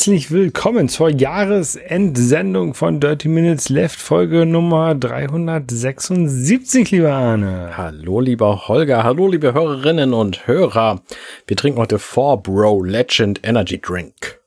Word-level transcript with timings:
Herzlich 0.00 0.30
willkommen 0.30 0.88
zur 0.88 1.10
Jahresendsendung 1.10 2.72
von 2.72 3.00
Dirty 3.00 3.28
Minutes 3.28 3.68
Left, 3.68 4.00
Folge 4.00 4.46
Nummer 4.46 4.94
376, 4.94 6.90
lieber 6.90 7.12
Arne. 7.12 7.76
Hallo, 7.76 8.20
lieber 8.20 8.66
Holger. 8.66 9.04
Hallo, 9.04 9.28
liebe 9.28 9.52
Hörerinnen 9.52 10.14
und 10.14 10.46
Hörer. 10.46 11.02
Wir 11.46 11.54
trinken 11.54 11.78
heute 11.78 11.98
4Bro 11.98 12.86
Legend 12.86 13.40
Energy 13.42 13.78
Drink. 13.78 14.40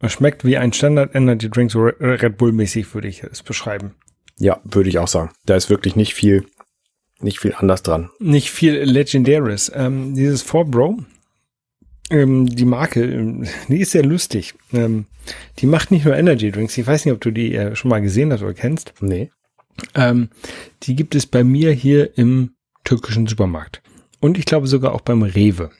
Es 0.00 0.12
schmeckt 0.12 0.42
wie 0.42 0.56
ein 0.56 0.72
Standard 0.72 1.14
Energy 1.14 1.50
Drink, 1.50 1.70
so 1.70 1.82
Red 1.82 2.38
Bull 2.38 2.52
mäßig 2.52 2.94
würde 2.94 3.08
ich 3.08 3.22
es 3.24 3.42
beschreiben. 3.42 3.94
Ja, 4.38 4.58
würde 4.64 4.88
ich 4.88 4.98
auch 4.98 5.08
sagen. 5.08 5.32
Da 5.44 5.54
ist 5.54 5.68
wirklich 5.68 5.96
nicht 5.96 6.14
viel 6.14 6.46
nicht 7.20 7.40
viel 7.40 7.52
anders 7.54 7.82
dran. 7.82 8.08
Nicht 8.20 8.50
viel 8.50 8.72
Legendaries. 8.84 9.70
Ähm, 9.74 10.14
dieses 10.14 10.42
4Bro, 10.48 11.04
ähm, 12.12 12.46
die 12.46 12.64
Marke, 12.64 13.02
ähm, 13.04 13.46
die 13.68 13.80
ist 13.80 13.92
sehr 13.92 14.04
lustig. 14.04 14.54
Ähm, 14.72 15.06
die 15.58 15.66
macht 15.66 15.90
nicht 15.90 16.04
nur 16.04 16.16
Energy 16.16 16.50
Drinks. 16.50 16.76
Ich 16.78 16.86
weiß 16.86 17.04
nicht, 17.04 17.14
ob 17.14 17.20
du 17.20 17.30
die 17.30 17.54
äh, 17.54 17.74
schon 17.74 17.88
mal 17.88 18.00
gesehen 18.00 18.32
hast 18.32 18.42
oder 18.42 18.54
kennst. 18.54 18.92
Nee. 19.00 19.30
Ähm, 19.94 20.28
die 20.82 20.94
gibt 20.94 21.14
es 21.14 21.26
bei 21.26 21.42
mir 21.42 21.72
hier 21.72 22.16
im 22.18 22.54
türkischen 22.84 23.26
Supermarkt. 23.26 23.82
Und 24.20 24.38
ich 24.38 24.44
glaube 24.44 24.66
sogar 24.66 24.94
auch 24.94 25.00
beim 25.00 25.22
Rewe. 25.22 25.70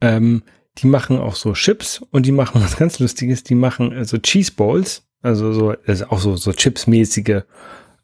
Ähm, 0.00 0.42
die 0.78 0.86
machen 0.86 1.18
auch 1.18 1.34
so 1.34 1.54
Chips 1.54 2.00
und 2.10 2.26
die 2.26 2.32
machen 2.32 2.60
was 2.62 2.76
ganz 2.76 2.98
Lustiges. 2.98 3.42
Die 3.42 3.54
machen 3.54 3.92
äh, 3.92 4.04
so 4.04 4.18
Cheese 4.18 4.52
Balls, 4.52 5.06
also 5.22 5.52
so, 5.52 5.74
also 5.86 6.06
auch 6.06 6.20
so, 6.20 6.36
so 6.36 6.52
Chips-mäßige 6.52 7.42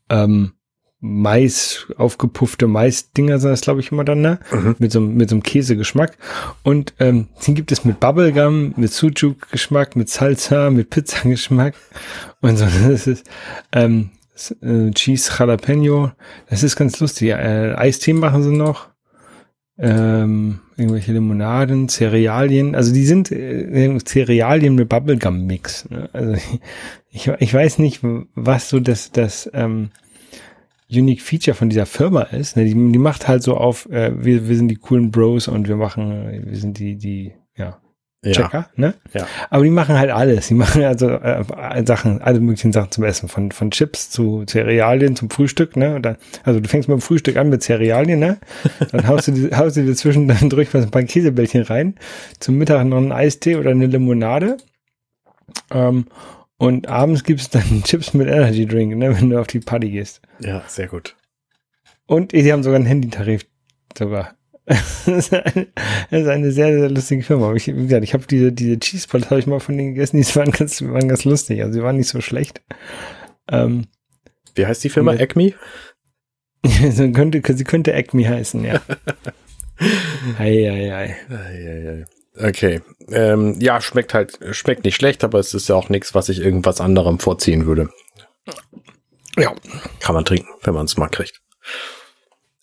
ähm, 0.08 0.52
Mais, 1.00 1.86
aufgepuffte 1.98 2.66
Mais-Dinger 2.66 3.38
sind 3.38 3.50
das, 3.50 3.60
glaube 3.60 3.80
ich, 3.80 3.92
immer 3.92 4.04
dann, 4.04 4.22
ne? 4.22 4.38
Mhm. 4.50 4.76
Mit 4.78 4.92
so, 4.92 5.00
mit 5.00 5.28
so 5.28 5.36
einem 5.36 5.42
Käsegeschmack. 5.42 6.16
Und 6.62 6.94
ähm, 6.98 7.28
den 7.46 7.54
gibt 7.54 7.70
es 7.70 7.84
mit 7.84 8.00
Bubblegum, 8.00 8.72
mit 8.76 8.92
Sujuk-Geschmack, 8.92 9.94
mit 9.94 10.08
Salsa, 10.08 10.70
mit 10.70 10.90
Pizza-Geschmack 10.90 11.74
und 12.40 12.56
so. 12.56 12.66
Das 12.88 13.06
ist 13.06 13.26
ähm, 13.72 14.10
äh, 14.62 14.90
Cheese 14.92 15.32
Jalapeno. 15.38 16.12
Das 16.48 16.62
ist 16.62 16.76
ganz 16.76 16.98
lustig. 17.00 17.30
Äh, 17.30 17.74
Eistee 17.76 18.14
machen 18.14 18.42
sie 18.42 18.56
noch. 18.56 18.88
Ähm, 19.78 20.60
irgendwelche 20.78 21.12
Limonaden, 21.12 21.90
Cerealien. 21.90 22.74
Also 22.74 22.94
die 22.94 23.04
sind 23.04 23.30
äh, 23.30 23.98
Cerealien 24.02 24.74
mit 24.74 24.88
Bubblegum-Mix. 24.88 25.90
Ne? 25.90 26.08
Also 26.14 26.34
ich, 27.10 27.28
ich 27.38 27.52
weiß 27.52 27.78
nicht, 27.80 28.00
was 28.34 28.70
so 28.70 28.80
das, 28.80 29.12
das 29.12 29.50
ähm, 29.52 29.90
Unique 30.90 31.20
Feature 31.20 31.54
von 31.54 31.68
dieser 31.68 31.86
Firma 31.86 32.22
ist. 32.22 32.56
Ne? 32.56 32.64
Die, 32.64 32.74
die 32.74 32.98
macht 32.98 33.28
halt 33.28 33.42
so 33.42 33.56
auf, 33.56 33.88
äh, 33.90 34.12
wir, 34.16 34.48
wir 34.48 34.56
sind 34.56 34.68
die 34.68 34.76
coolen 34.76 35.10
Bros 35.10 35.48
und 35.48 35.68
wir 35.68 35.76
machen, 35.76 36.44
wir 36.46 36.56
sind 36.56 36.78
die, 36.78 36.96
die, 36.96 37.32
ja, 37.56 37.78
Checker, 38.32 38.58
ja. 38.58 38.68
ne? 38.76 38.94
Ja. 39.12 39.26
Aber 39.50 39.64
die 39.64 39.70
machen 39.70 39.98
halt 39.98 40.10
alles. 40.10 40.48
Die 40.48 40.54
machen 40.54 40.82
also 40.82 41.08
äh, 41.10 41.44
Sachen, 41.86 42.20
alle 42.22 42.40
möglichen 42.40 42.72
Sachen 42.72 42.90
zum 42.90 43.04
Essen, 43.04 43.28
von, 43.28 43.52
von 43.52 43.70
Chips 43.70 44.10
zu 44.10 44.44
Cerealien 44.46 45.16
zum 45.16 45.30
Frühstück, 45.30 45.76
ne? 45.76 46.00
Dann, 46.00 46.16
also 46.44 46.60
du 46.60 46.68
fängst 46.68 46.88
mit 46.88 46.98
dem 46.98 47.02
Frühstück 47.02 47.36
an 47.36 47.48
mit 47.48 47.62
Cerealien, 47.62 48.18
ne? 48.18 48.38
Dann 48.92 49.06
haust 49.06 49.28
du, 49.28 49.32
die, 49.32 49.50
haust 49.56 49.76
du 49.76 49.86
dazwischen 49.86 50.28
dann 50.28 50.50
durch 50.50 50.74
ein 50.74 50.90
paar 50.90 51.02
Käsebällchen 51.02 51.62
rein. 51.62 51.94
Zum 52.40 52.56
Mittag 52.58 52.84
noch 52.86 52.96
einen 52.96 53.12
Eistee 53.12 53.56
oder 53.56 53.70
eine 53.70 53.86
Limonade. 53.86 54.56
Ähm, 55.72 56.06
und 56.58 56.88
abends 56.88 57.24
gibt 57.24 57.40
es 57.40 57.50
dann 57.50 57.82
Chips 57.84 58.14
mit 58.14 58.28
Energy 58.28 58.66
Drink, 58.66 58.96
ne, 58.96 59.14
wenn 59.16 59.30
du 59.30 59.40
auf 59.40 59.46
die 59.46 59.60
Party 59.60 59.90
gehst. 59.90 60.22
Ja, 60.40 60.64
sehr 60.66 60.88
gut. 60.88 61.16
Und 62.06 62.32
sie 62.32 62.52
haben 62.52 62.62
sogar 62.62 62.76
einen 62.76 62.86
Handytarif 62.86 63.46
sogar. 63.96 64.36
das, 64.66 65.06
ist 65.06 65.32
eine, 65.32 65.68
das 66.10 66.22
ist 66.22 66.28
eine 66.28 66.50
sehr, 66.50 66.76
sehr 66.76 66.90
lustige 66.90 67.22
Firma. 67.22 67.54
Ich, 67.54 67.68
wie 67.68 67.72
gesagt, 67.72 68.02
ich 68.02 68.14
habe 68.14 68.26
diese, 68.26 68.52
diese 68.52 68.78
Cheese 68.80 69.06
Balls 69.08 69.30
habe 69.30 69.38
ich 69.38 69.46
mal 69.46 69.60
von 69.60 69.76
denen 69.76 69.94
gegessen, 69.94 70.20
die 70.20 70.36
waren 70.36 70.50
ganz, 70.50 70.82
waren 70.82 71.08
ganz 71.08 71.24
lustig. 71.24 71.62
Also 71.62 71.74
sie 71.74 71.82
waren 71.82 71.96
nicht 71.96 72.08
so 72.08 72.20
schlecht. 72.20 72.62
Ähm, 73.48 73.86
wie 74.56 74.66
heißt 74.66 74.82
die 74.82 74.88
Firma? 74.88 75.12
mit, 75.12 75.20
Acme? 75.20 75.54
so 76.90 77.10
könnte, 77.12 77.42
sie 77.54 77.64
könnte 77.64 77.94
Acme 77.94 78.28
heißen, 78.28 78.64
ja. 78.64 78.80
ei, 80.38 80.68
ei, 80.68 80.94
ei. 80.94 81.16
ei, 81.30 81.68
ei, 81.68 81.88
ei. 81.90 82.04
Okay. 82.38 82.82
Ähm, 83.08 83.58
ja, 83.60 83.80
schmeckt 83.80 84.14
halt, 84.14 84.38
schmeckt 84.50 84.84
nicht 84.84 84.96
schlecht, 84.96 85.24
aber 85.24 85.38
es 85.38 85.54
ist 85.54 85.68
ja 85.68 85.74
auch 85.74 85.88
nichts, 85.88 86.14
was 86.14 86.28
ich 86.28 86.40
irgendwas 86.40 86.80
anderem 86.80 87.18
vorziehen 87.18 87.66
würde. 87.66 87.88
Ja. 89.36 89.54
Kann 90.00 90.14
man 90.14 90.24
trinken, 90.24 90.48
wenn 90.62 90.74
man 90.74 90.86
es 90.86 90.96
mal 90.96 91.08
kriegt. 91.08 91.40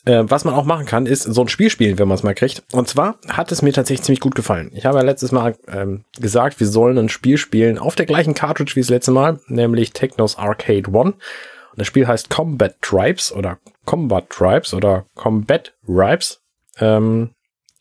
Äh, 0.06 0.23
was 0.25 0.44
man 0.44 0.53
auch 0.53 0.66
machen 0.66 0.85
kann, 0.85 1.06
ist 1.06 1.23
so 1.23 1.41
ein 1.41 1.47
Spiel 1.47 1.69
spielen, 1.69 1.97
wenn 1.97 2.07
man 2.07 2.16
es 2.16 2.23
mal 2.23 2.35
kriegt. 2.35 2.63
Und 2.73 2.89
zwar 2.89 3.17
hat 3.29 3.51
es 3.51 3.62
mir 3.62 3.72
tatsächlich 3.72 4.03
ziemlich 4.03 4.19
gut 4.19 4.35
gefallen. 4.35 4.72
Ich 4.73 4.85
habe 4.85 4.97
ja 4.97 5.03
letztes 5.03 5.31
Mal 5.31 5.56
ähm, 5.67 6.03
gesagt, 6.19 6.59
wir 6.59 6.67
sollen 6.67 6.97
ein 6.97 7.09
Spiel 7.09 7.38
spielen 7.38 7.78
auf 7.78 7.95
der 7.95 8.06
gleichen 8.06 8.33
Cartridge 8.33 8.75
wie 8.75 8.81
das 8.81 8.89
letzte 8.89 9.12
Mal, 9.12 9.39
nämlich 9.47 9.94
Technos 9.94 10.38
Arcade 10.38 10.91
One. 10.91 11.12
Und 11.12 11.79
das 11.79 11.88
Spiel 11.88 12.06
heißt 12.06 12.29
Combat 12.29 12.75
Tribes 12.81 13.31
oder 13.31 13.59
Combat 13.85 14.29
Tribes 14.29 14.73
oder 14.73 15.06
Combat 15.16 15.73
Ribes. 15.88 16.41
Ähm, 16.79 17.31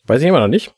weiß 0.05 0.21
ich 0.21 0.27
immer 0.27 0.39
noch 0.39 0.47
nicht. 0.47 0.73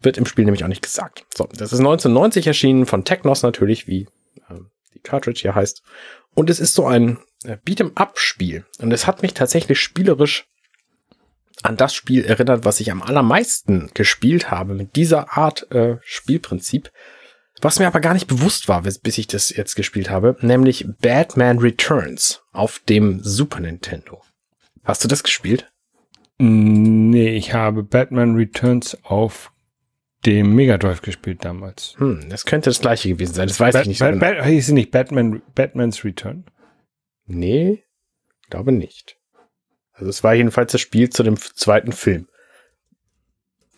Wird 0.00 0.18
im 0.18 0.26
Spiel 0.26 0.44
nämlich 0.44 0.64
auch 0.64 0.68
nicht 0.68 0.82
gesagt. 0.82 1.26
So, 1.34 1.44
das 1.44 1.72
ist 1.72 1.78
1990 1.78 2.46
erschienen 2.46 2.86
von 2.86 3.04
Technos 3.04 3.42
natürlich, 3.42 3.86
wie 3.86 4.02
äh, 4.48 4.60
die 4.94 5.00
Cartridge 5.00 5.40
hier 5.40 5.54
heißt. 5.54 5.82
Und 6.34 6.50
es 6.50 6.60
ist 6.60 6.74
so 6.74 6.86
ein 6.86 7.18
äh, 7.44 7.56
Beat'em-up-Spiel. 7.64 8.66
Und 8.78 8.92
es 8.92 9.06
hat 9.06 9.22
mich 9.22 9.34
tatsächlich 9.34 9.80
spielerisch 9.80 10.46
an 11.62 11.76
das 11.76 11.94
Spiel 11.94 12.24
erinnert, 12.24 12.64
was 12.64 12.80
ich 12.80 12.90
am 12.90 13.02
allermeisten 13.02 13.90
gespielt 13.94 14.50
habe 14.50 14.74
mit 14.74 14.96
dieser 14.96 15.36
Art 15.36 15.70
äh, 15.72 15.96
Spielprinzip. 16.02 16.90
Was 17.62 17.78
mir 17.78 17.86
aber 17.86 18.00
gar 18.00 18.12
nicht 18.12 18.26
bewusst 18.26 18.68
war, 18.68 18.82
bis 18.82 19.18
ich 19.18 19.26
das 19.26 19.48
jetzt 19.48 19.76
gespielt 19.76 20.10
habe, 20.10 20.36
nämlich 20.40 20.86
Batman 21.00 21.58
Returns 21.58 22.42
auf 22.52 22.80
dem 22.80 23.20
Super 23.22 23.60
Nintendo. 23.60 24.22
Hast 24.84 25.02
du 25.02 25.08
das 25.08 25.22
gespielt? 25.22 25.66
Nee, 26.38 27.34
ich 27.34 27.54
habe 27.54 27.82
Batman 27.82 28.36
Returns 28.36 28.98
auf 29.02 29.52
dem 30.24 30.54
Mega 30.54 30.78
Drive 30.78 31.02
gespielt 31.02 31.44
damals. 31.44 31.94
Hm, 31.98 32.28
das 32.28 32.44
könnte 32.44 32.70
das 32.70 32.80
gleiche 32.80 33.10
gewesen 33.10 33.34
sein. 33.34 33.48
Das 33.48 33.60
weiß 33.60 33.74
ba 33.74 33.80
ich 33.82 33.88
nicht. 33.88 34.00
Ba 34.00 34.12
so 34.12 34.18
genau. 34.18 34.44
hieß 34.44 34.70
nicht 34.70 34.90
Batman, 34.90 35.42
Batman's 35.54 36.04
Return? 36.04 36.44
Nee, 37.26 37.84
glaube 38.50 38.72
nicht. 38.72 39.18
Also 39.92 40.10
es 40.10 40.22
war 40.24 40.34
jedenfalls 40.34 40.72
das 40.72 40.80
Spiel 40.80 41.10
zu 41.10 41.22
dem 41.22 41.36
zweiten 41.36 41.92
Film. 41.92 42.28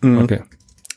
Mhm. 0.01 0.19
Okay. 0.19 0.43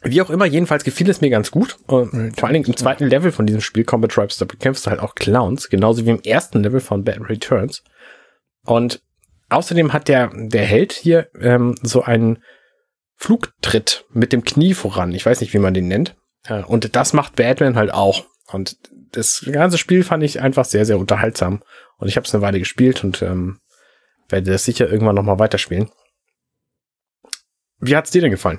Wie 0.04 0.20
auch 0.20 0.30
immer, 0.30 0.46
jedenfalls 0.46 0.82
gefiel 0.82 1.08
es 1.08 1.20
mir 1.20 1.30
ganz 1.30 1.52
gut. 1.52 1.76
Und 1.86 2.36
vor 2.36 2.48
allen 2.48 2.54
Dingen 2.54 2.66
im 2.66 2.76
zweiten 2.76 3.06
Level 3.06 3.30
von 3.30 3.46
diesem 3.46 3.60
Spiel, 3.60 3.84
Combat 3.84 4.10
Tribes, 4.10 4.36
da 4.36 4.44
bekämpfst 4.44 4.84
du 4.84 4.90
halt 4.90 5.00
auch 5.00 5.14
Clowns, 5.14 5.68
genauso 5.68 6.04
wie 6.04 6.10
im 6.10 6.22
ersten 6.22 6.62
Level 6.62 6.80
von 6.80 7.04
Batman 7.04 7.28
Returns. 7.28 7.84
Und 8.64 9.00
außerdem 9.48 9.92
hat 9.92 10.08
der, 10.08 10.32
der 10.34 10.64
Held 10.64 10.92
hier 10.92 11.28
ähm, 11.40 11.76
so 11.82 12.02
einen 12.02 12.42
Flugtritt 13.22 14.04
mit 14.12 14.32
dem 14.32 14.42
Knie 14.42 14.74
voran. 14.74 15.12
Ich 15.12 15.24
weiß 15.24 15.40
nicht, 15.40 15.54
wie 15.54 15.60
man 15.60 15.74
den 15.74 15.86
nennt. 15.86 16.16
Und 16.66 16.96
das 16.96 17.12
macht 17.12 17.36
Batman 17.36 17.76
halt 17.76 17.94
auch. 17.94 18.26
Und 18.50 18.76
das 19.12 19.48
ganze 19.52 19.78
Spiel 19.78 20.02
fand 20.02 20.24
ich 20.24 20.40
einfach 20.40 20.64
sehr, 20.64 20.84
sehr 20.84 20.98
unterhaltsam. 20.98 21.62
Und 21.98 22.08
ich 22.08 22.16
habe 22.16 22.26
es 22.26 22.34
eine 22.34 22.42
Weile 22.42 22.58
gespielt 22.58 23.04
und 23.04 23.22
ähm, 23.22 23.60
werde 24.28 24.50
das 24.50 24.64
sicher 24.64 24.90
irgendwann 24.90 25.14
nochmal 25.14 25.38
weiterspielen. 25.38 25.88
Wie 27.78 27.94
hat's 27.94 28.10
dir 28.10 28.22
denn 28.22 28.32
gefallen? 28.32 28.58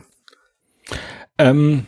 Ähm, 1.38 1.86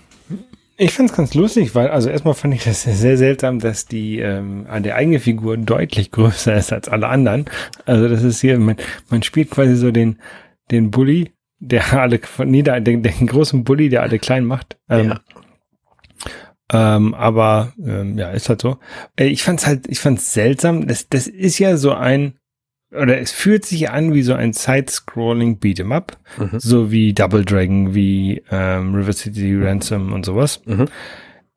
ich 0.75 0.91
fand 0.91 1.11
es 1.11 1.15
ganz 1.15 1.33
lustig, 1.33 1.75
weil, 1.75 1.87
also 1.87 2.09
erstmal 2.09 2.33
fand 2.33 2.55
ich 2.55 2.65
das 2.65 2.83
sehr 2.83 3.17
seltsam, 3.17 3.59
dass 3.59 3.85
die 3.85 4.19
ähm, 4.19 4.67
der 4.83 4.95
eigene 4.95 5.21
Figur 5.21 5.55
deutlich 5.55 6.11
größer 6.11 6.53
ist 6.57 6.73
als 6.73 6.89
alle 6.89 7.07
anderen. 7.07 7.45
Also 7.85 8.09
das 8.09 8.21
ist 8.21 8.41
hier, 8.41 8.59
man, 8.59 8.75
man 9.09 9.23
spielt 9.23 9.49
quasi 9.49 9.77
so 9.77 9.91
den, 9.91 10.19
den 10.71 10.91
Bully 10.91 11.31
der 11.67 11.93
alle 11.93 12.19
nieder, 12.45 12.79
den, 12.81 13.03
den 13.03 13.27
großen 13.27 13.63
Bully, 13.63 13.89
der 13.89 14.03
alle 14.03 14.19
klein 14.19 14.45
macht. 14.45 14.77
Ähm, 14.89 15.09
ja. 15.09 15.19
Ähm, 16.71 17.13
aber 17.13 17.73
ähm, 17.83 18.17
ja, 18.17 18.31
ist 18.31 18.49
halt 18.49 18.61
so. 18.61 18.77
Äh, 19.15 19.27
ich 19.27 19.43
fand's 19.43 19.67
halt, 19.67 19.87
ich 19.87 19.99
fand's 19.99 20.33
seltsam. 20.33 20.87
Das, 20.87 21.09
das 21.09 21.27
ist 21.27 21.59
ja 21.59 21.77
so 21.77 21.93
ein, 21.93 22.35
oder 22.91 23.19
es 23.19 23.31
fühlt 23.31 23.65
sich 23.65 23.89
an 23.89 24.13
wie 24.13 24.23
so 24.23 24.33
ein 24.33 24.53
Side-Scrolling 24.53 25.59
Beat'em 25.59 25.93
Up, 25.93 26.17
mhm. 26.37 26.59
so 26.59 26.91
wie 26.91 27.13
Double 27.13 27.45
Dragon, 27.45 27.93
wie 27.93 28.43
ähm, 28.49 28.95
River 28.95 29.13
City 29.13 29.55
Ransom 29.55 30.13
und 30.13 30.25
sowas. 30.25 30.61
Mhm. 30.65 30.85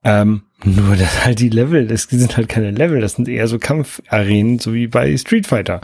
Ähm, 0.05 0.43
nur 0.65 0.97
dass 0.97 1.25
halt 1.25 1.39
die 1.41 1.49
Level, 1.49 1.87
das 1.87 2.05
sind 2.05 2.37
halt 2.37 2.49
keine 2.49 2.71
Level, 2.71 3.01
das 3.01 3.15
sind 3.15 3.29
eher 3.29 3.49
so 3.49 3.59
Kampfarenen, 3.59 4.59
so 4.59 4.75
wie 4.75 4.89
bei 4.89 5.17
Street 5.17 5.47
Fighter. 5.47 5.81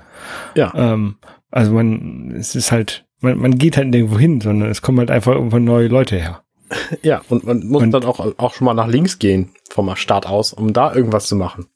Ja. 0.54 0.72
Ähm, 0.76 1.16
also 1.50 1.72
man, 1.72 2.32
es 2.36 2.54
ist 2.54 2.72
halt, 2.72 3.03
man, 3.24 3.38
man 3.38 3.58
geht 3.58 3.76
halt 3.76 3.88
nirgendwo 3.88 4.18
hin, 4.18 4.40
sondern 4.40 4.70
es 4.70 4.82
kommen 4.82 4.98
halt 4.98 5.10
einfach 5.10 5.32
irgendwann 5.32 5.64
neue 5.64 5.88
Leute 5.88 6.16
her. 6.16 6.42
Ja, 7.02 7.22
und 7.28 7.44
man 7.44 7.66
muss 7.66 7.82
und, 7.82 7.90
dann 7.90 8.04
auch, 8.04 8.38
auch 8.38 8.54
schon 8.54 8.64
mal 8.64 8.74
nach 8.74 8.88
links 8.88 9.18
gehen 9.18 9.50
vom 9.70 9.94
Start 9.96 10.26
aus, 10.26 10.52
um 10.52 10.72
da 10.72 10.94
irgendwas 10.94 11.26
zu 11.26 11.36
machen. 11.36 11.66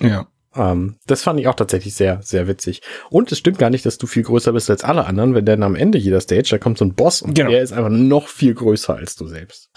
Ja. 0.00 0.28
Ähm, 0.54 0.96
das 1.06 1.22
fand 1.22 1.40
ich 1.40 1.48
auch 1.48 1.54
tatsächlich 1.54 1.94
sehr, 1.94 2.20
sehr 2.22 2.46
witzig. 2.46 2.82
Und 3.10 3.32
es 3.32 3.38
stimmt 3.38 3.58
gar 3.58 3.70
nicht, 3.70 3.86
dass 3.86 3.98
du 3.98 4.06
viel 4.06 4.22
größer 4.22 4.52
bist 4.52 4.70
als 4.70 4.84
alle 4.84 5.06
anderen, 5.06 5.34
wenn 5.34 5.44
dann 5.44 5.62
am 5.62 5.74
Ende 5.74 5.98
jeder 5.98 6.20
Stage, 6.20 6.48
da 6.50 6.58
kommt 6.58 6.78
so 6.78 6.84
ein 6.84 6.94
Boss 6.94 7.22
und 7.22 7.34
genau. 7.34 7.50
der 7.50 7.62
ist 7.62 7.72
einfach 7.72 7.90
noch 7.90 8.28
viel 8.28 8.54
größer 8.54 8.94
als 8.94 9.16
du 9.16 9.26
selbst. 9.26 9.70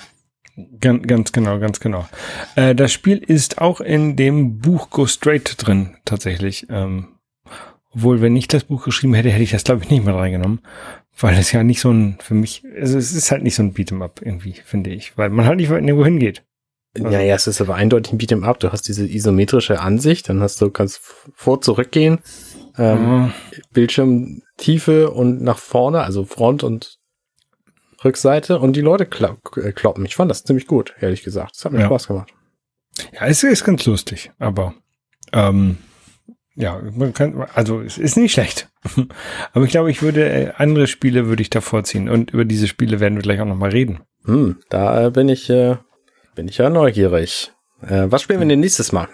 Ganz, 0.80 1.08
ganz 1.08 1.32
genau, 1.32 1.60
ganz 1.60 1.80
genau. 1.80 2.08
Äh, 2.56 2.76
das 2.76 2.92
Spiel 2.92 3.18
ist 3.18 3.60
auch 3.60 3.80
in 3.80 4.16
dem 4.16 4.60
Buch 4.60 4.90
Go 4.90 5.08
Straight 5.08 5.56
drin, 5.58 5.96
tatsächlich. 6.04 6.68
Ähm, 6.70 7.08
obwohl, 7.94 8.22
wenn 8.22 8.36
ich 8.36 8.48
das 8.48 8.64
Buch 8.64 8.86
geschrieben 8.86 9.14
hätte, 9.14 9.30
hätte 9.30 9.44
ich 9.44 9.52
das, 9.52 9.64
glaube 9.64 9.84
ich, 9.84 9.90
nicht 9.90 10.06
mehr 10.06 10.16
reingenommen. 10.16 10.62
Weil 11.20 11.38
es 11.38 11.52
ja 11.52 11.64
nicht 11.64 11.82
so 11.82 11.92
ein, 11.92 12.18
für 12.22 12.34
mich, 12.34 12.64
also 12.80 12.98
es 12.98 13.12
ist 13.12 13.32
halt 13.32 13.44
nicht 13.44 13.56
so 13.56 13.64
ein 13.64 13.74
Beat'em-up 13.74 14.22
irgendwie, 14.24 14.54
finde 14.54 14.92
ich. 14.92 15.18
Weil 15.18 15.30
man 15.30 15.46
halt 15.46 15.58
nicht 15.58 15.70
irgendwo 15.70 16.06
hingeht. 16.06 16.44
Also, 16.96 17.10
ja, 17.10 17.22
ja, 17.22 17.36
es 17.36 17.48
ist 17.48 17.62
aber 17.62 17.76
eindeutig 17.76 18.14
ein 18.14 18.20
Beat'em 18.20 18.44
Up. 18.44 18.60
Du 18.60 18.72
hast 18.72 18.88
diese 18.88 19.06
isometrische 19.06 19.80
Ansicht, 19.80 20.30
dann 20.30 20.42
hast 20.42 20.62
du, 20.62 20.70
kannst 20.70 21.00
vor, 21.34 21.62
zurückgehen, 21.62 22.20
ähm, 22.78 23.04
mhm. 23.04 23.34
Bildschirmtiefe 23.74 25.12
und 25.12 25.42
nach 25.42 25.58
vorne, 25.58 26.02
also 26.02 26.26
Front 26.26 26.64
und 26.64 26.98
Rückseite 28.04 28.60
und 28.60 28.76
die 28.76 28.82
Leute 28.82 29.04
äh, 29.04 29.72
kloppen. 29.72 30.06
Ich 30.06 30.16
fand 30.16 30.32
das 30.32 30.44
ziemlich 30.44 30.66
gut, 30.68 30.96
ehrlich 31.00 31.24
gesagt. 31.24 31.56
Es 31.56 31.66
hat 31.66 31.72
mir 31.72 31.82
ja. 31.82 31.86
Spaß 31.86 32.08
gemacht. 32.08 32.34
Ja, 33.14 33.28
es 33.28 33.44
ist 33.44 33.64
ganz 33.64 33.86
lustig, 33.86 34.32
aber 34.40 34.74
ähm, 35.34 35.78
ja, 36.56 36.82
man 36.96 37.14
kann, 37.14 37.46
also 37.54 37.82
es 37.82 37.98
ist 37.98 38.18
nicht 38.18 38.34
schlecht. 38.34 38.70
aber 39.54 39.66
ich 39.66 39.72
glaube, 39.72 39.92
ich 39.92 40.02
würde 40.02 40.30
äh, 40.30 40.52
andere 40.58 40.88
Spiele 40.88 41.28
würde 41.28 41.42
ich 41.42 41.50
da 41.50 41.62
vorziehen 41.62 42.10
und 42.10 42.32
über 42.32 42.46
diese 42.46 42.68
Spiele 42.68 43.00
werden 43.00 43.16
wir 43.16 43.24
gleich 43.24 43.40
auch 43.40 43.46
noch 43.46 43.56
mal 43.56 43.70
reden. 43.70 44.02
Hm, 44.26 44.58
da 44.70 45.10
bin 45.10 45.30
ich 45.30 45.50
äh, 45.50 45.78
bin 46.36 46.48
ich 46.48 46.58
ja 46.58 46.70
neugierig. 46.70 47.52
Äh, 47.82 48.08
was 48.10 48.22
spielen 48.22 48.40
wir 48.40 48.48
denn 48.48 48.60
nächstes 48.60 48.92
Mal? 48.92 49.08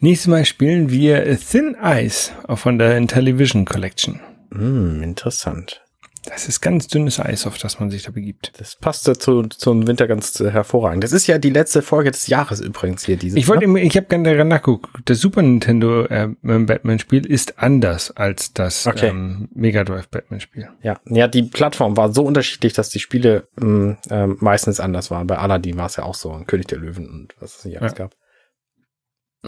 Nächstes 0.00 0.28
Mal 0.28 0.44
spielen 0.44 0.90
wir 0.90 1.38
Thin 1.38 1.76
Ice 1.82 2.32
von 2.54 2.78
der 2.78 2.96
Intellivision 2.96 3.64
Collection. 3.64 4.20
Hm, 4.52 5.02
interessant. 5.02 5.82
Das 6.30 6.46
ist 6.46 6.60
ganz 6.60 6.86
dünnes 6.86 7.18
Eis, 7.18 7.44
auf 7.44 7.58
das 7.58 7.80
man 7.80 7.90
sich 7.90 8.04
da 8.04 8.12
begibt. 8.12 8.52
Das 8.58 8.76
passt 8.76 9.08
dazu 9.08 9.42
zum 9.42 9.88
Winter 9.88 10.06
ganz 10.06 10.38
hervorragend. 10.38 11.02
Das 11.02 11.12
ist 11.12 11.26
ja 11.26 11.38
die 11.38 11.50
letzte 11.50 11.82
Folge 11.82 12.12
des 12.12 12.28
Jahres 12.28 12.60
übrigens 12.60 13.04
hier. 13.04 13.16
Diese, 13.16 13.36
ich 13.36 13.48
wollte, 13.48 13.66
ne? 13.66 13.80
ich 13.80 13.96
habe 13.96 14.06
gerne 14.06 14.32
daran 14.32 14.46
nachgeguckt. 14.46 14.88
Das 15.06 15.18
Super 15.18 15.42
Nintendo 15.42 16.04
äh, 16.04 16.28
Batman-Spiel 16.42 17.26
ist 17.26 17.58
anders 17.58 18.12
als 18.12 18.52
das 18.52 18.86
okay. 18.86 19.08
ähm, 19.08 19.48
Mega 19.54 19.82
Drive 19.82 20.08
Batman-Spiel. 20.08 20.68
Ja, 20.82 21.00
ja, 21.06 21.26
die 21.26 21.42
Plattform 21.42 21.96
war 21.96 22.12
so 22.12 22.22
unterschiedlich, 22.22 22.74
dass 22.74 22.90
die 22.90 23.00
Spiele 23.00 23.48
ähm, 23.60 23.96
äh, 24.08 24.28
meistens 24.28 24.78
anders 24.78 25.10
waren. 25.10 25.26
Bei 25.26 25.38
Aladdin 25.38 25.78
war 25.78 25.86
es 25.86 25.96
ja 25.96 26.04
auch 26.04 26.14
so, 26.14 26.30
und 26.30 26.46
König 26.46 26.68
der 26.68 26.78
Löwen 26.78 27.10
und 27.10 27.34
was 27.40 27.58
es 27.58 27.64
nicht 27.64 27.80
alles 27.80 27.92
ja. 27.92 27.98
gab. 27.98 28.14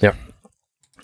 Ja. 0.00 0.14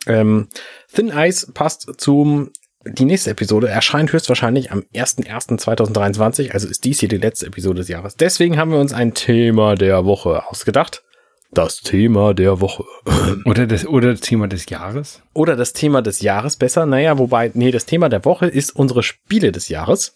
Ähm, 0.08 0.48
Thin 0.92 1.12
Ice 1.14 1.52
passt 1.52 2.00
zum 2.00 2.50
die 2.92 3.04
nächste 3.04 3.30
Episode 3.30 3.68
erscheint 3.68 4.12
höchstwahrscheinlich 4.12 4.72
am 4.72 4.80
01.01.2023, 4.94 6.52
also 6.52 6.68
ist 6.68 6.84
dies 6.84 7.00
hier 7.00 7.08
die 7.08 7.16
letzte 7.16 7.46
Episode 7.46 7.78
des 7.80 7.88
Jahres. 7.88 8.16
Deswegen 8.16 8.56
haben 8.56 8.70
wir 8.70 8.78
uns 8.78 8.92
ein 8.92 9.14
Thema 9.14 9.74
der 9.74 10.04
Woche 10.04 10.46
ausgedacht. 10.48 11.02
Das 11.50 11.80
Thema 11.80 12.34
der 12.34 12.60
Woche. 12.60 12.84
Oder 13.46 13.66
das, 13.66 13.86
oder 13.86 14.10
das 14.10 14.20
Thema 14.20 14.48
des 14.48 14.68
Jahres? 14.68 15.22
Oder 15.32 15.56
das 15.56 15.72
Thema 15.72 16.02
des 16.02 16.20
Jahres 16.20 16.56
besser. 16.56 16.84
Naja, 16.84 17.16
wobei, 17.16 17.50
nee, 17.54 17.70
das 17.70 17.86
Thema 17.86 18.10
der 18.10 18.26
Woche 18.26 18.46
ist 18.46 18.76
unsere 18.76 19.02
Spiele 19.02 19.50
des 19.50 19.68
Jahres. 19.70 20.14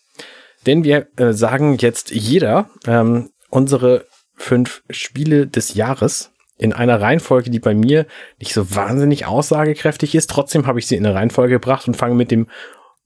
Denn 0.67 0.85
wir 0.85 1.07
äh, 1.17 1.33
sagen 1.33 1.79
jetzt 1.79 2.11
jeder 2.11 2.69
ähm, 2.87 3.31
unsere 3.49 4.07
fünf 4.37 4.83
Spiele 4.91 5.47
des 5.47 5.75
Jahres 5.75 6.32
in 6.63 6.73
einer 6.73 7.01
Reihenfolge, 7.01 7.51
die 7.51 7.59
bei 7.59 7.75
mir 7.75 8.07
nicht 8.39 8.55
so 8.55 8.75
wahnsinnig 8.75 9.27
aussagekräftig 9.27 10.15
ist. 10.15 10.31
Trotzdem 10.31 10.67
habe 10.67 10.79
ich 10.79 10.87
sie 10.87 10.97
in 10.97 11.05
eine 11.05 11.15
Reihenfolge 11.15 11.55
gebracht 11.55 11.89
und 11.89 11.97
fange 11.97 12.15
mit 12.15 12.31
dem, 12.31 12.47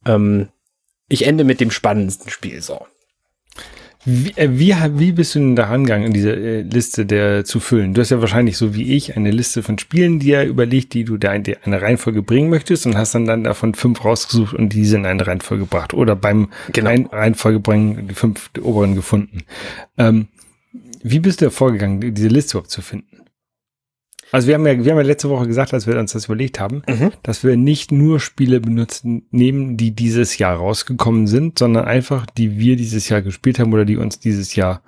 ähm, 0.06 0.48
ich 1.08 1.26
ende 1.26 1.44
mit 1.44 1.60
dem 1.60 1.70
spannendsten 1.70 2.30
Spiel 2.30 2.60
so. 2.60 2.86
Wie, 4.04 4.30
äh, 4.36 4.50
wie, 4.52 4.74
wie 4.98 5.12
bist 5.12 5.34
du 5.34 5.38
denn 5.38 5.56
da 5.56 5.64
rangegangen, 5.64 6.12
diese 6.12 6.32
äh, 6.32 6.60
Liste 6.60 7.06
der 7.06 7.44
zu 7.46 7.58
füllen? 7.58 7.94
Du 7.94 8.02
hast 8.02 8.10
ja 8.10 8.20
wahrscheinlich 8.20 8.58
so 8.58 8.74
wie 8.74 8.94
ich 8.94 9.16
eine 9.16 9.30
Liste 9.30 9.62
von 9.62 9.78
Spielen, 9.78 10.20
die 10.20 10.28
ja 10.28 10.44
überlegt, 10.44 10.92
die 10.92 11.04
du 11.04 11.16
da 11.16 11.32
in 11.32 11.42
die, 11.42 11.56
eine 11.56 11.80
Reihenfolge 11.80 12.22
bringen 12.22 12.50
möchtest 12.50 12.86
und 12.86 12.96
hast 12.96 13.14
dann, 13.14 13.24
dann 13.24 13.42
davon 13.42 13.74
fünf 13.74 14.04
rausgesucht 14.04 14.54
und 14.54 14.74
diese 14.74 14.96
in 14.96 15.06
eine 15.06 15.26
Reihenfolge 15.26 15.64
gebracht. 15.64 15.94
Oder 15.94 16.14
beim 16.14 16.50
genau. 16.72 16.90
Rein, 16.90 17.06
Reihenfolge 17.06 17.58
bringen 17.58 18.06
die 18.06 18.14
fünf 18.14 18.50
die 18.50 18.60
oberen 18.60 18.94
gefunden. 18.94 19.44
Ähm, 19.96 20.28
wie 21.02 21.20
bist 21.20 21.40
du 21.40 21.46
da 21.46 21.50
vorgegangen, 21.50 22.14
diese 22.14 22.28
Liste 22.28 22.58
überhaupt 22.58 22.70
zu 22.70 22.82
finden? 22.82 23.25
Also 24.32 24.49
wir 24.49 24.55
haben 24.55 24.67
ja, 24.67 24.84
wir 24.84 24.90
haben 24.90 24.99
ja 24.99 25.05
letzte 25.05 25.28
Woche 25.31 25.46
gesagt, 25.46 25.73
als 25.73 25.87
wir 25.87 25.96
uns 25.99 26.12
das 26.12 26.26
überlegt 26.26 26.58
haben, 26.58 26.82
mhm. 26.88 27.12
dass 27.23 27.44
wir 27.44 27.56
nicht 27.56 27.93
nur 27.93 28.20
Spiele 28.20 28.61
benutzen, 28.61 29.26
nehmen, 29.31 29.76
die 29.76 29.93
dieses 29.93 30.38
Jahr 30.38 30.56
rausgekommen 30.56 31.26
sind, 31.26 31.58
sondern 31.58 31.84
einfach, 31.84 32.26
die 32.26 32.58
wir 32.58 32.76
dieses 32.76 33.08
Jahr 33.08 33.23
gespielt 33.23 33.58
haben 33.58 33.73
oder 33.73 33.84
die 33.84 33.96
uns 33.96 34.19
dieses 34.19 34.56
Jahr 34.56 34.82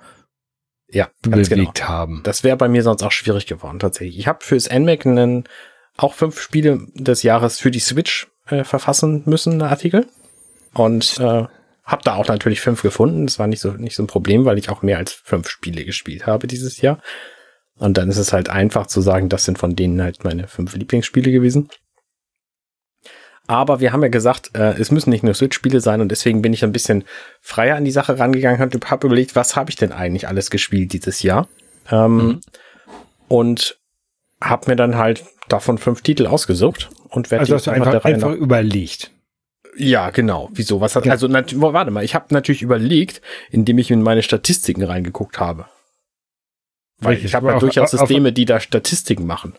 ja, 0.91 1.09
bewegt 1.21 1.75
genau. 1.75 1.87
haben. 1.87 2.21
Das 2.23 2.43
wäre 2.43 2.57
bei 2.57 2.67
mir 2.67 2.83
sonst 2.83 3.03
auch 3.03 3.11
schwierig 3.11 3.45
geworden, 3.45 3.79
tatsächlich. 3.79 4.19
Ich 4.19 4.27
habe 4.27 4.43
fürs 4.43 4.69
NMAC 4.69 5.05
einen, 5.05 5.43
auch 5.97 6.13
fünf 6.13 6.39
Spiele 6.41 6.87
des 6.95 7.23
Jahres 7.23 7.59
für 7.59 7.71
die 7.71 7.79
Switch 7.79 8.27
äh, 8.47 8.63
verfassen 8.63 9.23
müssen, 9.25 9.53
eine 9.53 9.69
Artikel. 9.69 10.07
Und 10.73 11.17
äh, 11.19 11.45
habe 11.83 12.03
da 12.03 12.15
auch 12.15 12.27
natürlich 12.27 12.61
fünf 12.61 12.81
gefunden. 12.81 13.25
Das 13.25 13.39
war 13.39 13.47
nicht 13.47 13.59
so, 13.59 13.71
nicht 13.71 13.95
so 13.95 14.03
ein 14.03 14.07
Problem, 14.07 14.45
weil 14.45 14.57
ich 14.57 14.69
auch 14.69 14.81
mehr 14.81 14.97
als 14.97 15.11
fünf 15.11 15.49
Spiele 15.49 15.85
gespielt 15.85 16.27
habe 16.27 16.47
dieses 16.47 16.81
Jahr. 16.81 16.99
Und 17.79 17.97
dann 17.97 18.09
ist 18.09 18.17
es 18.17 18.33
halt 18.33 18.49
einfach 18.49 18.87
zu 18.87 19.01
sagen, 19.01 19.29
das 19.29 19.45
sind 19.45 19.57
von 19.57 19.75
denen 19.75 20.01
halt 20.01 20.23
meine 20.23 20.47
fünf 20.47 20.75
Lieblingsspiele 20.75 21.31
gewesen. 21.31 21.69
Aber 23.47 23.79
wir 23.79 23.93
haben 23.93 24.03
ja 24.03 24.09
gesagt, 24.09 24.51
äh, 24.53 24.73
es 24.79 24.91
müssen 24.91 25.09
nicht 25.09 25.23
nur 25.23 25.33
Switch-Spiele 25.33 25.81
sein 25.81 26.01
und 26.01 26.09
deswegen 26.09 26.43
bin 26.43 26.53
ich 26.53 26.63
ein 26.63 26.71
bisschen 26.71 27.03
freier 27.41 27.77
an 27.77 27.85
die 27.85 27.91
Sache 27.91 28.19
rangegangen 28.19 28.61
und 28.61 28.91
habe 28.91 29.07
überlegt, 29.07 29.35
was 29.35 29.55
habe 29.55 29.71
ich 29.71 29.75
denn 29.75 29.91
eigentlich 29.91 30.27
alles 30.27 30.51
gespielt 30.51 30.93
dieses 30.93 31.23
Jahr? 31.23 31.47
Ähm, 31.89 32.15
mhm. 32.15 32.41
Und 33.27 33.79
habe 34.39 34.69
mir 34.69 34.75
dann 34.75 34.97
halt 34.97 35.23
davon 35.47 35.79
fünf 35.79 36.01
Titel 36.01 36.27
ausgesucht 36.27 36.89
und 37.09 37.31
werde 37.31 37.41
also 37.41 37.55
hast 37.55 37.65
du 37.65 37.71
einfach, 37.71 38.05
einfach 38.05 38.33
überlegt. 38.33 39.11
Ja, 39.75 40.09
genau. 40.11 40.49
Wieso? 40.53 40.81
Was 40.81 40.95
hat 40.95 41.05
ja. 41.05 41.13
also 41.13 41.27
warte 41.31 41.89
mal, 41.89 42.03
ich 42.03 42.13
habe 42.13 42.25
natürlich 42.31 42.61
überlegt, 42.61 43.21
indem 43.49 43.77
ich 43.77 43.89
in 43.89 44.03
meine 44.03 44.21
Statistiken 44.21 44.83
reingeguckt 44.83 45.39
habe. 45.39 45.65
Weil 47.01 47.23
ich 47.23 47.33
habe 47.33 47.47
ja 47.47 47.59
durchaus 47.59 47.91
Systeme, 47.91 48.33
die 48.33 48.45
da 48.45 48.59
Statistiken 48.59 49.25
machen. 49.25 49.53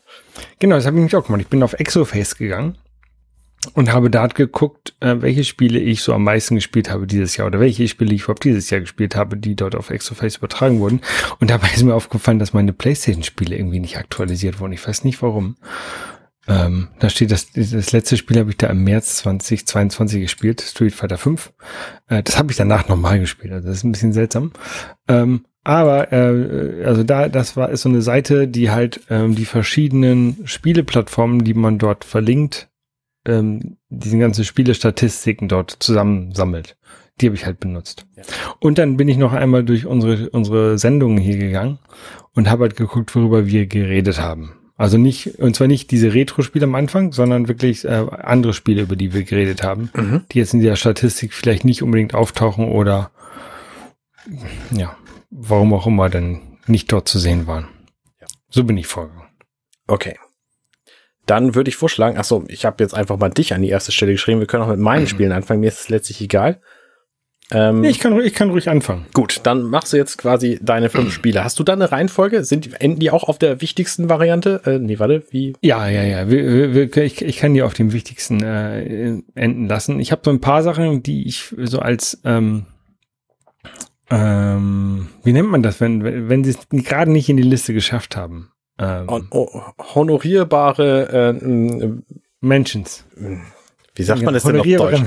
Genau, 0.58 0.76
das 0.76 0.86
habe 0.86 0.98
ich 0.98 1.04
mich 1.04 1.16
auch 1.16 1.24
gemacht. 1.24 1.40
Ich 1.40 1.48
bin 1.48 1.62
auf 1.62 1.72
Exoface 1.74 2.36
gegangen 2.36 2.76
und 3.74 3.92
habe 3.92 4.10
da 4.10 4.26
geguckt, 4.26 4.94
äh, 5.00 5.16
welche 5.20 5.44
Spiele 5.44 5.78
ich 5.78 6.02
so 6.02 6.14
am 6.14 6.24
meisten 6.24 6.54
gespielt 6.54 6.90
habe 6.90 7.06
dieses 7.06 7.36
Jahr 7.36 7.46
oder 7.46 7.60
welche 7.60 7.86
Spiele 7.88 8.14
ich 8.14 8.22
überhaupt 8.22 8.44
dieses 8.44 8.70
Jahr 8.70 8.80
gespielt 8.80 9.16
habe, 9.16 9.36
die 9.36 9.54
dort 9.54 9.74
auf 9.74 9.90
Exoface 9.90 10.36
übertragen 10.36 10.80
wurden. 10.80 11.00
Und 11.40 11.50
dabei 11.50 11.68
ist 11.74 11.82
mir 11.82 11.94
aufgefallen, 11.94 12.38
dass 12.38 12.52
meine 12.52 12.72
PlayStation-Spiele 12.72 13.56
irgendwie 13.56 13.80
nicht 13.80 13.98
aktualisiert 13.98 14.60
wurden. 14.60 14.72
Ich 14.72 14.86
weiß 14.86 15.04
nicht 15.04 15.20
warum. 15.22 15.56
Ähm, 16.48 16.88
da 16.98 17.10
steht, 17.10 17.30
das, 17.30 17.52
das 17.52 17.92
letzte 17.92 18.16
Spiel 18.16 18.38
habe 18.38 18.50
ich 18.50 18.56
da 18.56 18.68
im 18.68 18.82
März 18.82 19.16
2022 19.18 20.22
gespielt, 20.22 20.62
Street 20.62 20.94
Fighter 20.94 21.18
5. 21.18 21.52
Äh, 22.08 22.22
das 22.22 22.38
habe 22.38 22.50
ich 22.50 22.56
danach 22.56 22.88
nochmal 22.88 23.20
gespielt. 23.20 23.52
Also 23.52 23.68
das 23.68 23.78
ist 23.78 23.84
ein 23.84 23.92
bisschen 23.92 24.14
seltsam. 24.14 24.52
Ähm, 25.06 25.44
aber 25.62 26.12
äh, 26.12 26.84
also 26.84 27.04
da, 27.04 27.28
das 27.28 27.56
war 27.56 27.70
ist 27.70 27.82
so 27.82 27.88
eine 27.88 28.02
Seite, 28.02 28.48
die 28.48 28.70
halt 28.70 29.00
ähm, 29.10 29.34
die 29.34 29.44
verschiedenen 29.44 30.38
Spieleplattformen, 30.46 31.44
die 31.44 31.54
man 31.54 31.78
dort 31.78 32.04
verlinkt, 32.04 32.68
ähm, 33.26 33.76
diese 33.88 34.18
ganzen 34.18 34.44
Spielestatistiken 34.44 35.48
dort 35.48 35.76
zusammensammelt. 35.80 36.76
Die 37.20 37.26
habe 37.26 37.36
ich 37.36 37.44
halt 37.44 37.60
benutzt. 37.60 38.06
Ja. 38.16 38.22
Und 38.60 38.78
dann 38.78 38.96
bin 38.96 39.08
ich 39.08 39.18
noch 39.18 39.34
einmal 39.34 39.62
durch 39.62 39.84
unsere 39.84 40.30
unsere 40.30 40.78
Sendungen 40.78 41.18
hier 41.18 41.36
gegangen 41.36 41.78
und 42.34 42.48
habe 42.48 42.62
halt 42.62 42.76
geguckt, 42.76 43.14
worüber 43.14 43.46
wir 43.46 43.66
geredet 43.66 44.20
haben. 44.20 44.52
Also 44.80 44.96
nicht, 44.96 45.38
und 45.38 45.54
zwar 45.54 45.66
nicht 45.66 45.90
diese 45.90 46.14
Retro-Spiele 46.14 46.64
am 46.64 46.74
Anfang, 46.74 47.12
sondern 47.12 47.48
wirklich 47.48 47.84
äh, 47.84 48.06
andere 48.22 48.54
Spiele, 48.54 48.80
über 48.80 48.96
die 48.96 49.12
wir 49.12 49.24
geredet 49.24 49.62
haben, 49.62 49.90
mhm. 49.94 50.22
die 50.32 50.38
jetzt 50.38 50.54
in 50.54 50.60
der 50.60 50.74
Statistik 50.76 51.34
vielleicht 51.34 51.66
nicht 51.66 51.82
unbedingt 51.82 52.14
auftauchen 52.14 52.66
oder 52.70 53.10
ja, 54.70 54.96
warum 55.30 55.72
auch 55.72 55.86
immer 55.86 56.10
dann 56.10 56.58
nicht 56.66 56.92
dort 56.92 57.08
zu 57.08 57.18
sehen 57.18 57.46
waren. 57.46 57.68
Ja. 58.20 58.26
So 58.48 58.64
bin 58.64 58.76
ich 58.76 58.86
vorgegangen. 58.86 59.28
Okay. 59.86 60.16
Dann 61.26 61.54
würde 61.54 61.68
ich 61.68 61.76
vorschlagen, 61.76 62.16
ach 62.18 62.24
so, 62.24 62.44
ich 62.48 62.64
habe 62.64 62.82
jetzt 62.82 62.94
einfach 62.94 63.18
mal 63.18 63.30
dich 63.30 63.54
an 63.54 63.62
die 63.62 63.68
erste 63.68 63.92
Stelle 63.92 64.12
geschrieben. 64.12 64.40
Wir 64.40 64.46
können 64.46 64.64
auch 64.64 64.68
mit 64.68 64.78
meinen 64.78 65.02
mhm. 65.02 65.06
Spielen 65.08 65.32
anfangen. 65.32 65.60
Mir 65.60 65.68
ist 65.68 65.80
es 65.80 65.88
letztlich 65.88 66.20
egal. 66.20 66.60
Ähm, 67.52 67.80
nee, 67.80 67.88
ich 67.88 67.98
kann, 67.98 68.18
ich 68.20 68.34
kann 68.34 68.50
ruhig 68.50 68.68
anfangen. 68.68 69.06
Gut, 69.12 69.40
dann 69.42 69.64
machst 69.64 69.92
du 69.92 69.96
jetzt 69.96 70.18
quasi 70.18 70.60
deine 70.62 70.88
fünf 70.88 71.12
Spiele. 71.12 71.42
Hast 71.42 71.58
du 71.58 71.64
da 71.64 71.72
eine 71.72 71.90
Reihenfolge? 71.90 72.44
Sind 72.44 72.80
enden 72.80 73.00
die 73.00 73.10
auch 73.10 73.24
auf 73.24 73.38
der 73.38 73.60
wichtigsten 73.60 74.08
Variante? 74.08 74.60
Äh, 74.64 74.78
nee, 74.78 74.98
warte, 74.98 75.24
wie? 75.30 75.54
Ja, 75.60 75.88
ja, 75.88 76.04
ja. 76.04 76.30
Wir, 76.30 76.74
wir, 76.74 76.96
ich, 76.98 77.22
ich 77.22 77.36
kann 77.38 77.54
die 77.54 77.62
auf 77.62 77.74
dem 77.74 77.92
wichtigsten 77.92 78.42
äh, 78.42 79.20
enden 79.34 79.66
lassen. 79.66 79.98
Ich 79.98 80.12
habe 80.12 80.22
so 80.24 80.30
ein 80.30 80.40
paar 80.40 80.62
Sachen, 80.62 81.02
die 81.02 81.26
ich 81.26 81.52
so 81.58 81.80
als 81.80 82.20
ähm, 82.24 82.66
ähm, 84.10 85.08
wie 85.22 85.32
nennt 85.32 85.50
man 85.50 85.62
das, 85.62 85.80
wenn, 85.80 86.28
wenn 86.28 86.44
sie 86.44 86.50
es 86.50 86.68
gerade 86.70 87.10
nicht 87.10 87.28
in 87.28 87.36
die 87.36 87.42
Liste 87.42 87.72
geschafft 87.72 88.16
haben? 88.16 88.50
Ähm, 88.78 89.06
honorierbare 89.94 91.38
äh, 91.40 91.90
Mentions. 92.40 93.04
Wie 93.94 94.02
sagt 94.02 94.22
man 94.22 94.32
das 94.34 94.44
denn 94.44 94.58
auf 94.58 94.66
Deutsch? 94.66 95.00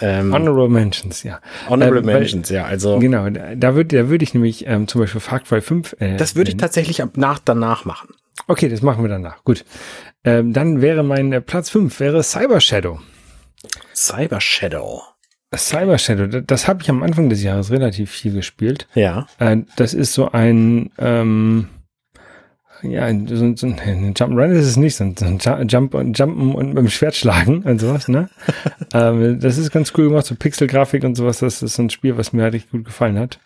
ähm, 0.00 0.34
Honorable 0.34 0.68
Mentions, 0.68 1.22
ja. 1.22 1.40
Honorable 1.68 2.00
ähm, 2.00 2.06
Mentions, 2.06 2.48
ja. 2.48 2.64
Also 2.64 2.98
genau, 2.98 3.28
da 3.30 3.74
würde 3.74 3.96
da 3.96 4.08
würde 4.08 4.24
ich 4.24 4.34
nämlich 4.34 4.66
ähm, 4.66 4.88
zum 4.88 5.00
Beispiel 5.00 5.20
Far 5.20 5.40
Cry 5.40 5.60
5. 5.60 5.96
Äh, 6.00 6.16
das 6.16 6.34
würde 6.34 6.50
ich 6.50 6.56
tatsächlich 6.56 7.02
nach 7.14 7.38
danach 7.38 7.84
machen. 7.84 8.08
Okay, 8.48 8.68
das 8.68 8.82
machen 8.82 9.04
wir 9.04 9.08
danach. 9.08 9.44
Gut. 9.44 9.64
Ähm, 10.24 10.52
dann 10.52 10.82
wäre 10.82 11.04
mein 11.04 11.32
äh, 11.32 11.40
Platz 11.40 11.70
5 11.70 12.00
wäre 12.00 12.22
Cyber 12.22 12.60
Shadow. 12.60 12.98
Cyber 13.94 14.40
Shadow. 14.40 15.02
Cyber 15.56 15.98
Shadow, 15.98 16.26
das, 16.40 16.68
habe 16.68 16.82
ich 16.82 16.90
am 16.90 17.02
Anfang 17.02 17.28
des 17.28 17.42
Jahres 17.42 17.70
relativ 17.70 18.10
viel 18.10 18.32
gespielt. 18.32 18.86
Ja. 18.94 19.26
Äh, 19.38 19.58
das 19.76 19.94
ist 19.94 20.14
so 20.14 20.30
ein 20.30 20.90
ähm, 20.98 21.68
ja, 22.82 23.08
so, 23.26 23.54
so 23.56 23.66
ein 23.66 24.14
Jump'n'Run 24.14 24.52
ist 24.52 24.66
es 24.66 24.76
nicht, 24.76 24.96
so 24.96 25.04
ein, 25.04 25.66
Jump 25.68 25.94
und 25.94 26.18
Jumpen 26.18 26.54
und 26.54 26.68
mit 26.68 26.78
dem 26.78 26.88
Schwert 26.88 27.14
schlagen 27.14 27.62
und 27.62 27.80
sowas, 27.80 28.08
ne? 28.08 28.30
ähm, 28.94 29.38
das 29.40 29.58
ist 29.58 29.70
ganz 29.70 29.92
cool 29.96 30.08
gemacht, 30.08 30.26
so 30.26 30.34
Pixelgrafik 30.34 31.04
und 31.04 31.14
sowas. 31.14 31.40
Das 31.40 31.62
ist 31.62 31.74
so 31.74 31.82
ein 31.82 31.90
Spiel, 31.90 32.16
was 32.16 32.32
mir 32.32 32.44
richtig 32.44 32.70
gut 32.70 32.84
gefallen 32.84 33.18
hat. 33.18 33.38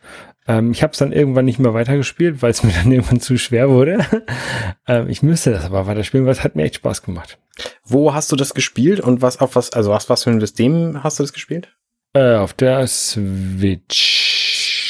Ähm, 0.47 0.73
ich 0.73 0.83
habe 0.83 0.93
es 0.93 0.99
dann 0.99 1.13
irgendwann 1.13 1.47
nicht 1.47 1.59
mehr 1.59 1.75
weitergespielt, 1.75 2.43
weil 2.43 2.51
es 2.51 2.63
mir 2.65 2.73
dann 2.73 2.93
irgendwann 2.93 3.21
zu 3.21 3.37
schwer 3.39 3.71
wurde. 3.71 4.05
ähm, 4.87 5.09
ich 5.09 5.23
müsste 5.23 5.51
das 5.51 5.65
aber 5.65 5.87
weiterspielen, 5.87 6.27
weil 6.27 6.33
es 6.33 6.45
hat 6.45 6.57
mir 6.57 6.65
echt 6.65 6.77
Spaß 6.77 7.03
gemacht. 7.03 7.39
Wo 7.85 8.15
hast 8.15 8.31
du 8.33 8.37
das 8.37 8.55
gespielt 8.55 9.01
und 9.01 9.23
was 9.23 9.41
auf 9.41 9.57
was, 9.57 9.73
also 9.73 9.91
was, 9.91 10.09
was 10.09 10.25
für 10.25 10.31
ein 10.31 10.41
System 10.41 11.03
hast 11.03 11.19
du 11.19 11.23
das 11.23 11.33
gespielt? 11.33 11.75
Äh, 12.14 12.37
auf 12.37 12.54
der 12.54 12.87
Switch. 12.87 14.25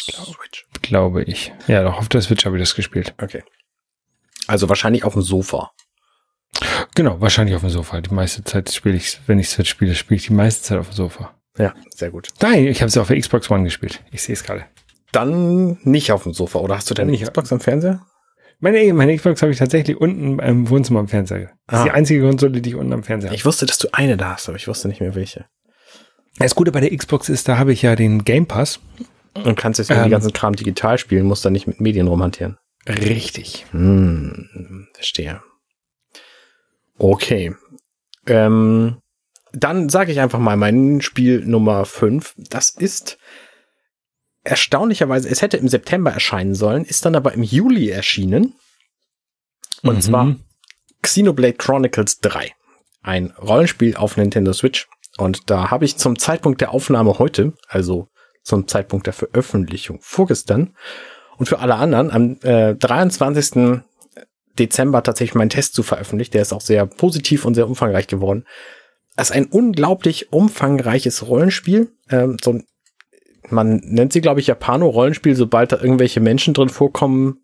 Switch. 0.04 0.66
Glaube 0.82 1.22
ich. 1.22 1.52
Ja, 1.66 1.82
doch, 1.82 1.98
auf 1.98 2.08
der 2.08 2.20
Switch 2.20 2.44
habe 2.44 2.56
ich 2.56 2.62
das 2.62 2.74
gespielt. 2.74 3.14
Okay. 3.20 3.42
Also 4.46 4.68
wahrscheinlich 4.68 5.04
auf 5.04 5.14
dem 5.14 5.22
Sofa. 5.22 5.72
Genau, 6.94 7.20
wahrscheinlich 7.20 7.56
auf 7.56 7.62
dem 7.62 7.70
Sofa. 7.70 8.00
Die 8.00 8.12
meiste 8.12 8.44
Zeit 8.44 8.70
spiele 8.70 8.96
ich, 8.96 9.18
wenn 9.26 9.38
ich 9.38 9.48
Switch 9.48 9.70
spiele, 9.70 9.94
spiele 9.94 10.16
ich 10.16 10.26
die 10.26 10.34
meiste 10.34 10.62
Zeit 10.62 10.78
auf 10.78 10.90
dem 10.90 10.94
Sofa. 10.94 11.34
Ja, 11.58 11.74
sehr 11.90 12.10
gut. 12.10 12.28
Nein, 12.42 12.66
ich 12.66 12.82
habe 12.82 12.88
es 12.88 12.98
auf 12.98 13.08
der 13.08 13.18
Xbox 13.18 13.50
One 13.50 13.64
gespielt. 13.64 14.02
Ich 14.10 14.22
sehe 14.22 14.34
es 14.34 14.44
gerade. 14.44 14.66
Dann 15.12 15.78
nicht 15.82 16.12
auf 16.12 16.24
dem 16.24 16.34
Sofa, 16.34 16.58
oder 16.58 16.76
hast 16.76 16.90
du 16.90 16.94
deine 16.94 17.10
nicht 17.10 17.22
Xbox 17.22 17.52
am 17.52 17.60
Fernseher? 17.60 18.04
Meine, 18.60 18.92
meine 18.92 19.16
Xbox 19.16 19.40
habe 19.42 19.52
ich 19.52 19.58
tatsächlich 19.58 19.96
unten 19.96 20.38
im 20.40 20.68
Wohnzimmer 20.68 21.00
am 21.00 21.08
Fernseher. 21.08 21.52
Das 21.66 21.76
ah. 21.76 21.78
ist 21.78 21.84
die 21.86 21.90
einzige 21.92 22.22
Konsole, 22.22 22.60
die 22.60 22.70
ich 22.70 22.76
unten 22.76 22.92
am 22.92 23.02
Fernseher 23.02 23.30
habe. 23.30 23.36
Ich 23.36 23.44
wusste, 23.44 23.66
dass 23.66 23.78
du 23.78 23.88
eine 23.92 24.16
da 24.16 24.34
hast, 24.34 24.48
aber 24.48 24.56
ich 24.56 24.68
wusste 24.68 24.88
nicht 24.88 25.00
mehr 25.00 25.14
welche. 25.14 25.46
Das 26.38 26.54
Gute 26.54 26.72
bei 26.72 26.80
der 26.80 26.96
Xbox 26.96 27.28
ist, 27.28 27.48
da 27.48 27.58
habe 27.58 27.72
ich 27.72 27.82
ja 27.82 27.96
den 27.96 28.24
Game 28.24 28.46
Pass. 28.46 28.80
Und 29.34 29.56
kannst 29.56 29.78
jetzt 29.78 29.90
ähm, 29.90 30.04
die 30.04 30.10
ganzen 30.10 30.32
Kram 30.32 30.54
digital 30.54 30.98
spielen, 30.98 31.26
musst 31.26 31.44
dann 31.44 31.52
nicht 31.52 31.66
mit 31.66 31.80
Medien 31.80 32.06
rumhantieren. 32.06 32.56
Richtig. 32.86 33.66
Hm, 33.72 34.88
verstehe. 34.94 35.42
Okay. 36.98 37.54
Ähm, 38.26 38.98
dann 39.52 39.88
sage 39.88 40.12
ich 40.12 40.20
einfach 40.20 40.38
mal 40.38 40.56
mein 40.56 41.00
Spiel 41.00 41.44
Nummer 41.44 41.84
5. 41.84 42.34
Das 42.36 42.70
ist 42.70 43.18
erstaunlicherweise, 44.42 45.28
es 45.28 45.42
hätte 45.42 45.56
im 45.56 45.68
September 45.68 46.12
erscheinen 46.12 46.54
sollen, 46.54 46.84
ist 46.84 47.04
dann 47.04 47.16
aber 47.16 47.32
im 47.32 47.42
Juli 47.42 47.90
erschienen. 47.90 48.54
Und 49.82 49.96
mhm. 49.96 50.00
zwar 50.00 50.36
Xenoblade 51.02 51.54
Chronicles 51.54 52.20
3. 52.20 52.52
Ein 53.02 53.30
Rollenspiel 53.32 53.96
auf 53.96 54.16
Nintendo 54.16 54.52
Switch. 54.52 54.88
Und 55.16 55.50
da 55.50 55.71
habe 55.71 55.85
ich 55.85 55.97
zum 55.97 56.18
Zeitpunkt 56.18 56.61
der 56.61 56.73
Aufnahme 56.73 57.18
heute, 57.18 57.52
also 57.68 58.09
zum 58.42 58.66
Zeitpunkt 58.68 59.06
der 59.06 59.12
Veröffentlichung 59.12 59.99
vorgestern, 60.02 60.75
und 61.37 61.47
für 61.47 61.59
alle 61.59 61.75
anderen 61.76 62.11
am 62.11 62.37
äh, 62.42 62.75
23. 62.75 63.83
Dezember 64.59 65.02
tatsächlich 65.02 65.35
meinen 65.35 65.50
Test 65.50 65.75
zu 65.75 65.83
veröffentlichen. 65.83 66.33
Der 66.33 66.42
ist 66.42 66.52
auch 66.52 66.61
sehr 66.61 66.87
positiv 66.87 67.44
und 67.44 67.54
sehr 67.54 67.66
umfangreich 67.66 68.06
geworden. 68.06 68.44
Es 69.16 69.30
ist 69.30 69.37
ein 69.37 69.47
unglaublich 69.47 70.33
umfangreiches 70.33 71.26
Rollenspiel. 71.26 71.92
Ähm, 72.09 72.37
so 72.42 72.52
ein, 72.52 72.64
man 73.49 73.76
nennt 73.85 74.12
sie, 74.12 74.21
glaube 74.21 74.40
ich, 74.40 74.47
Japano-Rollenspiel, 74.47 75.35
sobald 75.35 75.73
da 75.73 75.80
irgendwelche 75.80 76.21
Menschen 76.21 76.54
drin 76.54 76.68
vorkommen, 76.68 77.40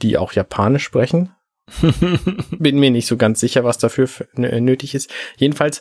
die 0.00 0.16
auch 0.16 0.32
Japanisch 0.32 0.84
sprechen. 0.84 1.34
Bin 2.50 2.78
mir 2.78 2.90
nicht 2.90 3.06
so 3.06 3.16
ganz 3.16 3.40
sicher, 3.40 3.62
was 3.64 3.78
dafür 3.78 4.08
nötig 4.34 4.94
ist. 4.94 5.10
Jedenfalls 5.36 5.80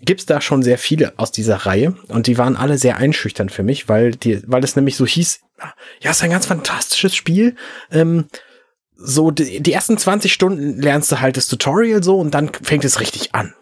gibt's 0.00 0.26
da 0.26 0.40
schon 0.40 0.62
sehr 0.62 0.78
viele 0.78 1.14
aus 1.18 1.32
dieser 1.32 1.56
Reihe 1.56 1.96
und 2.08 2.26
die 2.26 2.38
waren 2.38 2.56
alle 2.56 2.78
sehr 2.78 2.98
einschüchternd 2.98 3.50
für 3.50 3.62
mich, 3.62 3.88
weil 3.88 4.12
die, 4.12 4.42
weil 4.46 4.62
es 4.62 4.76
nämlich 4.76 4.96
so 4.96 5.06
hieß, 5.06 5.40
ja, 6.00 6.10
ist 6.10 6.22
ein 6.22 6.30
ganz 6.30 6.46
fantastisches 6.46 7.14
Spiel. 7.14 7.56
Ähm, 7.90 8.26
so 8.94 9.30
die, 9.30 9.60
die 9.60 9.72
ersten 9.72 9.96
20 9.96 10.32
Stunden 10.32 10.80
lernst 10.80 11.12
du 11.12 11.20
halt 11.20 11.36
das 11.36 11.48
Tutorial 11.48 12.02
so 12.02 12.18
und 12.18 12.32
dann 12.32 12.50
fängt 12.62 12.84
es 12.84 13.00
richtig 13.00 13.34
an. 13.34 13.54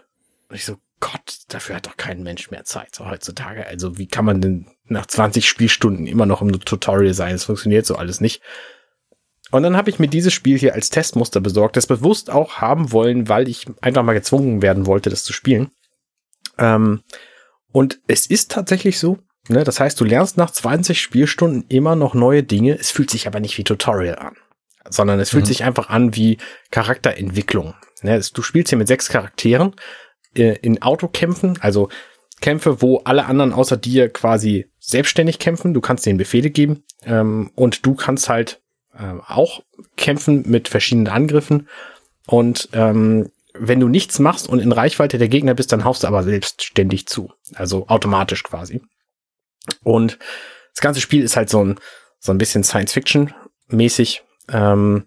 Und 0.48 0.56
ich 0.56 0.64
so, 0.64 0.76
Gott, 1.00 1.38
dafür 1.48 1.76
hat 1.76 1.86
doch 1.86 1.96
kein 1.96 2.22
Mensch 2.22 2.50
mehr 2.50 2.64
Zeit 2.64 2.94
so 2.94 3.06
heutzutage. 3.06 3.66
Also 3.66 3.98
wie 3.98 4.06
kann 4.06 4.24
man 4.24 4.40
denn 4.40 4.66
nach 4.86 5.06
20 5.06 5.48
Spielstunden 5.48 6.06
immer 6.06 6.26
noch 6.26 6.42
im 6.42 6.52
Tutorial 6.60 7.14
sein? 7.14 7.32
Das 7.32 7.44
funktioniert 7.44 7.86
so 7.86 7.96
alles 7.96 8.20
nicht. 8.20 8.42
Und 9.50 9.62
dann 9.62 9.76
habe 9.76 9.90
ich 9.90 9.98
mir 9.98 10.08
dieses 10.08 10.32
Spiel 10.32 10.58
hier 10.58 10.74
als 10.74 10.90
Testmuster 10.90 11.40
besorgt, 11.40 11.76
das 11.76 11.86
bewusst 11.86 12.30
auch 12.30 12.56
haben 12.56 12.90
wollen, 12.90 13.28
weil 13.28 13.48
ich 13.48 13.66
einfach 13.82 14.02
mal 14.02 14.14
gezwungen 14.14 14.62
werden 14.62 14.86
wollte, 14.86 15.10
das 15.10 15.22
zu 15.22 15.32
spielen. 15.32 15.70
Ähm, 16.58 17.02
und 17.72 18.00
es 18.06 18.26
ist 18.26 18.50
tatsächlich 18.50 18.98
so, 18.98 19.18
ne? 19.48 19.64
das 19.64 19.80
heißt, 19.80 20.00
du 20.00 20.04
lernst 20.04 20.36
nach 20.36 20.50
20 20.50 21.00
Spielstunden 21.00 21.64
immer 21.68 21.96
noch 21.96 22.14
neue 22.14 22.42
Dinge. 22.42 22.78
Es 22.78 22.90
fühlt 22.90 23.10
sich 23.10 23.26
aber 23.26 23.40
nicht 23.40 23.58
wie 23.58 23.64
Tutorial 23.64 24.16
an, 24.16 24.36
sondern 24.88 25.18
es 25.20 25.30
fühlt 25.30 25.44
mhm. 25.44 25.48
sich 25.48 25.64
einfach 25.64 25.88
an 25.88 26.14
wie 26.14 26.38
Charakterentwicklung. 26.70 27.74
Ne? 28.02 28.20
Du 28.32 28.42
spielst 28.42 28.70
hier 28.70 28.78
mit 28.78 28.88
sechs 28.88 29.08
Charakteren 29.08 29.74
äh, 30.36 30.56
in 30.62 30.82
Autokämpfen, 30.82 31.58
also 31.60 31.88
Kämpfe, 32.40 32.82
wo 32.82 32.98
alle 32.98 33.26
anderen 33.26 33.52
außer 33.52 33.76
dir 33.76 34.08
quasi 34.08 34.70
selbstständig 34.78 35.38
kämpfen. 35.38 35.72
Du 35.72 35.80
kannst 35.80 36.04
denen 36.04 36.18
Befehle 36.18 36.50
geben 36.50 36.84
ähm, 37.04 37.50
und 37.54 37.86
du 37.86 37.94
kannst 37.94 38.28
halt 38.28 38.60
äh, 38.92 39.18
auch 39.26 39.62
kämpfen 39.96 40.44
mit 40.46 40.68
verschiedenen 40.68 41.08
Angriffen. 41.08 41.68
Und 42.26 42.68
ähm, 42.72 43.30
wenn 43.56 43.80
du 43.80 43.88
nichts 43.88 44.18
machst 44.18 44.48
und 44.48 44.58
in 44.58 44.72
Reichweite 44.72 45.18
der 45.18 45.28
Gegner 45.28 45.54
bist, 45.54 45.72
dann 45.72 45.84
haust 45.84 46.02
du 46.02 46.08
aber 46.08 46.22
selbstständig 46.22 47.06
zu. 47.06 47.32
Also 47.54 47.88
automatisch 47.88 48.42
quasi. 48.42 48.82
Und 49.82 50.18
das 50.72 50.80
ganze 50.80 51.00
Spiel 51.00 51.22
ist 51.22 51.36
halt 51.36 51.48
so 51.48 51.64
ein, 51.64 51.78
so 52.18 52.32
ein 52.32 52.38
bisschen 52.38 52.64
Science-Fiction-mäßig. 52.64 54.22
Ähm, 54.48 55.06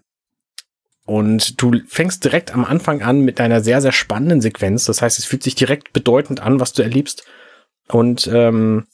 und 1.04 1.62
du 1.62 1.80
fängst 1.86 2.24
direkt 2.24 2.52
am 2.52 2.64
Anfang 2.64 3.02
an 3.02 3.20
mit 3.20 3.40
einer 3.40 3.62
sehr, 3.62 3.80
sehr 3.80 3.92
spannenden 3.92 4.40
Sequenz. 4.40 4.84
Das 4.84 5.02
heißt, 5.02 5.18
es 5.18 5.24
fühlt 5.24 5.42
sich 5.42 5.54
direkt 5.54 5.92
bedeutend 5.92 6.40
an, 6.40 6.60
was 6.60 6.72
du 6.72 6.82
erlebst. 6.82 7.24
Und 7.88 8.26
ähm, 8.32 8.86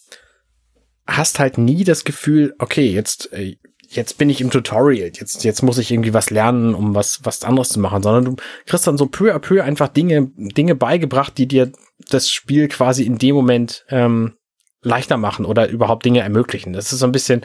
hast 1.07 1.39
halt 1.39 1.59
nie 1.59 1.85
das 1.85 2.05
Gefühl, 2.05 2.55
okay, 2.59 2.89
jetzt, 2.91 3.33
äh, 3.33 3.57
jetzt 3.97 4.19
bin 4.19 4.31
ich 4.31 4.41
im 4.41 4.51
Tutorial, 4.51 5.11
jetzt, 5.15 5.45
jetzt 5.45 5.63
muss 5.63 5.79
ich 5.79 5.91
irgendwie 5.91 6.15
was 6.15 6.31
lernen, 6.31 6.75
um 6.75 6.95
was, 6.95 7.21
was 7.25 7.45
anderes 7.45 7.71
zu 7.71 7.81
machen, 7.81 8.03
sondern 8.03 8.25
du 8.25 8.37
kriegst 8.67 8.87
dann 8.87 8.99
so 8.99 9.07
peu 9.07 9.35
à 9.35 9.39
peu 9.39 9.63
einfach 9.63 9.89
Dinge, 9.89 10.31
Dinge 10.37 10.75
beigebracht, 10.75 11.37
die 11.39 11.47
dir 11.47 11.73
das 12.11 12.31
Spiel 12.31 12.69
quasi 12.69 13.05
in 13.05 13.19
dem 13.19 13.35
Moment 13.35 13.85
ähm, 13.89 14.35
leichter 14.83 15.17
machen 15.17 15.45
oder 15.45 15.69
überhaupt 15.69 16.05
Dinge 16.05 16.21
ermöglichen. 16.21 16.73
Das 16.73 16.93
ist 16.93 16.99
so 16.99 17.07
ein 17.07 17.13
bisschen, 17.13 17.43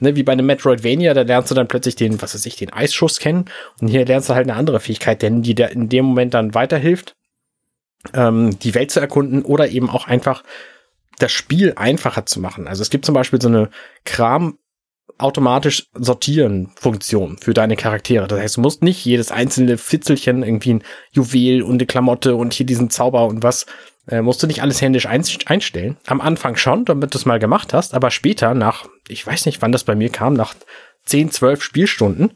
ne, 0.00 0.16
wie 0.16 0.22
bei 0.22 0.32
einem 0.32 0.46
Metroidvania, 0.46 1.14
da 1.14 1.22
lernst 1.22 1.50
du 1.50 1.54
dann 1.54 1.68
plötzlich 1.68 1.96
den, 1.96 2.20
was 2.20 2.34
weiß 2.34 2.44
ich, 2.46 2.56
den 2.56 2.72
Eisschuss 2.72 3.18
kennen 3.18 3.46
und 3.80 3.88
hier 3.88 4.04
lernst 4.04 4.28
du 4.28 4.34
halt 4.34 4.48
eine 4.48 4.58
andere 4.58 4.80
Fähigkeit, 4.80 5.22
denn 5.22 5.42
die 5.42 5.54
dir 5.54 5.70
in 5.70 5.88
dem 5.88 6.04
Moment 6.06 6.34
dann 6.34 6.54
weiterhilft, 6.54 7.16
ähm, 8.14 8.58
die 8.58 8.74
Welt 8.74 8.90
zu 8.90 9.00
erkunden 9.00 9.42
oder 9.42 9.68
eben 9.68 9.90
auch 9.90 10.06
einfach 10.06 10.42
das 11.18 11.32
Spiel 11.32 11.74
einfacher 11.76 12.26
zu 12.26 12.40
machen. 12.40 12.66
Also 12.66 12.82
es 12.82 12.90
gibt 12.90 13.04
zum 13.04 13.14
Beispiel 13.14 13.40
so 13.40 13.48
eine 13.48 13.70
Kram 14.04 14.58
automatisch 15.22 15.86
sortieren 15.94 16.72
Funktion 16.76 17.38
für 17.38 17.54
deine 17.54 17.76
Charaktere. 17.76 18.26
Das 18.26 18.40
heißt, 18.40 18.56
du 18.56 18.60
musst 18.60 18.82
nicht 18.82 19.04
jedes 19.04 19.30
einzelne 19.30 19.78
Fitzelchen 19.78 20.42
irgendwie 20.42 20.74
ein 20.74 20.82
Juwel 21.12 21.62
und 21.62 21.74
eine 21.74 21.86
Klamotte 21.86 22.36
und 22.36 22.52
hier 22.52 22.66
diesen 22.66 22.90
Zauber 22.90 23.26
und 23.26 23.42
was 23.42 23.66
äh, 24.08 24.22
musst 24.22 24.42
du 24.42 24.46
nicht 24.46 24.62
alles 24.62 24.80
händisch 24.82 25.06
einstellen. 25.06 25.96
Am 26.06 26.20
Anfang 26.20 26.56
schon, 26.56 26.84
damit 26.84 27.14
du 27.14 27.18
es 27.18 27.26
mal 27.26 27.38
gemacht 27.38 27.72
hast, 27.72 27.94
aber 27.94 28.10
später 28.10 28.54
nach, 28.54 28.86
ich 29.08 29.26
weiß 29.26 29.46
nicht, 29.46 29.62
wann 29.62 29.72
das 29.72 29.84
bei 29.84 29.94
mir 29.94 30.10
kam, 30.10 30.34
nach 30.34 30.54
10, 31.06 31.30
12 31.30 31.62
Spielstunden, 31.62 32.32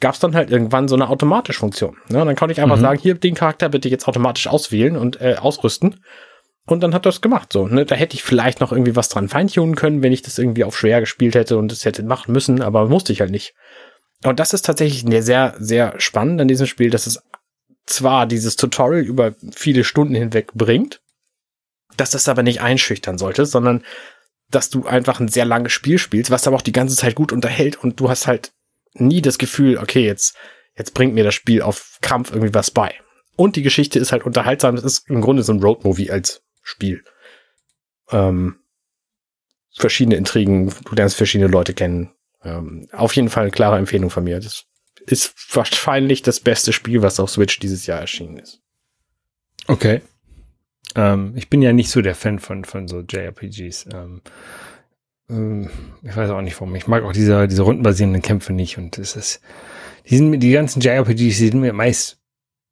gab 0.00 0.14
es 0.14 0.20
dann 0.20 0.34
halt 0.34 0.50
irgendwann 0.50 0.88
so 0.88 0.94
eine 0.94 1.08
automatische 1.08 1.60
Funktion. 1.60 1.96
Ne? 2.08 2.20
Und 2.20 2.26
dann 2.26 2.36
konnte 2.36 2.52
ich 2.52 2.60
einfach 2.60 2.76
mhm. 2.76 2.82
sagen, 2.82 3.00
hier 3.00 3.14
den 3.14 3.34
Charakter 3.34 3.68
bitte 3.68 3.88
jetzt 3.88 4.08
automatisch 4.08 4.46
auswählen 4.46 4.96
und 4.96 5.20
äh, 5.20 5.36
ausrüsten. 5.38 6.00
Und 6.70 6.84
dann 6.84 6.94
hat 6.94 7.04
er 7.04 7.12
gemacht. 7.20 7.52
So, 7.52 7.66
ne? 7.66 7.84
Da 7.84 7.96
hätte 7.96 8.14
ich 8.14 8.22
vielleicht 8.22 8.60
noch 8.60 8.70
irgendwie 8.70 8.94
was 8.94 9.08
dran 9.08 9.28
feintunen 9.28 9.74
können, 9.74 10.02
wenn 10.02 10.12
ich 10.12 10.22
das 10.22 10.38
irgendwie 10.38 10.62
auf 10.62 10.78
schwer 10.78 11.00
gespielt 11.00 11.34
hätte 11.34 11.58
und 11.58 11.72
es 11.72 11.84
hätte 11.84 12.04
machen 12.04 12.32
müssen, 12.32 12.62
aber 12.62 12.86
musste 12.88 13.12
ich 13.12 13.20
halt 13.20 13.32
nicht. 13.32 13.54
Und 14.22 14.38
das 14.38 14.52
ist 14.52 14.66
tatsächlich 14.66 15.04
sehr, 15.24 15.56
sehr 15.58 15.98
spannend 15.98 16.40
an 16.40 16.46
diesem 16.46 16.68
Spiel, 16.68 16.90
dass 16.90 17.08
es 17.08 17.24
zwar 17.86 18.24
dieses 18.26 18.54
Tutorial 18.54 19.02
über 19.02 19.34
viele 19.52 19.82
Stunden 19.82 20.14
hinweg 20.14 20.52
bringt, 20.54 21.00
dass 21.96 22.10
das 22.10 22.28
aber 22.28 22.44
nicht 22.44 22.60
einschüchtern 22.60 23.18
sollte, 23.18 23.46
sondern 23.46 23.82
dass 24.48 24.70
du 24.70 24.86
einfach 24.86 25.18
ein 25.18 25.26
sehr 25.28 25.46
langes 25.46 25.72
Spiel 25.72 25.98
spielst, 25.98 26.30
was 26.30 26.46
aber 26.46 26.54
auch 26.54 26.62
die 26.62 26.70
ganze 26.70 26.94
Zeit 26.94 27.16
gut 27.16 27.32
unterhält 27.32 27.82
und 27.82 27.98
du 27.98 28.08
hast 28.08 28.28
halt 28.28 28.52
nie 28.92 29.22
das 29.22 29.38
Gefühl, 29.38 29.76
okay, 29.78 30.06
jetzt, 30.06 30.36
jetzt 30.76 30.94
bringt 30.94 31.14
mir 31.14 31.24
das 31.24 31.34
Spiel 31.34 31.62
auf 31.62 31.98
Krampf 32.00 32.30
irgendwie 32.30 32.54
was 32.54 32.70
bei. 32.70 32.94
Und 33.34 33.56
die 33.56 33.62
Geschichte 33.62 33.98
ist 33.98 34.12
halt 34.12 34.24
unterhaltsam. 34.24 34.76
Es 34.76 34.84
ist 34.84 35.10
im 35.10 35.20
Grunde 35.20 35.42
so 35.42 35.52
ein 35.52 35.60
Roadmovie 35.60 36.12
als 36.12 36.42
Spiel. 36.62 37.04
Ähm, 38.10 38.60
verschiedene 39.74 40.16
Intrigen, 40.16 40.72
du 40.84 40.94
lernst 40.94 41.16
verschiedene 41.16 41.50
Leute 41.50 41.74
kennen. 41.74 42.12
Ähm, 42.42 42.88
auf 42.92 43.14
jeden 43.16 43.28
Fall 43.28 43.44
eine 43.44 43.52
klare 43.52 43.78
Empfehlung 43.78 44.10
von 44.10 44.24
mir. 44.24 44.40
Das 44.40 44.64
ist 45.06 45.34
wahrscheinlich 45.54 46.22
das 46.22 46.40
beste 46.40 46.72
Spiel, 46.72 47.02
was 47.02 47.20
auf 47.20 47.30
Switch 47.30 47.58
dieses 47.58 47.86
Jahr 47.86 48.00
erschienen 48.00 48.38
ist. 48.38 48.62
Okay. 49.66 50.02
Ähm, 50.94 51.34
ich 51.36 51.48
bin 51.48 51.62
ja 51.62 51.72
nicht 51.72 51.90
so 51.90 52.02
der 52.02 52.14
Fan 52.14 52.38
von, 52.38 52.64
von 52.64 52.88
so 52.88 53.00
JRPGs. 53.00 53.86
Ähm, 53.92 54.22
ähm, 55.28 55.70
ich 56.02 56.16
weiß 56.16 56.30
auch 56.30 56.40
nicht 56.40 56.60
warum. 56.60 56.74
Ich 56.74 56.86
mag 56.86 57.04
auch 57.04 57.12
diese, 57.12 57.46
diese 57.46 57.62
rundenbasierenden 57.62 58.22
Kämpfe 58.22 58.52
nicht 58.52 58.78
und 58.78 58.98
es 58.98 59.16
ist, 59.16 59.40
die 60.08 60.16
sind, 60.16 60.40
die 60.40 60.52
ganzen 60.52 60.80
JRPGs, 60.80 61.16
die 61.16 61.30
sind 61.30 61.60
mir 61.60 61.72
meist 61.72 62.18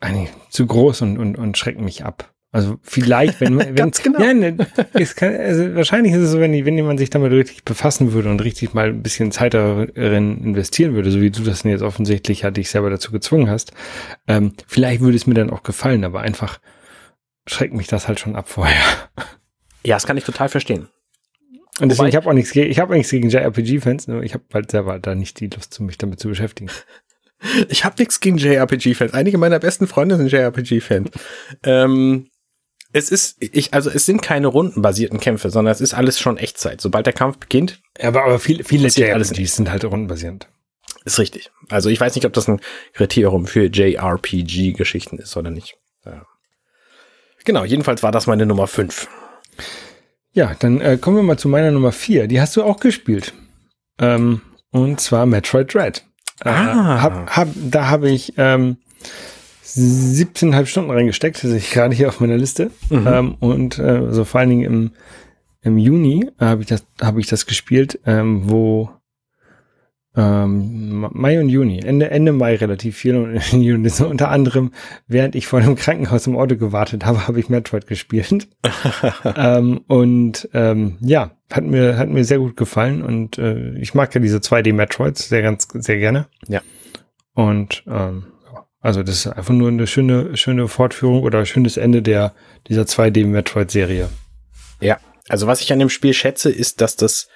eigentlich 0.00 0.30
zu 0.50 0.66
groß 0.66 1.02
und, 1.02 1.18
und, 1.18 1.36
und 1.36 1.56
schrecken 1.58 1.84
mich 1.84 2.04
ab. 2.04 2.34
Also 2.50 2.78
vielleicht, 2.82 3.40
wenn 3.40 3.54
man, 3.54 3.66
wenn, 3.76 3.90
genau. 3.90 4.20
ja, 4.20 4.32
ne, 4.32 4.56
es 4.94 5.14
kann, 5.14 5.36
also 5.36 5.74
wahrscheinlich 5.74 6.14
ist 6.14 6.20
es 6.20 6.30
so, 6.30 6.40
wenn, 6.40 6.52
die, 6.52 6.64
wenn 6.64 6.76
jemand 6.76 6.98
sich 6.98 7.10
damit 7.10 7.30
richtig 7.32 7.64
befassen 7.64 8.12
würde 8.12 8.30
und 8.30 8.42
richtig 8.42 8.72
mal 8.72 8.88
ein 8.88 9.02
bisschen 9.02 9.32
Zeit 9.32 9.54
darin 9.54 10.42
investieren 10.42 10.94
würde, 10.94 11.10
so 11.10 11.20
wie 11.20 11.30
du 11.30 11.42
das 11.42 11.62
jetzt 11.64 11.82
offensichtlich 11.82 12.42
ja 12.42 12.50
dich 12.50 12.70
selber 12.70 12.88
dazu 12.88 13.12
gezwungen 13.12 13.50
hast, 13.50 13.72
ähm, 14.26 14.52
vielleicht 14.66 15.00
würde 15.02 15.16
es 15.16 15.26
mir 15.26 15.34
dann 15.34 15.50
auch 15.50 15.62
gefallen, 15.62 16.04
aber 16.04 16.20
einfach 16.20 16.58
schreckt 17.46 17.74
mich 17.74 17.86
das 17.86 18.08
halt 18.08 18.18
schon 18.18 18.34
ab 18.34 18.48
vorher. 18.48 18.82
Ja, 19.84 19.96
das 19.96 20.06
kann 20.06 20.16
ich 20.16 20.24
total 20.24 20.48
verstehen. 20.48 20.88
Und 21.80 21.90
deswegen, 21.90 21.98
Wobei, 21.98 22.08
ich 22.08 22.16
habe 22.16 22.28
auch 22.28 22.32
nichts, 22.32 22.56
ich 22.56 22.78
habe 22.78 22.94
nichts 22.94 23.10
gegen 23.10 23.28
JRPG-Fans, 23.28 24.08
nur 24.08 24.22
ich 24.22 24.34
habe 24.34 24.44
halt 24.52 24.70
selber 24.70 24.98
da 24.98 25.14
nicht 25.14 25.38
die 25.38 25.46
Lust, 25.46 25.78
mich 25.80 25.98
damit 25.98 26.20
zu 26.20 26.28
beschäftigen. 26.28 26.70
Ich 27.68 27.84
habe 27.84 27.94
nichts 28.00 28.18
gegen 28.18 28.36
JRPG-Fans. 28.36 29.14
Einige 29.14 29.38
meiner 29.38 29.60
besten 29.60 29.86
Freunde 29.86 30.16
sind 30.16 30.26
JRPG-Fans. 30.26 31.10
Ähm, 31.62 32.26
es 32.92 33.10
ist, 33.10 33.36
ich, 33.40 33.74
also 33.74 33.90
es 33.90 34.06
sind 34.06 34.22
keine 34.22 34.46
rundenbasierten 34.46 35.20
Kämpfe, 35.20 35.50
sondern 35.50 35.72
es 35.72 35.80
ist 35.80 35.94
alles 35.94 36.18
schon 36.18 36.38
Echtzeit. 36.38 36.80
Sobald 36.80 37.06
der 37.06 37.12
Kampf 37.12 37.38
beginnt. 37.38 37.80
Aber, 38.00 38.24
aber 38.24 38.38
viele, 38.38 38.64
viele 38.64 38.88
JRPGs 38.88 39.56
sind 39.56 39.70
halt 39.70 39.84
rundenbasierend. 39.84 40.48
Ist 41.04 41.18
richtig. 41.18 41.50
Also 41.68 41.90
ich 41.90 42.00
weiß 42.00 42.14
nicht, 42.14 42.24
ob 42.24 42.32
das 42.32 42.48
ein 42.48 42.60
Kriterium 42.94 43.46
für 43.46 43.66
JRPG-Geschichten 43.66 45.18
ist 45.18 45.36
oder 45.36 45.50
nicht. 45.50 45.76
Ja. 46.04 46.26
Genau, 47.44 47.64
jedenfalls 47.64 48.02
war 48.02 48.12
das 48.12 48.26
meine 48.26 48.46
Nummer 48.46 48.66
5. 48.66 49.08
Ja, 50.32 50.54
dann 50.58 50.80
äh, 50.80 50.98
kommen 50.98 51.16
wir 51.16 51.22
mal 51.22 51.38
zu 51.38 51.48
meiner 51.48 51.70
Nummer 51.70 51.92
4. 51.92 52.26
Die 52.26 52.40
hast 52.40 52.56
du 52.56 52.62
auch 52.62 52.80
gespielt. 52.80 53.34
Ähm, 53.98 54.40
und 54.70 55.00
zwar 55.00 55.26
Metroid 55.26 55.72
Dread. 55.72 56.04
Äh, 56.44 56.50
ah. 56.50 57.02
Hab, 57.02 57.36
hab, 57.36 57.48
da 57.54 57.88
habe 57.88 58.10
ich 58.10 58.34
ähm, 58.36 58.78
17,5 59.76 60.66
Stunden 60.66 60.90
reingesteckt, 60.90 61.36
das 61.36 61.50
sehe 61.50 61.58
ich 61.58 61.70
gerade 61.70 61.94
hier 61.94 62.08
auf 62.08 62.20
meiner 62.20 62.36
Liste. 62.36 62.70
Mhm. 62.90 63.06
Ähm, 63.06 63.34
und 63.40 63.78
äh, 63.78 64.10
so 64.10 64.24
vor 64.24 64.40
allen 64.40 64.50
Dingen 64.50 64.64
im, 64.64 64.90
im 65.62 65.78
Juni 65.78 66.30
äh, 66.38 66.44
habe 66.44 66.62
ich 66.62 66.68
das 66.68 66.86
habe 67.00 67.20
ich 67.20 67.26
das 67.26 67.46
gespielt, 67.46 68.00
ähm, 68.06 68.50
wo 68.50 68.90
ähm, 70.16 71.08
Mai 71.12 71.38
und 71.38 71.48
Juni, 71.48 71.80
Ende, 71.80 72.10
Ende 72.10 72.32
Mai 72.32 72.56
relativ 72.56 72.96
viel 72.96 73.14
und 73.16 73.36
in 73.52 73.62
Juni 73.62 73.88
so 73.88 74.08
unter 74.08 74.30
anderem, 74.30 74.72
während 75.06 75.34
ich 75.34 75.46
vor 75.46 75.60
einem 75.60 75.76
Krankenhaus 75.76 76.26
im 76.26 76.36
Auto 76.36 76.56
gewartet 76.56 77.06
habe, 77.06 77.28
habe 77.28 77.38
ich 77.38 77.48
Metroid 77.48 77.86
gespielt. 77.86 78.48
ähm, 79.36 79.82
und 79.86 80.48
ähm, 80.54 80.96
ja, 81.00 81.30
hat 81.52 81.64
mir, 81.64 81.96
hat 81.96 82.08
mir 82.08 82.24
sehr 82.24 82.38
gut 82.38 82.56
gefallen 82.56 83.02
und 83.02 83.38
äh, 83.38 83.78
ich 83.78 83.94
mag 83.94 84.14
ja 84.14 84.20
diese 84.20 84.38
2D-Metroids 84.38 85.28
sehr 85.28 85.42
ganz, 85.42 85.68
sehr 85.72 85.98
gerne. 85.98 86.26
Ja. 86.48 86.62
Und 87.34 87.84
ähm, 87.86 88.24
also 88.80 89.02
das 89.02 89.16
ist 89.16 89.26
einfach 89.26 89.54
nur 89.54 89.68
eine 89.68 89.86
schöne, 89.86 90.36
schöne 90.36 90.68
Fortführung 90.68 91.22
oder 91.22 91.44
schönes 91.46 91.76
Ende 91.76 92.02
der, 92.02 92.34
dieser 92.68 92.82
2D-Metroid-Serie. 92.82 94.08
Ja, 94.80 94.98
also 95.28 95.46
was 95.46 95.60
ich 95.60 95.72
an 95.72 95.78
dem 95.78 95.90
Spiel 95.90 96.14
schätze, 96.14 96.50
ist, 96.50 96.80
dass 96.80 96.96
das 96.96 97.28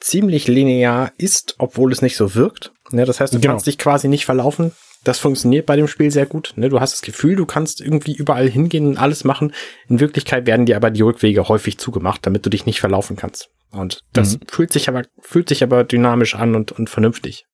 ziemlich 0.00 0.48
linear 0.48 1.12
ist, 1.16 1.54
obwohl 1.58 1.92
es 1.92 2.02
nicht 2.02 2.16
so 2.16 2.34
wirkt. 2.34 2.72
Ja, 2.92 3.04
das 3.04 3.20
heißt, 3.20 3.32
du 3.32 3.40
genau. 3.40 3.54
kannst 3.54 3.66
dich 3.66 3.78
quasi 3.78 4.08
nicht 4.08 4.26
verlaufen. 4.26 4.72
Das 5.04 5.18
funktioniert 5.18 5.66
bei 5.66 5.76
dem 5.76 5.88
Spiel 5.88 6.10
sehr 6.10 6.26
gut. 6.26 6.52
Ne? 6.56 6.68
Du 6.68 6.80
hast 6.80 6.92
das 6.92 7.02
Gefühl, 7.02 7.36
du 7.36 7.46
kannst 7.46 7.80
irgendwie 7.80 8.14
überall 8.14 8.48
hingehen 8.48 8.86
und 8.86 8.98
alles 8.98 9.24
machen. 9.24 9.52
In 9.88 10.00
Wirklichkeit 10.00 10.46
werden 10.46 10.66
dir 10.66 10.76
aber 10.76 10.90
die 10.90 11.02
Rückwege 11.02 11.48
häufig 11.48 11.78
zugemacht, 11.78 12.26
damit 12.26 12.44
du 12.44 12.50
dich 12.50 12.66
nicht 12.66 12.80
verlaufen 12.80 13.16
kannst. 13.16 13.48
Und 13.70 14.00
das 14.12 14.34
mhm. 14.34 14.40
fühlt 14.48 14.72
sich 14.72 14.88
aber, 14.88 15.02
fühlt 15.20 15.48
sich 15.48 15.62
aber 15.62 15.84
dynamisch 15.84 16.34
an 16.34 16.54
und, 16.54 16.72
und 16.72 16.90
vernünftig. 16.90 17.46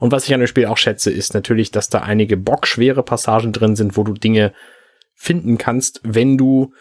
Und 0.00 0.12
was 0.12 0.26
ich 0.26 0.34
an 0.34 0.40
dem 0.40 0.46
Spiel 0.46 0.66
auch 0.66 0.78
schätze, 0.78 1.12
ist 1.12 1.34
natürlich, 1.34 1.70
dass 1.70 1.90
da 1.90 2.00
einige 2.00 2.38
bockschwere 2.38 3.02
Passagen 3.02 3.52
drin 3.52 3.76
sind, 3.76 3.96
wo 3.96 4.02
du 4.02 4.14
Dinge 4.14 4.52
finden 5.14 5.58
kannst, 5.58 6.00
wenn 6.02 6.38
du 6.38 6.72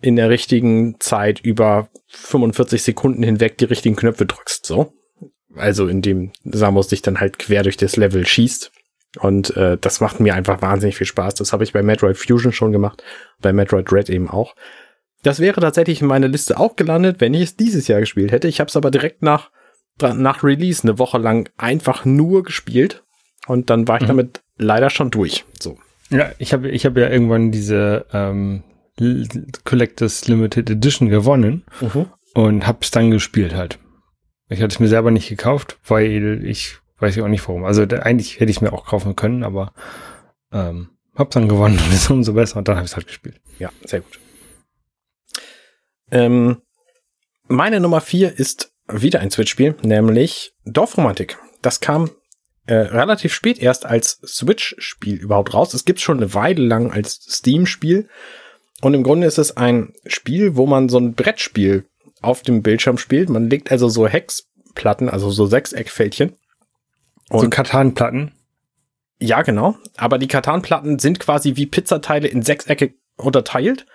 in 0.00 0.16
der 0.16 0.28
richtigen 0.28 0.98
Zeit 0.98 1.40
über 1.40 1.88
45 2.08 2.82
Sekunden 2.82 3.22
hinweg 3.22 3.56
die 3.58 3.64
richtigen 3.64 3.96
Knöpfe 3.96 4.26
drückst, 4.26 4.66
so. 4.66 4.92
Also 5.54 5.86
indem 5.86 6.32
Samus 6.42 6.88
dich 6.88 7.00
dann 7.00 7.20
halt 7.20 7.38
quer 7.38 7.62
durch 7.62 7.76
das 7.76 7.96
Level 7.96 8.26
schießt. 8.26 8.72
Und 9.20 9.56
äh, 9.56 9.78
das 9.80 10.00
macht 10.00 10.18
mir 10.18 10.34
einfach 10.34 10.60
wahnsinnig 10.60 10.96
viel 10.96 11.06
Spaß. 11.06 11.34
Das 11.34 11.52
habe 11.52 11.62
ich 11.62 11.72
bei 11.72 11.84
Metroid 11.84 12.16
Fusion 12.16 12.52
schon 12.52 12.72
gemacht, 12.72 13.04
bei 13.40 13.52
Metroid 13.52 13.92
Red 13.92 14.10
eben 14.10 14.28
auch. 14.28 14.56
Das 15.22 15.38
wäre 15.38 15.60
tatsächlich 15.60 16.02
in 16.02 16.08
meiner 16.08 16.26
Liste 16.26 16.58
auch 16.58 16.74
gelandet, 16.74 17.20
wenn 17.20 17.34
ich 17.34 17.42
es 17.42 17.56
dieses 17.56 17.86
Jahr 17.86 18.00
gespielt 18.00 18.32
hätte. 18.32 18.48
Ich 18.48 18.58
habe 18.58 18.68
es 18.68 18.76
aber 18.76 18.90
direkt 18.90 19.22
nach, 19.22 19.52
nach 20.00 20.42
Release 20.42 20.82
eine 20.82 20.98
Woche 20.98 21.18
lang 21.18 21.50
einfach 21.56 22.04
nur 22.04 22.42
gespielt. 22.42 23.04
Und 23.46 23.70
dann 23.70 23.86
war 23.88 23.96
ich 23.96 24.04
mhm. 24.04 24.08
damit 24.08 24.42
leider 24.56 24.90
schon 24.90 25.10
durch. 25.10 25.44
So. 25.60 25.78
Ja, 26.10 26.32
ich 26.38 26.52
habe 26.52 26.70
ich 26.70 26.86
hab 26.86 26.96
ja 26.96 27.08
irgendwann 27.08 27.50
diese 27.50 28.06
ähm, 28.12 28.62
Collectors 29.64 30.28
Limited 30.28 30.70
Edition 30.70 31.08
gewonnen 31.08 31.64
mhm. 31.80 32.06
und 32.34 32.66
hab's 32.66 32.90
dann 32.90 33.10
gespielt 33.10 33.54
halt. 33.54 33.78
Ich 34.48 34.60
hatte 34.60 34.74
es 34.74 34.80
mir 34.80 34.88
selber 34.88 35.10
nicht 35.10 35.28
gekauft, 35.28 35.78
weil 35.86 36.44
ich 36.44 36.78
weiß 36.98 37.16
ich 37.16 37.22
auch 37.22 37.28
nicht 37.28 37.46
warum. 37.48 37.64
Also 37.64 37.86
da, 37.86 38.00
eigentlich 38.00 38.40
hätte 38.40 38.50
ich 38.50 38.60
mir 38.60 38.72
auch 38.72 38.86
kaufen 38.86 39.16
können, 39.16 39.42
aber 39.42 39.72
ähm, 40.52 40.90
hab's 41.14 41.34
dann 41.34 41.48
gewonnen 41.48 41.78
und 41.78 41.92
ist 41.92 42.10
umso 42.10 42.34
besser 42.34 42.58
und 42.58 42.68
dann 42.68 42.76
habe 42.76 42.86
ich 42.86 42.94
halt 42.94 43.06
gespielt. 43.06 43.40
Ja, 43.58 43.70
sehr 43.84 44.00
gut. 44.00 44.20
Ähm, 46.10 46.62
meine 47.48 47.80
Nummer 47.80 48.00
vier 48.00 48.38
ist 48.38 48.73
wieder 48.88 49.20
ein 49.20 49.30
Switch-Spiel, 49.30 49.74
nämlich 49.82 50.54
Dorfromantik. 50.64 51.38
Das 51.62 51.80
kam 51.80 52.10
äh, 52.66 52.74
relativ 52.74 53.34
spät 53.34 53.58
erst 53.58 53.86
als 53.86 54.20
Switch-Spiel 54.24 55.16
überhaupt 55.16 55.54
raus. 55.54 55.74
Es 55.74 55.84
gibt 55.84 56.00
schon 56.00 56.18
eine 56.18 56.34
Weile 56.34 56.62
lang 56.62 56.92
als 56.92 57.14
Steam-Spiel. 57.14 58.08
Und 58.80 58.94
im 58.94 59.02
Grunde 59.02 59.26
ist 59.26 59.38
es 59.38 59.56
ein 59.56 59.92
Spiel, 60.06 60.56
wo 60.56 60.66
man 60.66 60.88
so 60.88 60.98
ein 60.98 61.14
Brettspiel 61.14 61.86
auf 62.20 62.42
dem 62.42 62.62
Bildschirm 62.62 62.98
spielt. 62.98 63.28
Man 63.28 63.48
legt 63.48 63.70
also 63.70 63.88
so 63.88 64.06
Hexplatten, 64.06 65.08
also 65.08 65.30
so 65.30 65.46
Sechseckfältchen. 65.46 66.36
Und 67.30 67.40
so 67.40 67.50
Kartanplatten. 67.50 68.32
Ja, 69.18 69.42
genau. 69.42 69.76
Aber 69.96 70.18
die 70.18 70.28
Kartanplatten 70.28 70.98
sind 70.98 71.20
quasi 71.20 71.56
wie 71.56 71.66
Pizzateile 71.66 72.28
in 72.28 72.42
Sechsecke 72.42 72.94
unterteilt. 73.16 73.86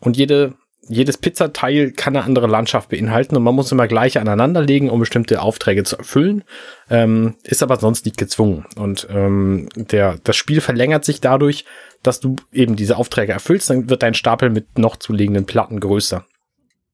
Und 0.00 0.16
jede, 0.16 0.54
jedes 0.88 1.18
Pizzateil 1.18 1.92
kann 1.92 2.16
eine 2.16 2.24
andere 2.24 2.46
Landschaft 2.46 2.88
beinhalten. 2.88 3.36
Und 3.36 3.42
man 3.42 3.54
muss 3.54 3.72
immer 3.72 3.88
gleich 3.88 4.18
aneinander 4.18 4.62
legen, 4.62 4.90
um 4.90 5.00
bestimmte 5.00 5.42
Aufträge 5.42 5.84
zu 5.84 5.96
erfüllen. 5.96 6.44
Ähm, 6.90 7.36
ist 7.42 7.62
aber 7.62 7.76
sonst 7.76 8.04
nicht 8.04 8.16
gezwungen. 8.16 8.66
Und 8.76 9.06
ähm, 9.10 9.68
der, 9.74 10.18
das 10.24 10.36
Spiel 10.36 10.60
verlängert 10.60 11.04
sich 11.04 11.20
dadurch, 11.20 11.64
dass 12.02 12.20
du 12.20 12.36
eben 12.52 12.76
diese 12.76 12.96
Aufträge 12.96 13.32
erfüllst, 13.32 13.70
dann 13.70 13.90
wird 13.90 14.02
dein 14.02 14.14
Stapel 14.14 14.50
mit 14.50 14.78
noch 14.78 14.96
zuliegenden 14.96 15.46
Platten 15.46 15.80
größer. 15.80 16.24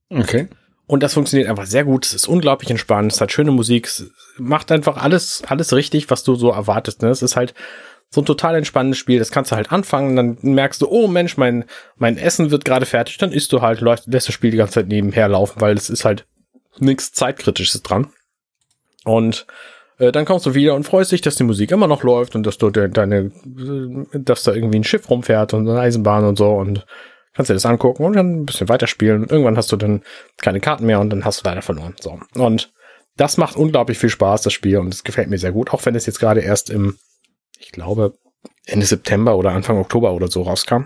Okay. 0.09 0.47
Und 0.87 1.01
das 1.01 1.13
funktioniert 1.13 1.49
einfach 1.49 1.65
sehr 1.65 1.83
gut. 1.83 2.05
Es 2.05 2.13
ist 2.13 2.27
unglaublich 2.27 2.69
entspannt. 2.69 3.11
Es 3.11 3.21
hat 3.21 3.31
schöne 3.31 3.51
Musik. 3.51 3.87
Es 3.87 4.11
macht 4.37 4.71
einfach 4.71 4.97
alles, 4.97 5.41
alles 5.47 5.73
richtig, 5.73 6.09
was 6.09 6.23
du 6.23 6.35
so 6.35 6.51
erwartest. 6.51 7.01
Ne? 7.01 7.09
Es 7.09 7.23
ist 7.23 7.35
halt 7.35 7.53
so 8.09 8.21
ein 8.21 8.25
total 8.25 8.55
entspannendes 8.55 8.97
Spiel. 8.97 9.19
Das 9.19 9.31
kannst 9.31 9.51
du 9.51 9.55
halt 9.55 9.71
anfangen. 9.71 10.15
Dann 10.15 10.37
merkst 10.41 10.81
du, 10.81 10.87
oh 10.89 11.07
Mensch, 11.07 11.37
mein, 11.37 11.65
mein 11.97 12.17
Essen 12.17 12.51
wird 12.51 12.65
gerade 12.65 12.85
fertig. 12.85 13.17
Dann 13.17 13.31
isst 13.31 13.51
du 13.51 13.61
halt, 13.61 13.81
lässt 13.81 14.07
das 14.07 14.33
Spiel 14.33 14.51
die 14.51 14.57
ganze 14.57 14.75
Zeit 14.75 14.87
nebenher 14.87 15.27
laufen, 15.27 15.61
weil 15.61 15.75
es 15.75 15.89
ist 15.89 16.05
halt 16.05 16.25
nichts 16.79 17.11
Zeitkritisches 17.11 17.83
dran. 17.83 18.07
Und 19.03 19.45
äh, 19.97 20.11
dann 20.11 20.25
kommst 20.25 20.45
du 20.45 20.53
wieder 20.53 20.75
und 20.75 20.83
freust 20.83 21.11
dich, 21.11 21.21
dass 21.21 21.35
die 21.35 21.43
Musik 21.43 21.71
immer 21.71 21.87
noch 21.87 22.03
läuft 22.03 22.35
und 22.35 22.45
dass 22.45 22.57
du 22.57 22.69
de 22.69 22.89
deine, 22.89 23.31
dass 24.13 24.43
da 24.43 24.53
irgendwie 24.53 24.79
ein 24.79 24.83
Schiff 24.83 25.09
rumfährt 25.09 25.53
und 25.53 25.67
eine 25.69 25.79
Eisenbahn 25.79 26.25
und 26.25 26.37
so 26.37 26.51
und 26.53 26.85
kannst 27.33 27.49
dir 27.49 27.53
das 27.53 27.65
angucken 27.65 28.05
und 28.05 28.15
dann 28.15 28.41
ein 28.41 28.45
bisschen 28.45 28.69
weiterspielen. 28.69 29.23
Und 29.23 29.31
irgendwann 29.31 29.57
hast 29.57 29.71
du 29.71 29.75
dann 29.75 30.01
keine 30.41 30.59
Karten 30.59 30.85
mehr 30.85 30.99
und 30.99 31.09
dann 31.09 31.25
hast 31.25 31.41
du 31.41 31.49
leider 31.49 31.61
verloren. 31.61 31.95
So. 31.99 32.19
Und 32.35 32.73
das 33.17 33.37
macht 33.37 33.55
unglaublich 33.55 33.97
viel 33.97 34.09
Spaß, 34.09 34.41
das 34.41 34.53
Spiel, 34.53 34.77
und 34.77 34.93
es 34.93 35.03
gefällt 35.03 35.29
mir 35.29 35.37
sehr 35.37 35.51
gut, 35.51 35.71
auch 35.71 35.85
wenn 35.85 35.95
es 35.95 36.05
jetzt 36.05 36.19
gerade 36.19 36.41
erst 36.41 36.69
im, 36.69 36.97
ich 37.59 37.71
glaube, 37.71 38.13
Ende 38.65 38.85
September 38.85 39.37
oder 39.37 39.51
Anfang 39.51 39.77
Oktober 39.77 40.13
oder 40.13 40.27
so 40.27 40.41
rauskam. 40.41 40.85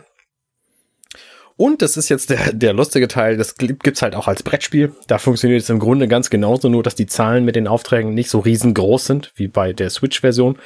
Und 1.60 1.82
das 1.82 1.98
ist 1.98 2.08
jetzt 2.08 2.30
der, 2.30 2.54
der 2.54 2.72
lustige 2.72 3.10
Teil, 3.10 3.36
das 3.36 3.56
gibt's 3.58 4.02
halt 4.02 4.16
auch 4.16 4.30
als 4.30 4.44
Brettspiel. 4.44 4.94
Da 5.08 5.18
funktioniert 5.18 5.62
es 5.62 5.70
im 5.70 5.80
Grunde 5.80 6.08
ganz 6.08 6.30
genauso, 6.30 6.70
nur 6.70 6.84
dass 6.84 6.96
die 6.96 7.06
Zahlen 7.06 7.44
mit 7.44 7.58
den 7.58 7.68
Aufträgen 7.68 8.14
nicht 8.14 8.30
so 8.30 8.40
riesengroß 8.40 9.06
sind 9.06 9.34
wie 9.36 9.50
bei 9.50 9.74
der 9.74 9.90
Switch-Version, 9.90 10.58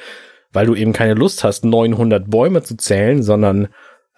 weil 0.52 0.66
du 0.66 0.76
eben 0.76 0.92
keine 0.92 1.14
Lust 1.14 1.42
hast, 1.42 1.64
900 1.64 2.30
Bäume 2.30 2.62
zu 2.62 2.76
zählen, 2.76 3.24
sondern 3.24 3.68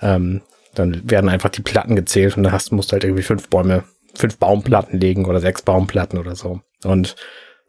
ähm, 0.02 0.42
dann 0.74 1.10
werden 1.10 1.30
einfach 1.30 1.48
die 1.48 1.62
Platten 1.62 1.96
gezählt 1.96 2.36
und 2.36 2.42
dann 2.42 2.52
hast, 2.52 2.72
musst 2.72 2.90
du 2.90 2.92
halt 2.92 3.04
irgendwie 3.04 3.22
fünf 3.22 3.48
Bäume, 3.48 3.84
fünf 4.14 4.36
Baumplatten 4.36 5.00
legen 5.00 5.24
oder 5.24 5.40
sechs 5.40 5.62
Baumplatten 5.62 6.18
oder 6.18 6.36
so. 6.36 6.60
Und 6.84 7.16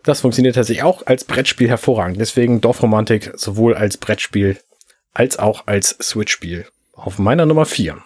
das 0.07 0.21
funktioniert 0.21 0.55
tatsächlich 0.55 0.83
auch 0.83 1.05
als 1.05 1.25
Brettspiel 1.25 1.67
hervorragend. 1.67 2.19
Deswegen 2.19 2.61
Dorfromantik 2.61 3.33
sowohl 3.35 3.75
als 3.75 3.97
Brettspiel 3.97 4.57
als 5.13 5.39
auch 5.39 5.67
als 5.67 5.97
Switch-Spiel. 6.01 6.65
Auf 6.93 7.19
meiner 7.19 7.45
Nummer 7.45 7.65
vier. 7.65 7.97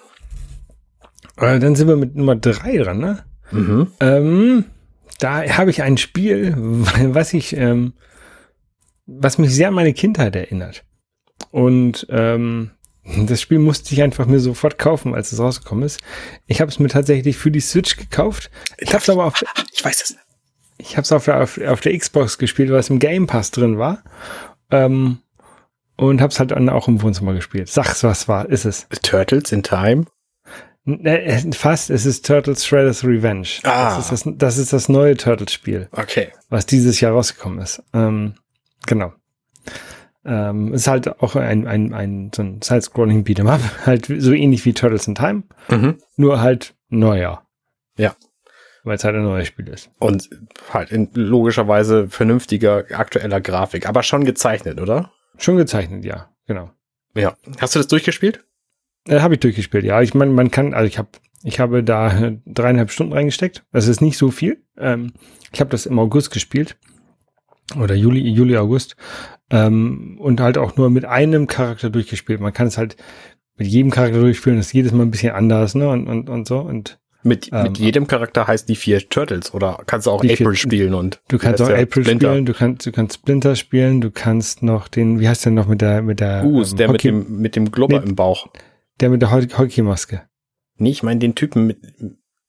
Äh, 1.38 1.60
dann 1.60 1.76
sind 1.76 1.88
wir 1.88 1.96
mit 1.96 2.16
Nummer 2.16 2.36
drei 2.36 2.78
dran, 2.78 3.00
ne? 3.00 3.24
Mhm. 3.52 3.88
Ähm, 4.00 4.66
da 5.20 5.44
habe 5.58 5.70
ich 5.70 5.84
ein 5.84 5.98
Spiel, 5.98 6.54
was 6.58 7.34
ich, 7.34 7.56
ähm, 7.56 7.94
was 9.06 9.38
mich 9.38 9.54
sehr 9.54 9.68
an 9.68 9.74
meine 9.74 9.94
Kindheit 9.94 10.36
erinnert. 10.36 10.84
Und 11.52 12.08
ähm, 12.10 12.72
das 13.04 13.42
Spiel 13.42 13.60
musste 13.60 13.94
ich 13.94 14.02
einfach 14.02 14.26
mir 14.26 14.40
sofort 14.40 14.78
kaufen, 14.78 15.14
als 15.14 15.32
es 15.32 15.40
rausgekommen 15.40 15.84
ist. 15.84 16.00
Ich 16.48 16.62
habe 16.62 16.72
es 16.72 16.80
mir 16.80 16.88
tatsächlich 16.88 17.38
für 17.38 17.52
die 17.52 17.60
Switch 17.60 17.98
gekauft. 17.98 18.50
Ich 18.78 18.90
habe 18.90 19.02
es 19.02 19.10
aber 19.10 19.26
auf, 19.26 19.44
ich 19.74 19.84
weiß 19.84 20.02
es. 20.04 20.16
Ich 20.82 20.98
habe 20.98 21.04
es 21.04 21.12
auf, 21.12 21.28
auf, 21.28 21.60
auf 21.60 21.82
der 21.82 21.98
Xbox 21.98 22.38
gespielt, 22.38 22.72
weil 22.72 22.80
es 22.80 22.90
im 22.90 23.00
Game 23.00 23.28
Pass 23.28 23.52
drin 23.52 23.78
war. 23.78 24.04
Ähm, 24.72 25.20
und 25.96 26.22
habe 26.22 26.32
es 26.32 26.40
halt 26.40 26.52
dann 26.52 26.70
auch 26.70 26.88
im 26.88 27.02
Wohnzimmer 27.02 27.34
gespielt. 27.34 27.70
Sag's, 27.70 28.04
was 28.04 28.28
war, 28.28 28.50
ist 28.50 28.66
es? 28.66 28.88
Turtles 29.04 29.52
in 29.52 29.62
Time? 29.62 30.06
Äh, 30.86 31.52
fast, 31.54 31.92
es 31.92 32.08
ist 32.08 32.26
Turtles 32.26 32.66
Shredder's 32.66 33.04
Revenge. 33.04 33.48
Ah. 33.64 33.98
Das 33.98 34.12
ist 34.12 34.26
das, 34.26 34.34
das, 34.38 34.58
ist 34.58 34.74
das 34.74 34.90
neue 34.90 35.16
Turtles-Spiel. 35.16 35.90
Okay. 35.92 36.30
Was 36.50 36.66
dieses 36.66 37.00
Jahr 37.00 37.12
rausgekommen 37.12 37.60
ist. 37.60 37.84
Ähm, 37.94 38.34
genau. 38.88 39.14
Ähm, 40.26 40.74
ist 40.74 40.88
halt 40.88 41.22
auch 41.22 41.36
ein, 41.36 41.68
ein, 41.68 41.94
ein 41.94 42.32
so 42.34 42.42
ein 42.42 42.62
Side-Scrolling 42.62 43.24
Beat'em 43.24 43.50
Up, 43.50 43.62
halt 43.86 44.08
so 44.18 44.34
ähnlich 44.34 44.66
wie 44.66 44.74
Turtles 44.74 45.08
in 45.08 45.16
Time, 45.16 45.44
mhm. 45.70 45.98
nur 46.16 46.42
halt 46.42 46.76
neuer. 46.90 47.44
Ja. 47.98 48.16
Weil 48.84 48.96
es 48.96 49.04
halt 49.04 49.16
ein 49.16 49.24
neues 49.24 49.48
Spiel 49.48 49.68
ist. 49.68 49.92
Und 50.00 50.30
halt 50.72 50.92
in 50.92 51.10
logischerweise 51.14 52.08
vernünftiger, 52.08 52.86
aktueller 52.92 53.42
Grafik, 53.42 53.88
aber 53.88 54.04
schon 54.04 54.26
gezeichnet, 54.26 54.82
oder? 54.82 55.12
Schon 55.38 55.58
gezeichnet, 55.58 56.04
ja, 56.04 56.30
genau. 56.48 56.72
Ja. 57.16 57.36
Hast 57.60 57.76
du 57.76 57.80
das 57.80 57.88
durchgespielt? 57.88 58.44
Äh, 59.08 59.20
habe 59.20 59.36
ich 59.36 59.40
durchgespielt, 59.40 59.84
ja. 59.84 60.02
Ich 60.02 60.14
meine, 60.14 60.32
man 60.32 60.50
kann, 60.50 60.74
also 60.74 60.88
ich 60.88 60.98
habe 60.98 61.10
ich 61.44 61.60
habe 61.60 61.84
da 61.84 62.32
dreieinhalb 62.46 62.92
Stunden 62.92 63.14
reingesteckt. 63.14 63.64
Das 63.72 63.88
ist 63.88 64.02
nicht 64.02 64.18
so 64.18 64.32
viel. 64.32 64.64
Ähm, 64.78 65.14
ich 65.52 65.60
habe 65.60 65.70
das 65.70 65.86
im 65.86 66.00
August 66.00 66.32
gespielt. 66.32 66.78
Oder 67.80 67.96
Juli, 67.96 68.28
Juli, 68.30 68.58
August. 68.58 68.96
Ähm, 69.50 70.18
und 70.20 70.40
halt 70.40 70.58
auch 70.58 70.76
nur 70.78 70.90
mit 70.90 71.06
einem 71.06 71.48
Charakter 71.48 71.90
durchgespielt. 71.90 72.40
Man 72.40 72.54
kann 72.54 72.68
es 72.68 72.78
halt 72.78 72.96
mit 73.58 73.68
jedem 73.68 73.92
Charakter 73.92 74.20
durchspielen. 74.20 74.58
Das 74.58 74.68
ist 74.68 74.74
jedes 74.74 74.92
Mal 74.92 75.04
ein 75.04 75.12
bisschen 75.12 75.34
anders, 75.34 75.76
ne? 75.76 75.90
Und, 75.90 76.08
und, 76.08 76.30
und 76.30 76.48
so. 76.48 76.60
Und 76.60 77.00
mit, 77.24 77.50
ähm, 77.52 77.64
mit 77.64 77.78
jedem 77.78 78.08
Charakter 78.08 78.48
heißt 78.48 78.68
die 78.70 78.76
vier 78.76 79.08
Turtles 79.08 79.54
oder 79.54 79.80
kannst 79.86 80.08
du 80.08 80.12
auch 80.12 80.24
April 80.24 80.36
vier, 80.36 80.56
spielen 80.56 80.94
und 80.94 81.22
du 81.28 81.38
kannst 81.38 81.62
auch 81.62 81.70
April 81.70 82.04
Splinter. 82.04 82.32
spielen, 82.32 82.46
du 82.46 82.54
kannst 82.54 82.86
du 82.86 82.92
kannst 82.92 83.16
Splinter 83.16 83.56
spielen, 83.56 84.02
du 84.02 84.12
kannst 84.12 84.64
noch 84.64 84.88
den 84.88 85.20
wie 85.20 85.28
heißt 85.28 85.46
der 85.46 85.52
noch 85.52 85.68
mit 85.68 85.82
der 85.82 86.02
mit 86.02 86.20
der 86.20 86.42
Goose, 86.42 86.72
ähm, 86.72 86.78
der 86.78 86.92
mit 86.92 87.04
dem 87.04 87.40
mit 87.40 87.56
dem 87.56 87.72
Globber 87.72 88.00
nee, 88.00 88.10
im 88.10 88.16
Bauch. 88.16 88.48
Der 89.00 89.10
mit 89.10 89.22
der 89.22 89.32
Hockeymaske. 89.32 90.22
Nee, 90.78 90.92
ich 90.92 91.04
meine 91.04 91.20
den 91.20 91.36
Typen 91.36 91.68
mit. 91.68 91.78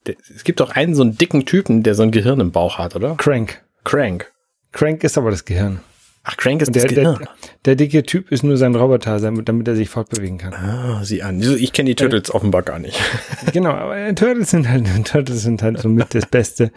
Der, 0.06 0.16
es 0.34 0.44
gibt 0.44 0.60
doch 0.60 0.70
einen 0.70 0.94
so 0.94 1.02
einen 1.02 1.16
dicken 1.16 1.46
Typen, 1.46 1.82
der 1.82 1.94
so 1.94 2.02
ein 2.02 2.10
Gehirn 2.10 2.40
im 2.40 2.50
Bauch 2.50 2.78
hat, 2.78 2.96
oder? 2.96 3.16
Crank. 3.16 3.62
Crank. 3.84 4.32
Crank 4.72 5.04
ist 5.04 5.16
aber 5.16 5.30
das 5.30 5.44
Gehirn. 5.44 5.80
Ach, 6.24 6.36
Crank 6.36 6.62
ist 6.62 6.74
der, 6.74 6.82
das. 6.84 6.94
Der, 6.94 7.18
der, 7.64 7.76
dicke 7.76 8.04
Typ 8.04 8.30
ist 8.30 8.44
nur 8.44 8.56
sein 8.56 8.74
Roboter, 8.76 9.18
damit 9.20 9.68
er 9.68 9.74
sich 9.74 9.88
fortbewegen 9.88 10.38
kann. 10.38 10.54
Ah, 10.54 11.02
sieh 11.02 11.22
an. 11.22 11.40
Ich 11.40 11.72
kenne 11.72 11.88
die 11.90 11.94
Turtles 11.96 12.28
äh, 12.28 12.32
offenbar 12.32 12.62
gar 12.62 12.78
nicht. 12.78 12.98
Genau, 13.52 13.70
aber 13.70 14.14
Turtles 14.14 14.50
sind 14.50 14.68
halt, 14.68 14.86
Turtles 15.04 15.42
sind 15.42 15.62
halt 15.62 15.78
so 15.78 15.88
mit 15.88 16.14
das 16.14 16.26
Beste. 16.26 16.70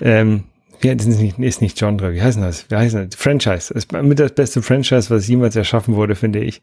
Ähm, 0.00 0.44
wie 0.80 0.90
heißt 0.90 1.06
nicht, 1.06 1.38
ist 1.38 1.62
nicht 1.62 1.78
Genre, 1.78 2.12
wie 2.12 2.22
heißt 2.22 2.38
das? 2.38 2.70
Wie 2.70 2.76
heißt 2.76 2.94
das? 2.94 3.14
Franchise. 3.14 3.72
Ist 3.72 3.92
mit 3.92 4.18
das 4.18 4.32
beste 4.32 4.62
Franchise, 4.62 5.10
was 5.10 5.28
jemals 5.28 5.54
erschaffen 5.56 5.94
wurde, 5.94 6.16
finde 6.16 6.40
ich. 6.40 6.60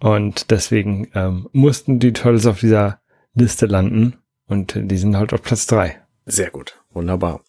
Und 0.00 0.50
deswegen 0.50 1.08
ähm, 1.14 1.48
mussten 1.52 1.98
die 1.98 2.12
Turtles 2.12 2.46
auf 2.46 2.60
dieser 2.60 3.00
Liste 3.34 3.66
landen 3.66 4.16
und 4.46 4.74
die 4.76 4.96
sind 4.96 5.16
halt 5.16 5.32
auf 5.32 5.42
Platz 5.42 5.66
drei. 5.66 6.00
Sehr 6.24 6.50
gut. 6.50 6.80
Wunderbar. 6.90 7.42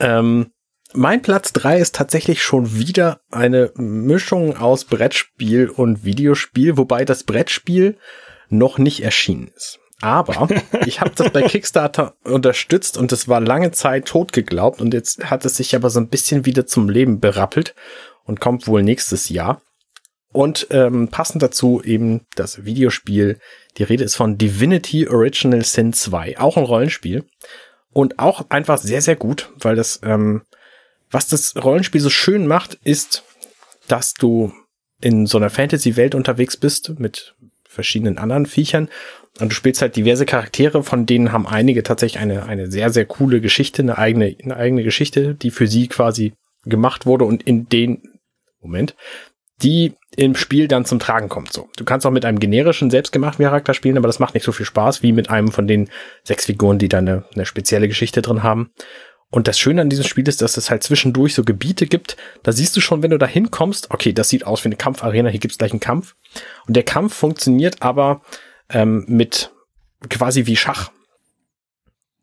Ähm, 0.00 0.52
mein 0.94 1.22
Platz 1.22 1.52
drei 1.52 1.78
ist 1.78 1.94
tatsächlich 1.94 2.42
schon 2.42 2.74
wieder 2.76 3.20
eine 3.30 3.72
Mischung 3.76 4.56
aus 4.56 4.84
Brettspiel 4.84 5.68
und 5.68 6.04
Videospiel, 6.04 6.76
wobei 6.76 7.04
das 7.04 7.24
Brettspiel 7.24 7.96
noch 8.48 8.78
nicht 8.78 9.02
erschienen 9.02 9.50
ist. 9.56 9.78
Aber 10.00 10.48
ich 10.86 11.00
habe 11.00 11.12
das 11.14 11.30
bei 11.30 11.42
Kickstarter 11.42 12.14
unterstützt 12.24 12.98
und 12.98 13.12
es 13.12 13.28
war 13.28 13.40
lange 13.40 13.70
Zeit 13.70 14.06
tot 14.06 14.32
geglaubt 14.32 14.80
und 14.80 14.92
jetzt 14.92 15.30
hat 15.30 15.44
es 15.44 15.56
sich 15.56 15.74
aber 15.74 15.90
so 15.90 16.00
ein 16.00 16.08
bisschen 16.08 16.44
wieder 16.44 16.66
zum 16.66 16.88
Leben 16.88 17.20
berappelt 17.20 17.74
und 18.24 18.40
kommt 18.40 18.66
wohl 18.66 18.82
nächstes 18.82 19.28
Jahr. 19.28 19.62
Und 20.32 20.68
ähm, 20.70 21.08
passend 21.08 21.42
dazu 21.42 21.82
eben 21.84 22.26
das 22.36 22.64
Videospiel. 22.64 23.38
Die 23.76 23.82
Rede 23.82 24.02
ist 24.04 24.16
von 24.16 24.38
Divinity 24.38 25.06
Original 25.06 25.62
Sin 25.62 25.92
2, 25.92 26.38
auch 26.38 26.56
ein 26.56 26.64
Rollenspiel 26.64 27.26
und 27.92 28.18
auch 28.18 28.46
einfach 28.48 28.78
sehr 28.78 29.02
sehr 29.02 29.16
gut, 29.16 29.52
weil 29.58 29.76
das 29.76 30.00
ähm, 30.02 30.42
was 31.12 31.28
das 31.28 31.54
Rollenspiel 31.56 32.00
so 32.00 32.10
schön 32.10 32.46
macht, 32.46 32.78
ist, 32.82 33.22
dass 33.86 34.14
du 34.14 34.52
in 35.00 35.26
so 35.26 35.38
einer 35.38 35.50
Fantasy-Welt 35.50 36.14
unterwegs 36.14 36.56
bist 36.56 36.98
mit 36.98 37.34
verschiedenen 37.64 38.18
anderen 38.18 38.46
Viechern 38.46 38.88
und 39.40 39.50
du 39.50 39.54
spielst 39.54 39.80
halt 39.80 39.96
diverse 39.96 40.26
Charaktere, 40.26 40.82
von 40.82 41.06
denen 41.06 41.32
haben 41.32 41.46
einige 41.46 41.82
tatsächlich 41.82 42.20
eine, 42.20 42.44
eine 42.44 42.70
sehr, 42.70 42.90
sehr 42.90 43.06
coole 43.06 43.40
Geschichte, 43.40 43.82
eine 43.82 43.96
eigene, 43.98 44.36
eine 44.42 44.56
eigene 44.56 44.82
Geschichte, 44.82 45.34
die 45.34 45.50
für 45.50 45.66
sie 45.66 45.88
quasi 45.88 46.34
gemacht 46.64 47.06
wurde 47.06 47.24
und 47.24 47.42
in 47.42 47.68
den, 47.68 48.02
Moment, 48.60 48.94
die 49.62 49.94
im 50.16 50.34
Spiel 50.34 50.68
dann 50.68 50.84
zum 50.84 50.98
Tragen 50.98 51.28
kommt. 51.28 51.52
So, 51.52 51.68
du 51.76 51.84
kannst 51.84 52.04
auch 52.06 52.10
mit 52.10 52.24
einem 52.24 52.40
generischen, 52.40 52.90
selbstgemachten 52.90 53.44
Charakter 53.44 53.74
spielen, 53.74 53.96
aber 53.96 54.06
das 54.06 54.18
macht 54.18 54.34
nicht 54.34 54.44
so 54.44 54.52
viel 54.52 54.66
Spaß 54.66 55.02
wie 55.02 55.12
mit 55.12 55.30
einem 55.30 55.48
von 55.50 55.66
den 55.66 55.88
sechs 56.24 56.46
Figuren, 56.46 56.78
die 56.78 56.88
da 56.88 56.98
eine, 56.98 57.24
eine 57.34 57.46
spezielle 57.46 57.88
Geschichte 57.88 58.20
drin 58.22 58.42
haben. 58.42 58.70
Und 59.32 59.48
das 59.48 59.58
Schöne 59.58 59.80
an 59.80 59.88
diesem 59.88 60.04
Spiel 60.04 60.28
ist, 60.28 60.42
dass 60.42 60.58
es 60.58 60.70
halt 60.70 60.82
zwischendurch 60.82 61.34
so 61.34 61.42
Gebiete 61.42 61.86
gibt. 61.86 62.18
Da 62.42 62.52
siehst 62.52 62.76
du 62.76 62.82
schon, 62.82 63.02
wenn 63.02 63.10
du 63.10 63.18
da 63.18 63.26
hinkommst, 63.26 63.90
okay, 63.90 64.12
das 64.12 64.28
sieht 64.28 64.46
aus 64.46 64.62
wie 64.62 64.68
eine 64.68 64.76
Kampfarena, 64.76 65.30
hier 65.30 65.40
gibt's 65.40 65.56
gleich 65.56 65.72
einen 65.72 65.80
Kampf. 65.80 66.14
Und 66.66 66.76
der 66.76 66.82
Kampf 66.82 67.14
funktioniert 67.14 67.80
aber 67.80 68.20
ähm, 68.68 69.06
mit 69.08 69.50
quasi 70.10 70.44
wie 70.44 70.56
Schach. 70.56 70.92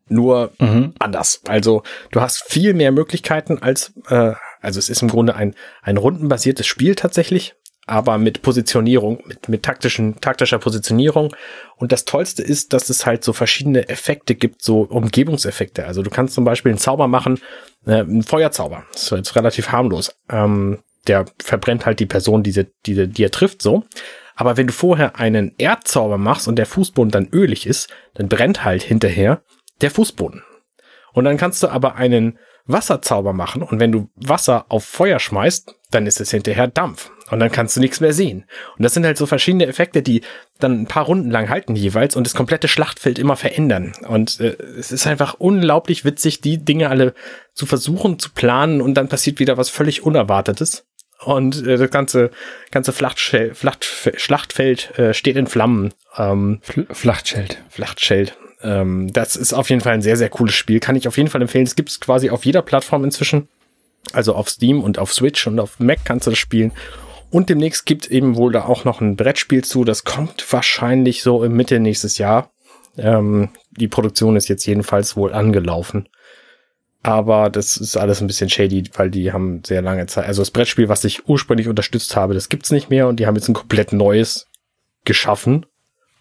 Nur 0.08 0.52
mhm. 0.60 0.94
anders. 1.00 1.42
Also 1.48 1.82
du 2.12 2.20
hast 2.20 2.44
viel 2.44 2.74
mehr 2.74 2.92
Möglichkeiten 2.92 3.58
als, 3.58 3.92
äh, 4.08 4.34
also 4.60 4.78
es 4.78 4.88
ist 4.88 5.02
im 5.02 5.08
Grunde 5.08 5.34
ein, 5.34 5.56
ein 5.82 5.96
rundenbasiertes 5.96 6.68
Spiel 6.68 6.94
tatsächlich, 6.94 7.56
aber 7.86 8.18
mit 8.18 8.42
Positionierung, 8.42 9.22
mit, 9.26 9.48
mit 9.48 9.62
taktischen, 9.62 10.20
taktischer 10.20 10.58
Positionierung. 10.58 11.34
Und 11.76 11.92
das 11.92 12.04
Tollste 12.04 12.42
ist, 12.42 12.72
dass 12.72 12.88
es 12.88 13.06
halt 13.06 13.24
so 13.24 13.32
verschiedene 13.32 13.88
Effekte 13.88 14.34
gibt, 14.34 14.62
so 14.62 14.82
Umgebungseffekte. 14.82 15.86
Also 15.86 16.02
du 16.02 16.10
kannst 16.10 16.34
zum 16.34 16.44
Beispiel 16.44 16.70
einen 16.70 16.78
Zauber 16.78 17.08
machen, 17.08 17.40
äh, 17.86 18.00
einen 18.00 18.22
Feuerzauber. 18.22 18.84
Das 18.92 19.04
ist 19.04 19.10
jetzt 19.10 19.36
relativ 19.36 19.72
harmlos. 19.72 20.14
Ähm, 20.28 20.78
der 21.06 21.24
verbrennt 21.42 21.86
halt 21.86 21.98
die 21.98 22.06
Person, 22.06 22.42
die, 22.42 22.66
die, 22.86 23.08
die 23.08 23.24
er 23.24 23.30
trifft, 23.30 23.62
so. 23.62 23.84
Aber 24.36 24.56
wenn 24.56 24.68
du 24.68 24.72
vorher 24.72 25.16
einen 25.16 25.54
Erdzauber 25.58 26.16
machst 26.16 26.48
und 26.48 26.56
der 26.56 26.66
Fußboden 26.66 27.10
dann 27.10 27.28
ölig 27.32 27.66
ist, 27.66 27.88
dann 28.14 28.28
brennt 28.28 28.64
halt 28.64 28.82
hinterher 28.82 29.42
der 29.80 29.90
Fußboden. 29.90 30.42
Und 31.12 31.24
dann 31.24 31.36
kannst 31.36 31.62
du 31.62 31.68
aber 31.68 31.96
einen 31.96 32.38
Wasserzauber 32.66 33.32
machen 33.32 33.62
und 33.62 33.80
wenn 33.80 33.92
du 33.92 34.08
Wasser 34.14 34.66
auf 34.68 34.84
Feuer 34.84 35.18
schmeißt, 35.18 35.74
dann 35.90 36.06
ist 36.06 36.20
es 36.20 36.30
hinterher 36.30 36.68
Dampf 36.68 37.10
und 37.30 37.40
dann 37.40 37.50
kannst 37.50 37.76
du 37.76 37.80
nichts 37.80 38.00
mehr 38.00 38.12
sehen. 38.12 38.44
Und 38.76 38.82
das 38.82 38.94
sind 38.94 39.04
halt 39.04 39.16
so 39.16 39.26
verschiedene 39.26 39.66
Effekte, 39.66 40.02
die 40.02 40.22
dann 40.58 40.82
ein 40.82 40.86
paar 40.86 41.04
Runden 41.04 41.30
lang 41.30 41.48
halten 41.48 41.76
jeweils 41.76 42.16
und 42.16 42.26
das 42.26 42.34
komplette 42.34 42.68
Schlachtfeld 42.68 43.18
immer 43.18 43.36
verändern. 43.36 43.92
Und 44.06 44.40
äh, 44.40 44.56
es 44.78 44.92
ist 44.92 45.06
einfach 45.06 45.34
unglaublich 45.34 46.04
witzig, 46.04 46.40
die 46.40 46.58
Dinge 46.58 46.90
alle 46.90 47.14
zu 47.54 47.66
versuchen, 47.66 48.18
zu 48.18 48.30
planen 48.30 48.80
und 48.80 48.94
dann 48.94 49.08
passiert 49.08 49.38
wieder 49.38 49.56
was 49.56 49.70
völlig 49.70 50.02
Unerwartetes 50.02 50.86
und 51.24 51.66
äh, 51.66 51.76
das 51.76 51.90
ganze 51.90 52.30
ganze 52.70 52.92
Flachtschel 52.92 53.54
Flacht, 53.54 53.84
Schlachtfeld 54.16 54.98
äh, 54.98 55.14
steht 55.14 55.36
in 55.36 55.46
Flammen. 55.46 55.94
Ähm, 56.16 56.60
Flachtschild. 56.90 57.58
Flachtschild. 57.68 58.36
Ähm, 58.62 59.12
das 59.12 59.36
ist 59.36 59.52
auf 59.52 59.70
jeden 59.70 59.80
Fall 59.80 59.94
ein 59.94 60.02
sehr, 60.02 60.16
sehr 60.16 60.28
cooles 60.28 60.54
Spiel. 60.54 60.80
Kann 60.80 60.96
ich 60.96 61.08
auf 61.08 61.16
jeden 61.16 61.28
Fall 61.28 61.42
empfehlen. 61.42 61.66
Es 61.66 61.76
gibt 61.76 61.90
es 61.90 62.00
quasi 62.00 62.30
auf 62.30 62.44
jeder 62.44 62.62
Plattform 62.62 63.04
inzwischen. 63.04 63.48
Also 64.12 64.34
auf 64.34 64.48
Steam 64.48 64.82
und 64.82 64.98
auf 64.98 65.12
Switch 65.12 65.46
und 65.46 65.60
auf 65.60 65.78
Mac 65.78 66.00
kannst 66.04 66.26
du 66.26 66.30
das 66.30 66.38
spielen. 66.38 66.72
Und 67.30 67.48
demnächst 67.48 67.86
gibt 67.86 68.10
eben 68.10 68.36
wohl 68.36 68.52
da 68.52 68.64
auch 68.64 68.84
noch 68.84 69.00
ein 69.00 69.16
Brettspiel 69.16 69.62
zu. 69.64 69.84
Das 69.84 70.04
kommt 70.04 70.44
wahrscheinlich 70.52 71.22
so 71.22 71.44
im 71.44 71.52
Mitte 71.52 71.78
nächstes 71.78 72.18
Jahr. 72.18 72.50
Ähm, 72.98 73.50
die 73.70 73.88
Produktion 73.88 74.36
ist 74.36 74.48
jetzt 74.48 74.66
jedenfalls 74.66 75.16
wohl 75.16 75.32
angelaufen. 75.32 76.08
Aber 77.02 77.48
das 77.48 77.76
ist 77.76 77.96
alles 77.96 78.20
ein 78.20 78.26
bisschen 78.26 78.50
shady, 78.50 78.84
weil 78.94 79.10
die 79.10 79.32
haben 79.32 79.62
sehr 79.64 79.80
lange 79.80 80.06
Zeit. 80.06 80.26
Also 80.26 80.42
das 80.42 80.50
Brettspiel, 80.50 80.88
was 80.88 81.04
ich 81.04 81.28
ursprünglich 81.28 81.68
unterstützt 81.68 82.14
habe, 82.14 82.34
das 82.34 82.48
gibt's 82.48 82.72
nicht 82.72 82.90
mehr 82.90 83.08
und 83.08 83.18
die 83.18 83.26
haben 83.26 83.36
jetzt 83.36 83.48
ein 83.48 83.54
komplett 83.54 83.92
neues 83.92 84.46
geschaffen. 85.04 85.64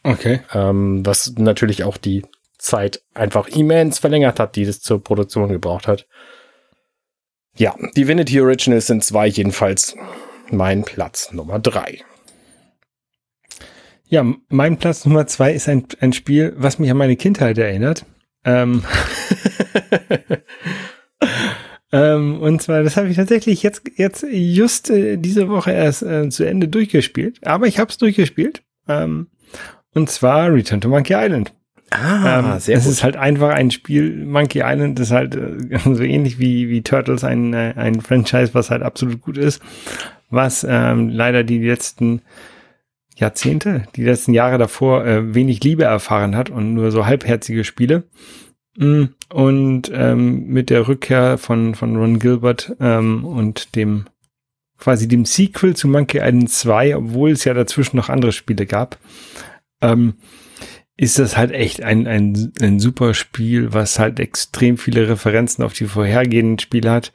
Okay. 0.04 0.42
Ähm, 0.54 1.06
was 1.06 1.34
natürlich 1.38 1.84
auch 1.84 1.98
die 1.98 2.24
Zeit 2.58 3.02
einfach 3.14 3.48
immens 3.48 4.00
verlängert 4.00 4.40
hat, 4.40 4.56
die 4.56 4.66
das 4.66 4.80
zur 4.80 5.04
Produktion 5.04 5.50
gebraucht 5.50 5.88
hat. 5.88 6.08
Ja, 7.56 7.76
Divinity 7.98 8.40
Originals 8.40 8.88
sind 8.88 9.04
zwei 9.04 9.28
jedenfalls 9.28 9.96
mein 10.52 10.84
Platz 10.84 11.32
Nummer 11.32 11.60
drei. 11.60 12.00
Ja, 14.08 14.26
mein 14.50 14.78
Platz 14.78 15.06
Nummer 15.06 15.28
zwei 15.28 15.54
ist 15.54 15.70
ein, 15.70 15.86
ein 16.00 16.14
Spiel, 16.14 16.54
was 16.58 16.80
mich 16.80 16.90
an 16.90 16.98
meine 16.98 17.16
Kindheit 17.16 17.58
erinnert. 17.58 18.06
Ähm, 18.44 18.84
ähm, 21.92 22.42
und 22.42 22.62
zwar, 22.62 22.84
das 22.84 22.98
habe 22.98 23.10
ich 23.10 23.18
tatsächlich 23.18 23.62
jetzt, 23.62 23.84
jetzt 23.96 24.26
just 24.32 24.90
äh, 24.90 25.18
diese 25.18 25.48
Woche 25.50 25.72
erst 25.72 26.02
äh, 26.02 26.30
zu 26.30 26.44
Ende 26.44 26.68
durchgespielt. 26.68 27.46
Aber 27.46 27.68
ich 27.68 27.78
habe 27.78 27.92
es 27.92 27.98
durchgespielt. 27.98 28.64
Ähm, 28.88 29.28
und 29.94 30.10
zwar 30.10 30.52
Return 30.52 30.82
to 30.82 30.90
Monkey 30.90 31.14
Island. 31.16 31.54
Ah, 31.92 32.54
ähm, 32.54 32.60
sehr 32.60 32.78
es 32.78 32.84
gut. 32.84 32.94
ist 32.94 33.04
halt 33.04 33.16
einfach 33.16 33.50
ein 33.50 33.72
Spiel. 33.72 34.26
Monkey 34.26 34.62
Island 34.64 35.00
ist 35.00 35.12
halt 35.12 35.36
äh, 35.36 35.80
so 35.84 36.04
ähnlich 36.04 36.40
wie, 36.40 36.70
wie 36.70 36.82
Turtles 36.82 37.24
ein, 37.24 37.54
äh, 37.54 37.74
ein 37.76 38.02
Franchise, 38.02 38.54
was 38.54 38.70
halt 38.70 38.84
absolut 38.84 39.22
gut 39.22 39.38
ist, 39.38 39.62
was 40.30 40.66
ähm, 40.68 41.10
leider 41.10 41.44
die 41.44 41.60
letzten 41.60 42.22
Jahrzehnte, 43.16 43.84
die 43.96 44.04
letzten 44.04 44.34
Jahre 44.34 44.58
davor 44.58 45.06
äh, 45.06 45.34
wenig 45.34 45.64
Liebe 45.64 45.84
erfahren 45.84 46.36
hat 46.36 46.50
und 46.50 46.74
nur 46.74 46.92
so 46.92 47.06
halbherzige 47.06 47.64
Spiele. 47.64 48.04
Mm, 48.78 49.06
und 49.34 49.92
ähm, 49.94 50.48
mit 50.48 50.70
der 50.70 50.88
Rückkehr 50.88 51.38
von, 51.38 51.76
von 51.76 51.98
Ron 51.98 52.20
Gilbert 52.20 52.76
ähm, 52.80 53.26
und 53.26 53.76
dem 53.76 54.06
quasi 54.78 55.08
dem 55.10 55.26
Sequel 55.26 55.76
zu 55.76 55.90
Monkey 55.90 56.20
Island 56.20 56.50
2, 56.50 56.96
obwohl 56.96 57.32
es 57.32 57.44
ja 57.44 57.54
dazwischen 57.54 57.98
noch 57.98 58.08
andere 58.08 58.32
Spiele 58.32 58.66
gab, 58.66 58.98
ähm, 59.82 60.14
ist 60.96 61.20
das 61.20 61.38
halt 61.38 61.52
echt 61.52 61.84
ein, 61.84 62.08
ein, 62.08 62.54
ein 62.62 62.80
super 62.80 63.14
Spiel, 63.14 63.74
was 63.74 64.00
halt 64.00 64.20
extrem 64.20 64.78
viele 64.78 65.10
Referenzen 65.10 65.64
auf 65.64 65.74
die 65.74 65.86
vorhergehenden 65.86 66.60
Spiele 66.60 66.92
hat. 66.92 67.12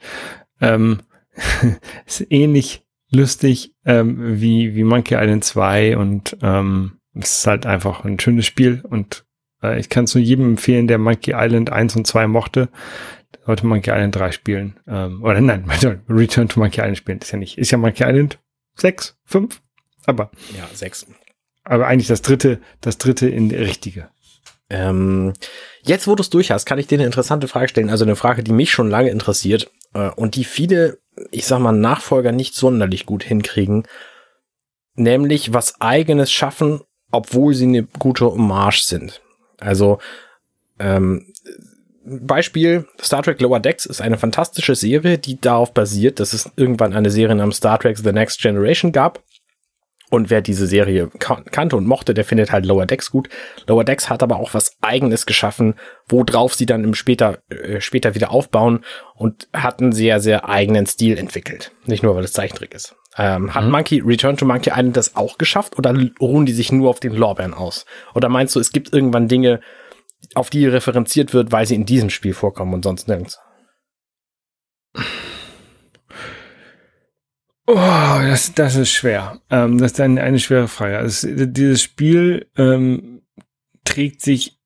Ähm, 0.61 0.99
ist 2.05 2.25
ähnlich 2.29 2.84
lustig 3.11 3.73
ähm, 3.85 4.39
wie, 4.41 4.75
wie 4.75 4.83
Monkey 4.83 5.15
Island 5.15 5.43
2 5.43 5.97
und 5.97 6.37
ähm, 6.41 6.99
es 7.13 7.39
ist 7.39 7.47
halt 7.47 7.65
einfach 7.65 8.03
ein 8.03 8.19
schönes 8.19 8.45
Spiel 8.45 8.81
und 8.83 9.25
äh, 9.63 9.79
ich 9.79 9.89
kann 9.89 10.05
es 10.05 10.15
nur 10.15 10.23
jedem 10.23 10.45
empfehlen, 10.51 10.87
der 10.87 10.97
Monkey 10.97 11.33
Island 11.35 11.71
1 11.71 11.95
und 11.95 12.07
2 12.07 12.27
mochte, 12.27 12.69
sollte 13.45 13.65
Monkey 13.65 13.91
Island 13.91 14.15
3 14.15 14.31
spielen. 14.31 14.79
Ähm, 14.87 15.23
oder 15.23 15.41
nein, 15.41 15.65
Return 16.09 16.49
to 16.49 16.59
Monkey 16.59 16.81
Island 16.81 16.97
spielen. 16.97 17.19
Ist 17.19 17.31
ja 17.31 17.37
nicht, 17.37 17.57
ist 17.57 17.71
ja 17.71 17.77
Monkey 17.77 18.03
Island 18.03 18.39
6, 18.75 19.17
5, 19.25 19.61
aber. 20.05 20.31
Ja, 20.57 20.67
6. 20.71 21.07
Aber 21.63 21.87
eigentlich 21.87 22.07
das 22.07 22.21
dritte, 22.21 22.59
das 22.81 22.97
dritte 22.97 23.27
in 23.27 23.49
der 23.49 23.61
richtige. 23.61 24.09
Ähm, 24.69 25.33
jetzt, 25.83 26.07
wo 26.07 26.15
du 26.15 26.21
es 26.21 26.29
durch 26.29 26.51
hast, 26.51 26.65
kann 26.65 26.79
ich 26.79 26.87
dir 26.87 26.97
eine 26.97 27.05
interessante 27.05 27.47
Frage 27.47 27.69
stellen. 27.69 27.89
Also 27.89 28.03
eine 28.03 28.15
Frage, 28.15 28.43
die 28.43 28.51
mich 28.51 28.71
schon 28.71 28.89
lange 28.89 29.09
interessiert 29.09 29.71
und 30.15 30.35
die 30.35 30.43
viele, 30.43 30.99
ich 31.31 31.45
sag 31.45 31.59
mal, 31.59 31.71
Nachfolger 31.71 32.31
nicht 32.31 32.55
sonderlich 32.55 33.05
gut 33.05 33.23
hinkriegen. 33.23 33.87
Nämlich 34.95 35.53
was 35.53 35.81
eigenes 35.81 36.31
schaffen, 36.31 36.81
obwohl 37.11 37.53
sie 37.53 37.65
eine 37.65 37.83
gute 37.83 38.25
Hommage 38.25 38.83
sind. 38.83 39.21
Also, 39.59 39.99
ähm, 40.79 41.33
Beispiel, 42.05 42.85
Star 43.01 43.23
Trek 43.23 43.41
Lower 43.41 43.59
Decks 43.59 43.85
ist 43.85 43.99
eine 43.99 44.17
fantastische 44.17 44.75
Serie, 44.75 45.17
die 45.17 45.41
darauf 45.41 45.73
basiert, 45.73 46.19
dass 46.19 46.33
es 46.33 46.51
irgendwann 46.55 46.93
eine 46.93 47.09
Serie 47.09 47.35
namens 47.35 47.57
Star 47.57 47.79
Trek 47.79 47.97
The 47.97 48.11
Next 48.11 48.39
Generation 48.41 48.91
gab. 48.91 49.23
Und 50.15 50.29
wer 50.29 50.41
diese 50.41 50.65
Serie 50.65 51.09
kan 51.19 51.43
kannte 51.43 51.75
und 51.75 51.85
mochte, 51.85 52.13
der 52.13 52.23
findet 52.23 52.49
halt 52.49 52.65
Lower 52.65 52.85
Decks 52.85 53.11
gut. 53.11 53.27
Lower 53.67 53.83
Decks 53.83 54.09
hat 54.09 54.23
aber 54.23 54.37
auch 54.37 54.53
was 54.53 54.77
eigenes 54.79 55.25
geschaffen, 55.25 55.73
worauf 56.07 56.55
sie 56.55 56.65
dann 56.65 56.85
im 56.85 56.93
später, 56.93 57.39
äh, 57.49 57.81
später 57.81 58.15
wieder 58.15 58.31
aufbauen 58.31 58.85
und 59.13 59.49
hat 59.51 59.81
einen 59.81 59.91
sehr, 59.91 60.21
sehr 60.21 60.47
eigenen 60.47 60.85
Stil 60.85 61.17
entwickelt. 61.17 61.73
Nicht 61.85 62.01
nur, 62.01 62.15
weil 62.15 62.23
es 62.23 62.31
Zeichentrick 62.31 62.73
ist. 62.73 62.95
Ähm, 63.17 63.53
hat 63.53 63.65
mhm. 63.65 63.71
Monkey 63.71 63.99
Return 63.99 64.37
to 64.37 64.45
Monkey 64.45 64.69
Island 64.69 64.95
das 64.95 65.17
auch 65.17 65.37
geschafft 65.37 65.77
oder 65.77 65.93
ruhen 66.21 66.45
die 66.45 66.53
sich 66.53 66.71
nur 66.71 66.89
auf 66.89 67.01
den 67.01 67.13
Lorbeeren 67.13 67.53
aus? 67.53 67.85
Oder 68.13 68.29
meinst 68.29 68.55
du, 68.55 68.61
es 68.61 68.71
gibt 68.71 68.93
irgendwann 68.93 69.27
Dinge, 69.27 69.59
auf 70.33 70.49
die 70.49 70.65
referenziert 70.65 71.33
wird, 71.33 71.51
weil 71.51 71.65
sie 71.65 71.75
in 71.75 71.85
diesem 71.85 72.09
Spiel 72.09 72.33
vorkommen 72.33 72.73
und 72.73 72.83
sonst 72.83 73.09
nirgends. 73.09 73.39
Oh, 77.67 77.73
das, 77.75 78.53
das 78.53 78.75
ist 78.75 78.91
schwer. 78.91 79.39
Ähm, 79.49 79.77
das 79.77 79.93
ist 79.93 80.01
eine, 80.01 80.21
eine 80.21 80.39
schwere 80.39 80.67
Frage. 80.67 80.97
Also, 80.97 81.27
dieses 81.45 81.81
Spiel 81.81 82.47
ähm, 82.57 83.21
trägt 83.83 84.21
sich 84.21 84.59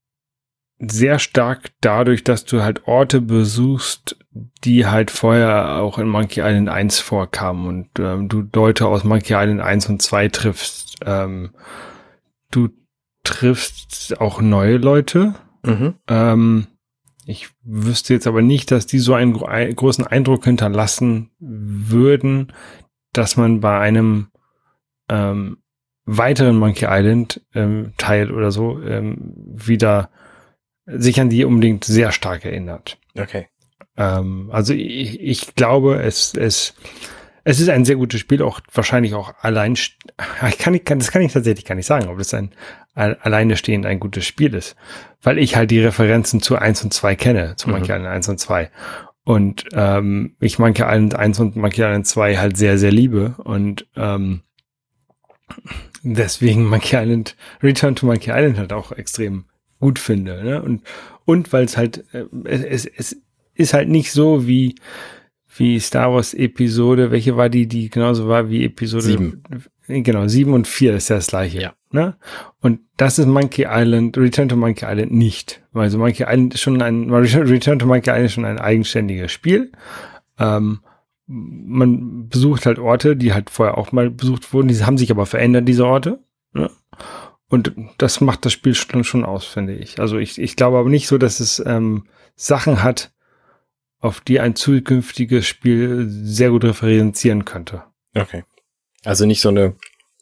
sehr 0.79 1.19
stark 1.19 1.71
dadurch, 1.81 2.23
dass 2.23 2.45
du 2.45 2.61
halt 2.61 2.87
Orte 2.87 3.21
besuchst, 3.21 4.17
die 4.63 4.85
halt 4.85 5.11
vorher 5.11 5.77
auch 5.77 5.97
in 5.97 6.07
Monkey 6.07 6.39
Island 6.41 6.69
1 6.69 6.99
vorkamen 6.99 7.67
und 7.67 7.99
ähm, 7.99 8.29
du 8.29 8.47
Leute 8.53 8.87
aus 8.87 9.03
Monkey 9.03 9.33
Island 9.33 9.61
1 9.61 9.89
und 9.89 10.01
2 10.01 10.29
triffst. 10.29 10.97
Ähm, 11.05 11.51
du 12.51 12.69
triffst 13.23 14.21
auch 14.21 14.39
neue 14.39 14.77
Leute, 14.77 15.35
Mhm. 15.63 15.95
Ähm, 16.07 16.67
ich 17.25 17.49
wüsste 17.63 18.13
jetzt 18.13 18.27
aber 18.27 18.41
nicht, 18.41 18.71
dass 18.71 18.85
die 18.85 18.99
so 18.99 19.13
einen, 19.13 19.41
einen 19.43 19.75
großen 19.75 20.05
Eindruck 20.05 20.45
hinterlassen 20.45 21.31
würden, 21.39 22.53
dass 23.19 23.37
man 23.37 23.59
bei 23.59 23.77
einem 23.79 24.29
ähm, 25.09 25.57
weiteren 26.05 26.57
Monkey 26.57 26.87
Island 26.89 27.41
ähm, 27.53 27.93
Teil 27.97 28.31
oder 28.31 28.51
so 28.51 28.81
ähm, 28.81 29.33
wieder 29.35 30.09
sich 30.85 31.19
an 31.19 31.29
die 31.29 31.45
unbedingt 31.45 31.83
sehr 31.83 32.11
stark 32.11 32.45
erinnert. 32.45 32.97
Okay. 33.17 33.47
Ähm, 33.97 34.49
also 34.51 34.73
ich, 34.73 35.19
ich 35.19 35.53
glaube, 35.55 36.01
es, 36.01 36.33
es 36.33 36.73
es 37.45 37.59
ist 37.59 37.69
ein 37.69 37.85
sehr 37.85 37.95
gutes 37.95 38.19
Spiel, 38.19 38.43
auch 38.43 38.59
wahrscheinlich 38.73 39.13
auch 39.13 39.33
allein. 39.41 39.75
Ich 40.47 40.57
kann, 40.57 40.73
ich 40.73 40.85
kann, 40.85 40.99
das 40.99 41.11
kann 41.11 41.21
ich 41.21 41.33
tatsächlich 41.33 41.65
gar 41.65 41.75
nicht 41.75 41.85
sagen, 41.85 42.09
ob 42.09 42.19
es 42.19 42.33
ein 42.33 42.51
alleine 42.93 43.55
stehend 43.55 43.85
ein 43.85 43.99
gutes 43.99 44.25
Spiel 44.25 44.53
ist, 44.53 44.75
weil 45.21 45.37
ich 45.37 45.55
halt 45.55 45.71
die 45.71 45.79
Referenzen 45.79 46.41
zu 46.41 46.57
1 46.57 46.83
und 46.83 46.93
2 46.93 47.15
kenne, 47.15 47.55
zu 47.55 47.69
mhm. 47.69 47.75
Monkey 47.75 47.91
Island 47.91 48.07
1 48.07 48.29
und 48.29 48.39
2. 48.39 48.69
Und 49.29 49.65
ähm, 49.73 50.35
ich 50.39 50.57
Monkey 50.57 50.81
Island 50.81 51.13
1 51.13 51.39
und 51.39 51.55
Monkey 51.55 51.81
Island 51.81 52.07
2 52.07 52.37
halt 52.37 52.57
sehr, 52.57 52.79
sehr 52.79 52.91
liebe 52.91 53.35
und 53.37 53.85
ähm, 53.95 54.41
deswegen 56.01 56.67
Monkey 56.67 56.95
Island, 56.95 57.35
Return 57.61 57.95
to 57.95 58.07
Monkey 58.07 58.31
Island 58.31 58.57
halt 58.57 58.73
auch 58.73 58.91
extrem 58.91 59.45
gut 59.79 59.99
finde. 59.99 60.43
Ne? 60.43 60.63
Und, 60.63 60.81
und 61.25 61.53
weil 61.53 61.65
es 61.65 61.77
halt, 61.77 62.05
äh, 62.11 62.25
es, 62.45 62.87
es 62.87 63.21
ist 63.53 63.75
halt 63.75 63.87
nicht 63.87 64.11
so 64.11 64.47
wie 64.47 64.73
wie 65.57 65.79
Star 65.79 66.11
Wars 66.11 66.33
Episode, 66.33 67.11
welche 67.11 67.37
war 67.37 67.49
die, 67.49 67.67
die 67.67 67.91
genauso 67.91 68.27
war 68.27 68.49
wie 68.49 68.65
Episode 68.65 69.03
sieben. 69.03 69.43
Genau, 69.85 70.27
sieben 70.27 70.53
und 70.53 70.67
vier 70.67 70.95
ist 70.95 71.09
ja 71.09 71.17
das 71.17 71.27
gleiche. 71.27 71.61
Ja. 71.61 71.73
Ne? 71.91 72.15
Und 72.61 72.81
das 72.97 73.17
ist 73.17 73.25
Monkey 73.25 73.65
Island, 73.67 74.17
Return 74.17 74.49
to 74.49 74.55
Monkey 74.55 74.85
Island 74.85 75.11
nicht. 75.11 75.61
Also 75.73 75.97
Monkey 75.97 76.23
Island 76.23 76.53
ist 76.53 76.61
schon 76.61 76.81
ein, 76.81 77.09
Return 77.11 77.79
to 77.79 77.87
Monkey 77.87 78.09
Island 78.09 78.25
ist 78.25 78.33
schon 78.33 78.45
ein 78.45 78.59
eigenständiges 78.59 79.31
Spiel. 79.31 79.71
Ähm, 80.37 80.81
man 81.25 82.27
besucht 82.27 82.65
halt 82.65 82.79
Orte, 82.79 83.15
die 83.15 83.33
halt 83.33 83.49
vorher 83.49 83.77
auch 83.77 83.91
mal 83.91 84.09
besucht 84.09 84.51
wurden, 84.53 84.67
die 84.67 84.83
haben 84.83 84.97
sich 84.97 85.11
aber 85.11 85.25
verändert, 85.25 85.67
diese 85.67 85.85
Orte. 85.85 86.19
Ne? 86.53 86.69
Und 87.49 87.73
das 87.97 88.21
macht 88.21 88.45
das 88.45 88.53
Spiel 88.53 88.75
schon, 88.75 89.03
schon 89.03 89.25
aus, 89.25 89.45
finde 89.45 89.75
ich. 89.75 89.99
Also 89.99 90.17
ich, 90.17 90.39
ich 90.39 90.55
glaube 90.55 90.77
aber 90.77 90.89
nicht 90.89 91.07
so, 91.07 91.17
dass 91.17 91.39
es 91.39 91.61
ähm, 91.65 92.05
Sachen 92.35 92.83
hat, 92.83 93.11
auf 93.99 94.21
die 94.21 94.39
ein 94.39 94.55
zukünftiges 94.55 95.45
Spiel 95.45 96.07
sehr 96.07 96.51
gut 96.51 96.63
referenzieren 96.63 97.45
könnte. 97.45 97.83
Okay. 98.15 98.43
Also 99.03 99.25
nicht 99.25 99.41
so 99.41 99.49
eine 99.49 99.75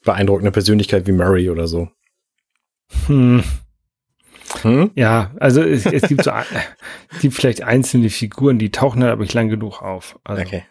beeindruckende 0.07 0.51
Persönlichkeit 0.51 1.05
wie 1.05 1.11
Murray 1.11 1.49
oder 1.49 1.67
so. 1.67 1.89
Hm. 3.05 3.43
Hm? 4.61 4.91
Ja, 4.95 5.35
also 5.39 5.61
es, 5.61 5.85
es 5.85 6.03
gibt 6.03 6.23
so 6.23 6.31
es 6.31 7.19
gibt 7.21 7.35
vielleicht 7.35 7.61
einzelne 7.61 8.09
Figuren, 8.09 8.57
die 8.57 8.71
tauchen 8.71 9.03
halt 9.03 9.11
aber 9.11 9.23
nicht 9.23 9.33
lang 9.33 9.49
genug 9.49 9.81
auf. 9.81 10.17
Also 10.23 10.41
okay. 10.41 10.63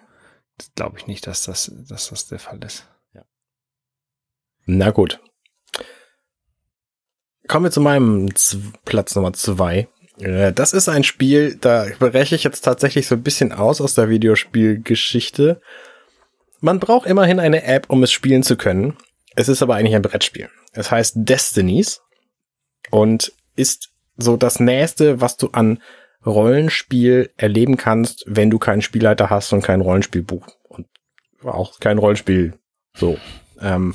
Glaube 0.74 0.98
ich 0.98 1.06
nicht, 1.06 1.26
dass 1.26 1.44
das, 1.44 1.70
dass 1.86 2.08
das 2.08 2.28
der 2.28 2.38
Fall 2.38 2.58
ist. 2.64 2.88
Ja. 3.12 3.24
Na 4.64 4.90
gut. 4.90 5.20
Kommen 7.46 7.66
wir 7.66 7.70
zu 7.70 7.82
meinem 7.82 8.34
Z 8.34 8.58
Platz 8.86 9.14
Nummer 9.14 9.34
zwei. 9.34 9.86
Äh, 10.18 10.54
das 10.54 10.72
ist 10.72 10.88
ein 10.88 11.04
Spiel, 11.04 11.56
da 11.60 11.86
breche 11.98 12.34
ich 12.34 12.44
jetzt 12.44 12.62
tatsächlich 12.62 13.06
so 13.06 13.14
ein 13.14 13.22
bisschen 13.22 13.52
aus 13.52 13.82
aus 13.82 13.94
der 13.94 14.08
Videospielgeschichte. 14.08 15.60
Man 16.60 16.80
braucht 16.80 17.06
immerhin 17.06 17.38
eine 17.38 17.64
App, 17.64 17.90
um 17.90 18.02
es 18.02 18.10
spielen 18.10 18.42
zu 18.42 18.56
können. 18.56 18.96
Es 19.36 19.48
ist 19.48 19.62
aber 19.62 19.76
eigentlich 19.76 19.94
ein 19.94 20.02
Brettspiel. 20.02 20.48
Es 20.72 20.90
heißt 20.90 21.14
Destinies. 21.16 22.00
Und 22.90 23.32
ist 23.56 23.90
so 24.16 24.36
das 24.36 24.60
Nächste, 24.60 25.20
was 25.20 25.36
du 25.36 25.48
an 25.48 25.82
Rollenspiel 26.24 27.30
erleben 27.36 27.76
kannst, 27.76 28.24
wenn 28.26 28.50
du 28.50 28.58
keinen 28.58 28.82
Spielleiter 28.82 29.30
hast 29.30 29.52
und 29.52 29.62
kein 29.62 29.80
Rollenspielbuch 29.80 30.46
und 30.68 30.86
auch 31.44 31.78
kein 31.80 31.98
Rollenspiel. 31.98 32.54
So. 32.94 33.18
Ähm, 33.60 33.94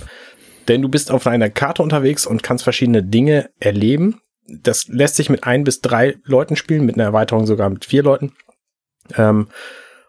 denn 0.67 0.81
du 0.81 0.89
bist 0.89 1.11
auf 1.11 1.27
einer 1.27 1.49
Karte 1.49 1.83
unterwegs 1.83 2.25
und 2.25 2.43
kannst 2.43 2.63
verschiedene 2.63 3.03
Dinge 3.03 3.49
erleben. 3.59 4.21
Das 4.47 4.87
lässt 4.87 5.15
sich 5.15 5.29
mit 5.29 5.43
ein 5.43 5.63
bis 5.63 5.81
drei 5.81 6.17
Leuten 6.23 6.55
spielen, 6.55 6.85
mit 6.85 6.95
einer 6.95 7.05
Erweiterung 7.05 7.45
sogar 7.45 7.69
mit 7.69 7.85
vier 7.85 8.03
Leuten. 8.03 8.33
Ähm, 9.17 9.49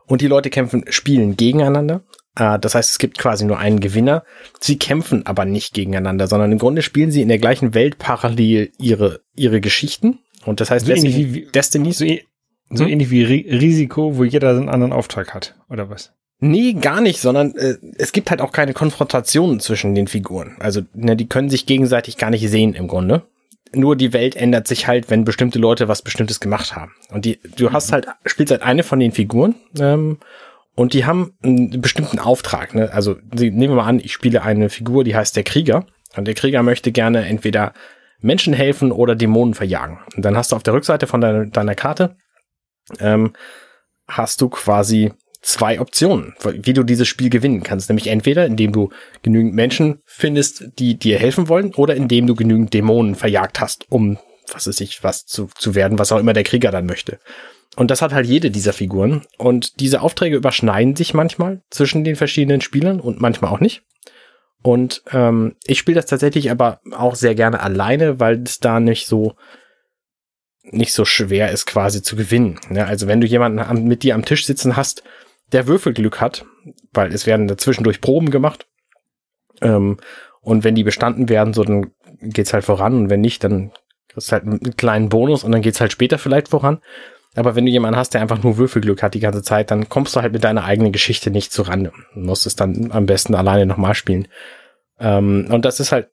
und 0.06 0.20
die 0.20 0.28
Leute 0.28 0.50
kämpfen, 0.50 0.84
spielen 0.90 1.36
gegeneinander. 1.36 2.02
Äh, 2.36 2.58
das 2.58 2.74
heißt, 2.74 2.90
es 2.90 2.98
gibt 2.98 3.18
quasi 3.18 3.44
nur 3.44 3.58
einen 3.58 3.80
Gewinner. 3.80 4.24
Sie 4.60 4.78
kämpfen 4.78 5.26
aber 5.26 5.44
nicht 5.44 5.74
gegeneinander, 5.74 6.26
sondern 6.26 6.52
im 6.52 6.58
Grunde 6.58 6.82
spielen 6.82 7.10
sie 7.10 7.22
in 7.22 7.28
der 7.28 7.38
gleichen 7.38 7.74
Welt 7.74 7.98
parallel 7.98 8.72
ihre, 8.78 9.20
ihre 9.34 9.60
Geschichten. 9.60 10.18
Und 10.44 10.60
das 10.60 10.70
heißt, 10.70 10.86
so 10.86 10.92
ähnlich 10.92 11.16
wie 11.16 11.46
Destiny. 11.46 11.92
So, 11.92 12.06
so 12.70 12.84
hm? 12.84 12.90
ähnlich 12.90 13.10
wie 13.10 13.24
Risiko, 13.24 14.16
wo 14.16 14.24
jeder 14.24 14.50
einen 14.50 14.68
anderen 14.68 14.92
Auftrag 14.92 15.34
hat, 15.34 15.54
oder 15.68 15.90
was? 15.90 16.12
Nee, 16.44 16.72
gar 16.72 17.00
nicht, 17.00 17.20
sondern 17.20 17.54
äh, 17.54 17.76
es 17.98 18.10
gibt 18.10 18.30
halt 18.30 18.40
auch 18.40 18.50
keine 18.50 18.72
Konfrontationen 18.72 19.60
zwischen 19.60 19.94
den 19.94 20.08
Figuren. 20.08 20.56
Also, 20.58 20.80
ne, 20.92 21.14
die 21.14 21.28
können 21.28 21.50
sich 21.50 21.66
gegenseitig 21.66 22.16
gar 22.16 22.30
nicht 22.30 22.48
sehen 22.48 22.74
im 22.74 22.88
Grunde. 22.88 23.22
Nur 23.74 23.94
die 23.94 24.12
Welt 24.12 24.34
ändert 24.34 24.66
sich 24.66 24.88
halt, 24.88 25.08
wenn 25.08 25.24
bestimmte 25.24 25.60
Leute 25.60 25.86
was 25.86 26.02
Bestimmtes 26.02 26.40
gemacht 26.40 26.74
haben. 26.74 26.92
Und 27.10 27.24
die, 27.26 27.38
du 27.56 27.72
hast 27.72 27.90
mhm. 27.90 27.92
halt, 27.92 28.06
spielst 28.26 28.50
halt 28.50 28.62
eine 28.62 28.82
von 28.82 28.98
den 28.98 29.12
Figuren 29.12 29.54
ähm, 29.78 30.18
und 30.74 30.94
die 30.94 31.04
haben 31.04 31.34
einen 31.42 31.80
bestimmten 31.80 32.18
Auftrag. 32.18 32.74
Ne? 32.74 32.90
Also 32.92 33.16
nehmen 33.32 33.60
wir 33.60 33.68
mal 33.70 33.86
an, 33.86 34.00
ich 34.00 34.12
spiele 34.12 34.42
eine 34.42 34.70
Figur, 34.70 35.04
die 35.04 35.14
heißt 35.14 35.36
der 35.36 35.44
Krieger. 35.44 35.86
Und 36.16 36.26
der 36.26 36.34
Krieger 36.34 36.62
möchte 36.62 36.92
gerne 36.92 37.26
entweder 37.26 37.72
Menschen 38.20 38.54
helfen 38.54 38.92
oder 38.92 39.14
Dämonen 39.14 39.54
verjagen. 39.54 39.98
Und 40.16 40.24
dann 40.24 40.36
hast 40.36 40.52
du 40.52 40.56
auf 40.56 40.62
der 40.62 40.74
Rückseite 40.74 41.06
von 41.06 41.20
deiner, 41.20 41.46
deiner 41.46 41.74
Karte 41.74 42.16
ähm, 43.00 43.32
hast 44.08 44.40
du 44.40 44.48
quasi 44.48 45.12
zwei 45.42 45.80
Optionen, 45.80 46.34
wie 46.44 46.72
du 46.72 46.84
dieses 46.84 47.08
Spiel 47.08 47.28
gewinnen 47.28 47.62
kannst. 47.62 47.88
Nämlich 47.88 48.06
entweder, 48.06 48.46
indem 48.46 48.72
du 48.72 48.90
genügend 49.22 49.54
Menschen 49.54 50.00
findest, 50.04 50.78
die 50.78 50.98
dir 50.98 51.18
helfen 51.18 51.48
wollen, 51.48 51.74
oder 51.74 51.96
indem 51.96 52.26
du 52.26 52.34
genügend 52.34 52.72
Dämonen 52.72 53.16
verjagt 53.16 53.60
hast, 53.60 53.90
um, 53.90 54.18
was 54.52 54.68
weiß 54.68 54.80
ich, 54.80 55.02
was 55.02 55.26
zu, 55.26 55.48
zu 55.58 55.74
werden, 55.74 55.98
was 55.98 56.12
auch 56.12 56.18
immer 56.18 56.32
der 56.32 56.44
Krieger 56.44 56.70
dann 56.70 56.86
möchte. 56.86 57.18
Und 57.76 57.90
das 57.90 58.02
hat 58.02 58.12
halt 58.12 58.26
jede 58.26 58.50
dieser 58.50 58.72
Figuren. 58.72 59.22
Und 59.38 59.80
diese 59.80 60.02
Aufträge 60.02 60.36
überschneiden 60.36 60.94
sich 60.94 61.14
manchmal 61.14 61.62
zwischen 61.70 62.04
den 62.04 62.16
verschiedenen 62.16 62.60
Spielern 62.60 63.00
und 63.00 63.20
manchmal 63.20 63.50
auch 63.50 63.60
nicht. 63.60 63.82
Und 64.62 65.02
ähm, 65.10 65.56
ich 65.64 65.78
spiele 65.78 65.96
das 65.96 66.06
tatsächlich 66.06 66.50
aber 66.50 66.80
auch 66.92 67.14
sehr 67.14 67.34
gerne 67.34 67.60
alleine, 67.60 68.20
weil 68.20 68.42
es 68.42 68.60
da 68.60 68.78
nicht 68.78 69.06
so 69.06 69.34
nicht 70.64 70.92
so 70.92 71.04
schwer 71.04 71.50
ist, 71.50 71.66
quasi 71.66 72.02
zu 72.02 72.14
gewinnen. 72.14 72.60
Ja, 72.70 72.84
also 72.84 73.08
wenn 73.08 73.20
du 73.20 73.26
jemanden 73.26 73.88
mit 73.88 74.04
dir 74.04 74.14
am 74.14 74.24
Tisch 74.24 74.46
sitzen 74.46 74.76
hast, 74.76 75.02
der 75.50 75.66
Würfelglück 75.66 76.20
hat, 76.20 76.44
weil 76.92 77.12
es 77.12 77.26
werden 77.26 77.48
dazwischendurch 77.48 78.00
Proben 78.00 78.30
gemacht. 78.30 78.66
Ähm, 79.60 79.98
und 80.40 80.64
wenn 80.64 80.74
die 80.74 80.84
bestanden 80.84 81.28
werden, 81.28 81.52
so 81.52 81.64
dann 81.64 81.90
geht's 82.20 82.52
halt 82.52 82.64
voran. 82.64 82.94
Und 82.94 83.10
wenn 83.10 83.20
nicht, 83.20 83.42
dann 83.42 83.72
kriegst 84.08 84.28
du 84.28 84.32
halt 84.32 84.44
einen 84.44 84.76
kleinen 84.76 85.08
Bonus 85.08 85.42
und 85.44 85.52
dann 85.52 85.62
geht's 85.62 85.80
halt 85.80 85.92
später 85.92 86.18
vielleicht 86.18 86.48
voran. 86.48 86.80
Aber 87.34 87.54
wenn 87.54 87.64
du 87.64 87.72
jemanden 87.72 87.98
hast, 87.98 88.14
der 88.14 88.20
einfach 88.20 88.42
nur 88.42 88.58
Würfelglück 88.58 89.02
hat 89.02 89.14
die 89.14 89.20
ganze 89.20 89.42
Zeit, 89.42 89.70
dann 89.70 89.88
kommst 89.88 90.14
du 90.14 90.20
halt 90.20 90.32
mit 90.32 90.44
deiner 90.44 90.64
eigenen 90.64 90.92
Geschichte 90.92 91.30
nicht 91.30 91.52
zurande. 91.52 91.92
Du 92.14 92.20
musst 92.20 92.46
es 92.46 92.56
dann 92.56 92.90
am 92.92 93.06
besten 93.06 93.34
alleine 93.34 93.64
nochmal 93.64 93.94
spielen. 93.94 94.28
Ähm, 94.98 95.48
und 95.50 95.64
das 95.64 95.80
ist 95.80 95.92
halt 95.92 96.10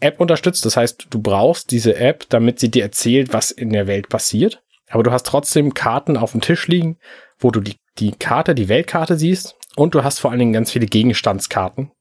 App 0.00 0.20
unterstützt. 0.20 0.64
Das 0.64 0.76
heißt, 0.76 1.06
du 1.10 1.22
brauchst 1.22 1.70
diese 1.70 1.96
App, 1.96 2.24
damit 2.28 2.58
sie 2.58 2.70
dir 2.70 2.82
erzählt, 2.82 3.32
was 3.32 3.50
in 3.50 3.70
der 3.70 3.86
Welt 3.86 4.08
passiert. 4.08 4.62
Aber 4.88 5.04
du 5.04 5.12
hast 5.12 5.26
trotzdem 5.26 5.72
Karten 5.72 6.16
auf 6.16 6.32
dem 6.32 6.40
Tisch 6.40 6.66
liegen, 6.66 6.98
wo 7.38 7.52
du 7.52 7.60
die 7.60 7.76
die 7.98 8.12
Karte, 8.12 8.54
die 8.54 8.68
Weltkarte 8.68 9.16
siehst 9.16 9.56
und 9.76 9.94
du 9.94 10.02
hast 10.02 10.18
vor 10.18 10.30
allen 10.30 10.40
Dingen 10.40 10.52
ganz 10.52 10.70
viele 10.72 10.86
Gegenstandskarten, 10.86 11.92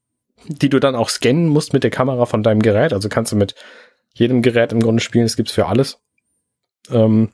die 0.48 0.70
du 0.70 0.80
dann 0.80 0.96
auch 0.96 1.10
scannen 1.10 1.48
musst 1.48 1.74
mit 1.74 1.84
der 1.84 1.92
Kamera 1.92 2.26
von 2.26 2.44
deinem 2.44 2.62
Gerät. 2.62 2.94
Also 2.94 3.10
kannst 3.10 3.32
du 3.32 3.36
mit 3.36 3.56
jedem 4.14 4.42
Gerät 4.42 4.72
im 4.72 4.82
Grunde 4.82 5.04
spielen, 5.04 5.26
das 5.26 5.36
gibt's 5.36 5.52
für 5.52 5.68
alles. 5.68 6.00
Ähm 6.90 7.32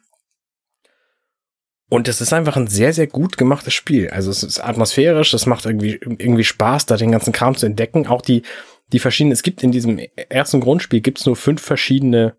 und 1.90 2.08
es 2.08 2.20
ist 2.20 2.34
einfach 2.34 2.58
ein 2.58 2.68
sehr, 2.68 2.94
sehr 2.94 3.08
gut 3.08 3.38
gemachtes 3.38 3.74
Spiel. 3.74 4.10
Also 4.10 4.32
es 4.32 4.44
ist 4.44 4.60
atmosphärisch, 4.60 5.34
es 5.34 5.46
macht 5.46 5.66
irgendwie, 5.66 6.00
irgendwie 6.02 6.44
Spaß, 6.44 6.88
da 6.88 6.98
den 6.98 7.12
ganzen 7.12 7.32
Kram 7.32 7.56
zu 7.56 7.66
entdecken. 7.66 8.08
Auch 8.08 8.22
die, 8.22 8.42
die 8.92 9.00
verschiedenen, 9.00 9.34
es 9.34 9.44
gibt 9.44 9.62
in 9.62 9.72
diesem 9.72 10.00
ersten 10.30 10.62
Grundspiel 10.62 11.02
gibt's 11.02 11.26
nur 11.26 11.36
fünf 11.36 11.62
verschiedene 11.62 12.38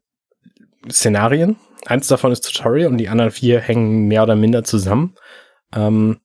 Szenarien. 0.91 1.57
Eins 1.87 2.09
davon 2.09 2.33
ist 2.33 2.41
Tutorial 2.41 2.89
und 2.89 2.99
die 2.99 3.09
anderen 3.09 3.31
vier 3.31 3.61
hängen 3.61 4.09
mehr 4.09 4.25
oder 4.25 4.35
minder 4.35 4.65
zusammen. 4.65 5.15
Ähm, 5.75 6.19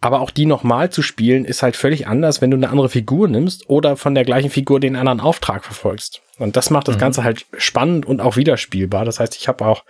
aber 0.00 0.22
auch 0.22 0.30
die 0.30 0.46
nochmal 0.46 0.90
zu 0.90 1.02
spielen, 1.02 1.44
ist 1.44 1.62
halt 1.62 1.76
völlig 1.76 2.06
anders, 2.06 2.40
wenn 2.40 2.50
du 2.50 2.56
eine 2.56 2.70
andere 2.70 2.88
Figur 2.88 3.28
nimmst 3.28 3.68
oder 3.68 3.96
von 3.96 4.14
der 4.14 4.24
gleichen 4.24 4.48
Figur 4.48 4.80
den 4.80 4.96
anderen 4.96 5.20
Auftrag 5.20 5.62
verfolgst. 5.62 6.22
Und 6.38 6.56
das 6.56 6.70
macht 6.70 6.88
das 6.88 6.96
mhm. 6.96 7.00
Ganze 7.00 7.22
halt 7.22 7.44
spannend 7.58 8.06
und 8.06 8.22
auch 8.22 8.36
wiederspielbar. 8.36 9.04
Das 9.04 9.20
heißt, 9.20 9.36
ich 9.36 9.46
habe 9.46 9.66
auch 9.66 9.84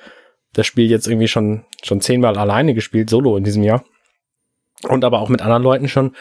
das 0.52 0.66
Spiel 0.66 0.90
jetzt 0.90 1.06
irgendwie 1.06 1.28
schon, 1.28 1.64
schon 1.82 2.00
zehnmal 2.00 2.36
alleine 2.36 2.74
gespielt, 2.74 3.10
solo 3.10 3.36
in 3.36 3.44
diesem 3.44 3.62
Jahr. 3.62 3.84
Und 4.88 5.04
aber 5.04 5.20
auch 5.20 5.28
mit 5.28 5.42
anderen 5.42 5.62
Leuten 5.62 5.88
schon. 5.88 6.16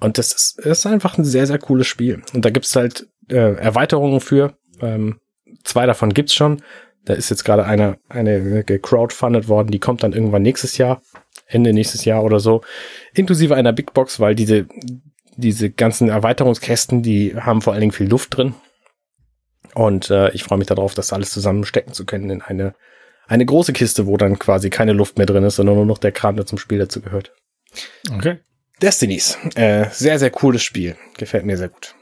Und 0.00 0.18
das 0.18 0.32
ist, 0.32 0.58
ist 0.58 0.86
einfach 0.86 1.16
ein 1.16 1.24
sehr, 1.24 1.46
sehr 1.46 1.58
cooles 1.58 1.86
Spiel. 1.86 2.22
Und 2.34 2.44
da 2.44 2.50
gibt's 2.50 2.74
halt 2.74 3.06
äh, 3.28 3.54
Erweiterungen 3.54 4.20
für. 4.20 4.56
Ähm, 4.80 5.20
zwei 5.62 5.86
davon 5.86 6.12
gibt's 6.12 6.34
schon. 6.34 6.62
Da 7.04 7.14
ist 7.14 7.30
jetzt 7.30 7.44
gerade 7.44 7.64
eine, 7.64 7.98
eine 8.08 8.64
gecrowdfundet 8.64 9.48
worden, 9.48 9.70
die 9.70 9.78
kommt 9.78 10.02
dann 10.02 10.12
irgendwann 10.12 10.42
nächstes 10.42 10.78
Jahr. 10.78 11.02
Ende 11.46 11.72
nächstes 11.72 12.04
Jahr 12.04 12.24
oder 12.24 12.40
so, 12.40 12.62
inklusive 13.12 13.54
einer 13.54 13.72
Big 13.72 13.92
Box, 13.92 14.20
weil 14.20 14.34
diese, 14.34 14.66
diese 15.36 15.70
ganzen 15.70 16.08
Erweiterungskästen, 16.08 17.02
die 17.02 17.36
haben 17.36 17.60
vor 17.60 17.72
allen 17.72 17.80
Dingen 17.80 17.92
viel 17.92 18.08
Luft 18.08 18.36
drin. 18.36 18.54
Und 19.74 20.10
äh, 20.10 20.30
ich 20.30 20.44
freue 20.44 20.58
mich 20.58 20.68
darauf, 20.68 20.94
das 20.94 21.12
alles 21.12 21.32
zusammenstecken 21.32 21.92
zu 21.92 22.06
können 22.06 22.30
in 22.30 22.42
eine, 22.42 22.74
eine 23.26 23.46
große 23.46 23.72
Kiste, 23.72 24.06
wo 24.06 24.16
dann 24.16 24.38
quasi 24.38 24.70
keine 24.70 24.92
Luft 24.92 25.18
mehr 25.18 25.26
drin 25.26 25.44
ist, 25.44 25.56
sondern 25.56 25.76
nur 25.76 25.86
noch 25.86 25.98
der 25.98 26.12
Kram, 26.12 26.36
der 26.36 26.46
zum 26.46 26.58
Spiel 26.58 26.78
dazu 26.78 27.00
gehört. 27.00 27.32
Okay. 28.12 28.38
Destinies. 28.82 29.38
Äh, 29.54 29.86
sehr, 29.90 30.18
sehr 30.18 30.30
cooles 30.30 30.62
Spiel. 30.62 30.96
Gefällt 31.16 31.44
mir 31.44 31.56
sehr 31.56 31.68
gut. 31.68 31.94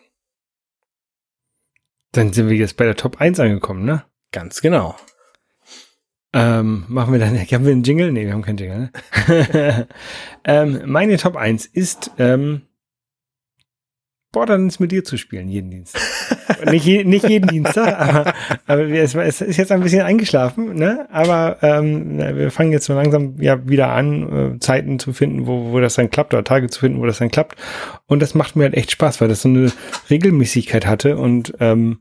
Dann 2.13 2.33
sind 2.33 2.49
wir 2.49 2.57
jetzt 2.57 2.77
bei 2.77 2.85
der 2.85 2.97
Top 2.97 3.21
1 3.21 3.41
angekommen, 3.41 3.85
ne? 3.85 4.05
Ganz 4.33 4.61
genau. 4.61 4.97
Ähm, 6.35 6.85
machen 6.89 7.13
wir 7.13 7.21
dann, 7.21 7.39
haben 7.53 7.65
wir 7.65 7.73
einen 7.73 7.83
Jingle? 7.83 8.13
Nee, 8.13 8.27
wir 8.27 8.33
haben 8.33 8.43
keinen 8.43 8.59
Jingle. 8.59 8.91
Ne? 9.29 9.89
ähm, 10.45 10.83
meine 10.87 11.17
Top 11.19 11.37
1 11.37 11.67
ist 11.67 12.11
ähm, 12.19 12.63
Borderlands 14.33 14.81
mit 14.81 14.91
dir 14.93 15.05
zu 15.05 15.17
spielen, 15.17 15.49
jeden 15.49 15.71
Dienstag. 15.71 16.03
nicht, 16.71 16.87
je, 16.87 17.05
nicht 17.05 17.29
jeden 17.29 17.49
Dienstag, 17.49 17.99
aber, 17.99 18.35
aber 18.67 18.89
es, 18.89 19.15
es 19.15 19.41
ist 19.43 19.57
jetzt 19.59 19.71
ein 19.71 19.83
bisschen 19.83 20.03
eingeschlafen, 20.03 20.75
ne? 20.75 21.07
Aber 21.13 21.59
ähm, 21.63 22.19
wir 22.19 22.51
fangen 22.51 22.73
jetzt 22.73 22.87
so 22.87 22.95
langsam 22.95 23.37
ja 23.41 23.69
wieder 23.69 23.91
an, 23.91 24.55
äh, 24.55 24.59
Zeiten 24.59 24.99
zu 24.99 25.13
finden, 25.13 25.47
wo, 25.47 25.73
wo 25.73 25.81
das 25.81 25.95
dann 25.95 26.11
klappt, 26.11 26.33
oder 26.33 26.45
Tage 26.45 26.69
zu 26.69 26.81
finden, 26.81 27.01
wo 27.01 27.07
das 27.07 27.19
dann 27.19 27.31
klappt. 27.31 27.57
Und 28.07 28.21
das 28.21 28.35
macht 28.35 28.57
mir 28.57 28.65
halt 28.65 28.75
echt 28.75 28.91
Spaß, 28.91 29.21
weil 29.21 29.29
das 29.29 29.43
so 29.43 29.49
eine 29.49 29.71
Regelmäßigkeit 30.09 30.87
hatte 30.87 31.19
und 31.19 31.53
ähm, 31.61 31.99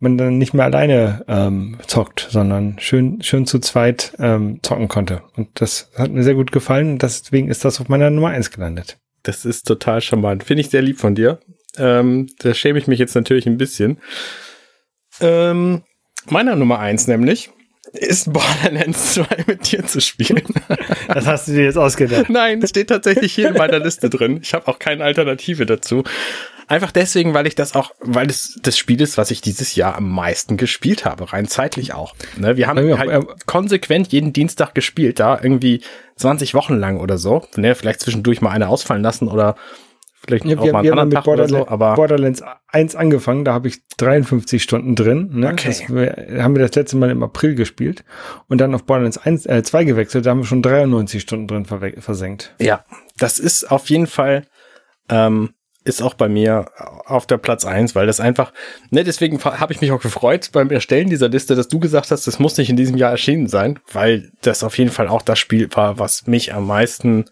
man 0.00 0.16
dann 0.16 0.38
nicht 0.38 0.54
mehr 0.54 0.64
alleine 0.64 1.24
ähm, 1.28 1.78
zockt, 1.86 2.26
sondern 2.30 2.78
schön, 2.78 3.22
schön 3.22 3.46
zu 3.46 3.58
zweit 3.58 4.14
ähm, 4.18 4.60
zocken 4.62 4.88
konnte. 4.88 5.22
Und 5.36 5.48
das 5.60 5.90
hat 5.96 6.10
mir 6.10 6.22
sehr 6.22 6.34
gut 6.34 6.52
gefallen 6.52 6.98
deswegen 6.98 7.48
ist 7.48 7.64
das 7.64 7.80
auf 7.80 7.88
meiner 7.88 8.10
Nummer 8.10 8.28
eins 8.28 8.50
gelandet. 8.50 8.98
Das 9.22 9.44
ist 9.44 9.66
total 9.66 10.00
charmant. 10.00 10.44
Finde 10.44 10.62
ich 10.62 10.70
sehr 10.70 10.82
lieb 10.82 10.98
von 10.98 11.14
dir. 11.14 11.40
Ähm, 11.78 12.28
da 12.38 12.54
schäme 12.54 12.78
ich 12.78 12.86
mich 12.86 12.98
jetzt 12.98 13.14
natürlich 13.14 13.46
ein 13.46 13.58
bisschen. 13.58 14.00
Ähm, 15.20 15.82
meiner 16.26 16.56
Nummer 16.56 16.78
eins 16.78 17.06
nämlich 17.06 17.50
ist 17.92 18.32
Borderlands 18.32 19.14
2 19.14 19.26
mit 19.46 19.70
dir 19.70 19.86
zu 19.86 20.00
spielen. 20.00 20.42
Das 21.08 21.26
hast 21.26 21.48
du 21.48 21.52
dir 21.52 21.64
jetzt 21.64 21.76
ausgedacht. 21.76 22.30
Nein, 22.30 22.64
steht 22.64 22.88
tatsächlich 22.88 23.34
hier 23.34 23.48
in 23.48 23.56
meiner 23.56 23.80
Liste 23.80 24.08
drin. 24.08 24.38
Ich 24.40 24.54
habe 24.54 24.68
auch 24.68 24.78
keine 24.78 25.02
Alternative 25.02 25.66
dazu. 25.66 26.04
Einfach 26.68 26.92
deswegen, 26.92 27.34
weil 27.34 27.48
ich 27.48 27.56
das 27.56 27.74
auch, 27.74 27.90
weil 27.98 28.30
es 28.30 28.60
das 28.62 28.78
Spiel 28.78 29.00
ist, 29.00 29.18
was 29.18 29.32
ich 29.32 29.40
dieses 29.40 29.74
Jahr 29.74 29.96
am 29.96 30.08
meisten 30.08 30.56
gespielt 30.56 31.04
habe, 31.04 31.32
rein 31.32 31.48
zeitlich 31.48 31.94
auch. 31.94 32.14
Ne, 32.36 32.56
wir 32.56 32.68
haben 32.68 32.88
ja, 32.88 32.96
halt 32.96 33.10
ja. 33.10 33.24
konsequent 33.46 34.12
jeden 34.12 34.32
Dienstag 34.32 34.72
gespielt, 34.72 35.18
da 35.18 35.40
irgendwie 35.42 35.82
20 36.14 36.54
Wochen 36.54 36.76
lang 36.76 37.00
oder 37.00 37.18
so. 37.18 37.44
Ne, 37.56 37.74
vielleicht 37.74 37.98
zwischendurch 37.98 38.40
mal 38.40 38.50
eine 38.50 38.68
ausfallen 38.68 39.02
lassen 39.02 39.26
oder 39.26 39.56
vielleicht 40.24 40.44
ja, 40.44 40.58
auch 40.58 40.64
wir, 40.64 40.72
mal 40.72 40.78
einen 40.80 40.98
anderen 40.98 41.10
Tag 41.10 41.26
oder 41.28 41.48
so. 41.48 41.68
Aber 41.68 41.94
Borderlands 41.94 42.42
1 42.68 42.94
angefangen, 42.96 43.44
da 43.44 43.52
habe 43.52 43.68
ich 43.68 43.86
53 43.96 44.62
Stunden 44.62 44.94
drin. 44.94 45.30
Ne? 45.32 45.48
Okay. 45.48 45.68
Das 45.68 45.88
wir, 45.88 46.42
haben 46.42 46.54
wir 46.54 46.62
das 46.62 46.74
letzte 46.74 46.96
Mal 46.96 47.10
im 47.10 47.22
April 47.22 47.54
gespielt 47.54 48.04
und 48.48 48.60
dann 48.60 48.74
auf 48.74 48.84
Borderlands 48.84 49.18
1, 49.18 49.46
äh, 49.46 49.62
2 49.62 49.84
gewechselt, 49.84 50.26
da 50.26 50.30
haben 50.30 50.40
wir 50.40 50.46
schon 50.46 50.62
93 50.62 51.22
Stunden 51.22 51.46
drin 51.46 51.64
versenkt. 51.64 52.54
Ja, 52.60 52.84
das 53.18 53.38
ist 53.38 53.70
auf 53.70 53.88
jeden 53.90 54.06
Fall 54.06 54.44
ähm, 55.08 55.50
ist 55.84 56.02
auch 56.02 56.14
bei 56.14 56.28
mir 56.28 56.66
auf 57.06 57.26
der 57.26 57.38
Platz 57.38 57.64
eins, 57.64 57.94
weil 57.94 58.06
das 58.06 58.20
einfach, 58.20 58.52
ne, 58.90 59.02
deswegen 59.02 59.42
habe 59.42 59.72
ich 59.72 59.80
mich 59.80 59.92
auch 59.92 60.02
gefreut 60.02 60.50
beim 60.52 60.70
Erstellen 60.70 61.08
dieser 61.08 61.28
Liste, 61.28 61.54
dass 61.54 61.68
du 61.68 61.78
gesagt 61.78 62.10
hast, 62.10 62.26
das 62.26 62.38
muss 62.38 62.58
nicht 62.58 62.68
in 62.68 62.76
diesem 62.76 62.96
Jahr 62.96 63.10
erschienen 63.10 63.48
sein, 63.48 63.78
weil 63.92 64.30
das 64.42 64.62
auf 64.62 64.76
jeden 64.76 64.90
Fall 64.90 65.08
auch 65.08 65.22
das 65.22 65.38
Spiel 65.38 65.68
war, 65.72 65.98
was 65.98 66.26
mich 66.26 66.52
am 66.52 66.66
meisten, 66.66 67.24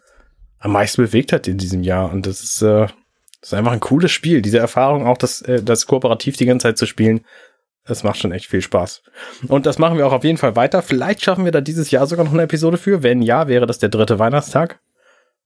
am 0.58 0.72
meisten 0.72 1.02
bewegt 1.02 1.32
hat 1.32 1.48
in 1.48 1.58
diesem 1.58 1.82
Jahr. 1.82 2.12
Und 2.12 2.26
das 2.26 2.42
ist, 2.42 2.62
äh, 2.62 2.86
das 3.40 3.52
ist 3.52 3.54
einfach 3.54 3.72
ein 3.72 3.80
cooles 3.80 4.10
Spiel. 4.10 4.42
Diese 4.42 4.58
Erfahrung, 4.58 5.06
auch 5.06 5.18
das, 5.18 5.42
äh, 5.42 5.62
das 5.62 5.86
kooperativ 5.86 6.36
die 6.36 6.46
ganze 6.46 6.64
Zeit 6.64 6.78
zu 6.78 6.86
spielen, 6.86 7.20
das 7.84 8.04
macht 8.04 8.18
schon 8.18 8.32
echt 8.32 8.46
viel 8.46 8.60
Spaß. 8.60 9.02
Und 9.48 9.64
das 9.64 9.78
machen 9.78 9.96
wir 9.96 10.06
auch 10.06 10.12
auf 10.12 10.24
jeden 10.24 10.36
Fall 10.36 10.56
weiter. 10.56 10.82
Vielleicht 10.82 11.22
schaffen 11.22 11.44
wir 11.44 11.52
da 11.52 11.60
dieses 11.60 11.90
Jahr 11.90 12.06
sogar 12.06 12.24
noch 12.24 12.32
eine 12.34 12.42
Episode 12.42 12.76
für. 12.76 13.02
Wenn 13.02 13.22
ja, 13.22 13.48
wäre 13.48 13.66
das 13.66 13.78
der 13.78 13.88
dritte 13.88 14.18
Weihnachtstag. 14.18 14.80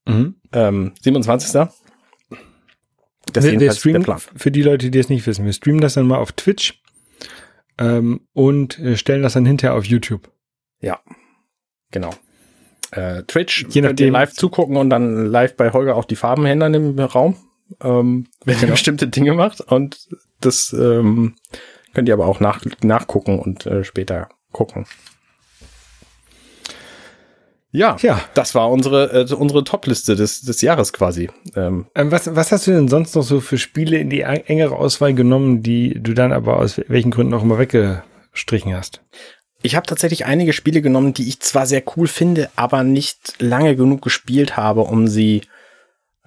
Mhm. 0.05 0.35
Ähm, 0.51 0.93
27. 1.01 1.69
Das 3.31 3.45
wir, 3.45 3.59
wir 3.59 3.71
streamen, 3.71 4.05
für 4.35 4.51
die 4.51 4.61
Leute, 4.61 4.91
die 4.91 4.99
es 4.99 5.07
nicht 5.07 5.25
wissen, 5.25 5.45
wir 5.45 5.53
streamen 5.53 5.79
das 5.79 5.93
dann 5.93 6.05
mal 6.05 6.17
auf 6.17 6.33
Twitch 6.33 6.81
ähm, 7.77 8.27
und 8.33 8.77
äh, 8.79 8.97
stellen 8.97 9.23
das 9.23 9.33
dann 9.33 9.45
hinterher 9.45 9.75
auf 9.75 9.85
YouTube. 9.85 10.29
Ja, 10.81 10.99
genau. 11.91 12.13
Äh, 12.93 13.23
Twitch, 13.23 13.65
je 13.69 13.81
nachdem 13.81 14.13
live 14.13 14.33
zugucken 14.33 14.77
und 14.77 14.89
dann 14.89 15.25
live 15.25 15.55
bei 15.55 15.71
Holger 15.71 15.95
auch 15.95 16.05
die 16.05 16.15
Farben 16.15 16.45
ändern 16.45 16.73
im 16.73 16.99
Raum, 16.99 17.35
ähm, 17.81 18.27
wenn 18.45 18.55
genau. 18.55 18.67
er 18.67 18.71
bestimmte 18.71 19.07
Dinge 19.07 19.33
macht. 19.33 19.61
Und 19.61 20.07
das 20.41 20.73
ähm, 20.73 21.35
könnt 21.93 22.07
ihr 22.07 22.13
aber 22.13 22.27
auch 22.27 22.39
nach, 22.39 22.61
nachgucken 22.81 23.39
und 23.39 23.65
äh, 23.65 23.83
später 23.83 24.29
gucken. 24.51 24.85
Ja, 27.71 27.97
ja, 28.01 28.21
das 28.35 28.53
war 28.53 28.69
unsere, 28.69 29.11
äh, 29.11 29.33
unsere 29.33 29.63
Top-Liste 29.63 30.15
des, 30.15 30.41
des 30.41 30.61
Jahres 30.61 30.93
quasi. 30.93 31.31
Ähm, 31.55 31.87
ähm, 31.95 32.11
was, 32.11 32.35
was 32.35 32.51
hast 32.51 32.67
du 32.67 32.71
denn 32.71 32.87
sonst 32.87 33.15
noch 33.15 33.23
so 33.23 33.39
für 33.39 33.57
Spiele 33.57 33.97
in 33.97 34.11
die 34.11 34.21
engere 34.21 34.75
Auswahl 34.75 35.15
genommen, 35.15 35.63
die 35.63 35.99
du 35.99 36.13
dann 36.13 36.31
aber 36.31 36.57
aus 36.57 36.79
welchen 36.87 37.09
Gründen 37.09 37.33
auch 37.33 37.41
immer 37.41 37.57
weggestrichen 37.57 38.75
hast? 38.75 39.01
Ich 39.63 39.75
habe 39.75 39.87
tatsächlich 39.87 40.25
einige 40.25 40.53
Spiele 40.53 40.81
genommen, 40.81 41.13
die 41.13 41.27
ich 41.27 41.39
zwar 41.39 41.65
sehr 41.65 41.81
cool 41.95 42.07
finde, 42.07 42.49
aber 42.57 42.83
nicht 42.83 43.41
lange 43.41 43.75
genug 43.75 44.01
gespielt 44.01 44.57
habe, 44.57 44.81
um 44.81 45.07
sie 45.07 45.41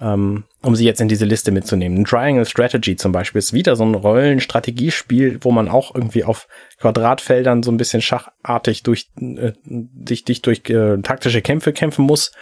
ähm, 0.00 0.44
um 0.62 0.76
sie 0.76 0.84
jetzt 0.84 1.00
in 1.00 1.08
diese 1.08 1.24
Liste 1.24 1.52
mitzunehmen. 1.52 2.04
Triangle 2.04 2.44
Strategy 2.44 2.96
zum 2.96 3.12
Beispiel 3.12 3.38
ist 3.38 3.52
wieder 3.52 3.76
so 3.76 3.84
ein 3.84 3.94
Rollenstrategiespiel, 3.94 5.38
wo 5.42 5.52
man 5.52 5.68
auch 5.68 5.94
irgendwie 5.94 6.24
auf 6.24 6.48
Quadratfeldern 6.78 7.62
so 7.62 7.70
ein 7.70 7.76
bisschen 7.76 8.02
schachartig 8.02 8.82
durch 8.82 9.10
äh, 9.20 9.52
dich, 9.64 10.24
dich 10.24 10.42
durch 10.42 10.68
äh, 10.68 10.98
taktische 11.02 11.40
Kämpfe 11.40 11.72
kämpfen 11.72 12.04
muss. 12.04 12.32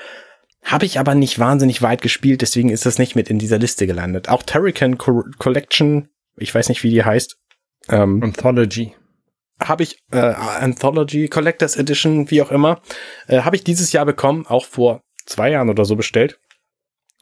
Habe 0.62 0.86
ich 0.86 0.98
aber 0.98 1.14
nicht 1.14 1.38
wahnsinnig 1.38 1.82
weit 1.82 2.02
gespielt, 2.02 2.40
deswegen 2.40 2.70
ist 2.70 2.86
das 2.86 2.98
nicht 2.98 3.14
mit 3.14 3.28
in 3.28 3.38
dieser 3.38 3.58
Liste 3.58 3.86
gelandet. 3.86 4.28
Auch 4.28 4.42
Terrican 4.42 4.96
Co 4.96 5.24
Collection, 5.38 6.08
ich 6.36 6.54
weiß 6.54 6.68
nicht, 6.68 6.82
wie 6.82 6.90
die 6.90 7.04
heißt. 7.04 7.36
Ähm, 7.90 8.22
Anthology. 8.22 8.94
Habe 9.60 9.82
ich, 9.84 9.98
äh, 10.10 10.18
Anthology, 10.18 11.28
Collectors 11.28 11.76
Edition, 11.76 12.30
wie 12.30 12.42
auch 12.42 12.50
immer, 12.50 12.80
äh, 13.28 13.42
habe 13.42 13.56
ich 13.56 13.64
dieses 13.64 13.92
Jahr 13.92 14.04
bekommen, 14.04 14.46
auch 14.46 14.66
vor 14.66 15.02
zwei 15.26 15.50
Jahren 15.50 15.70
oder 15.70 15.84
so 15.84 15.96
bestellt. 15.96 16.38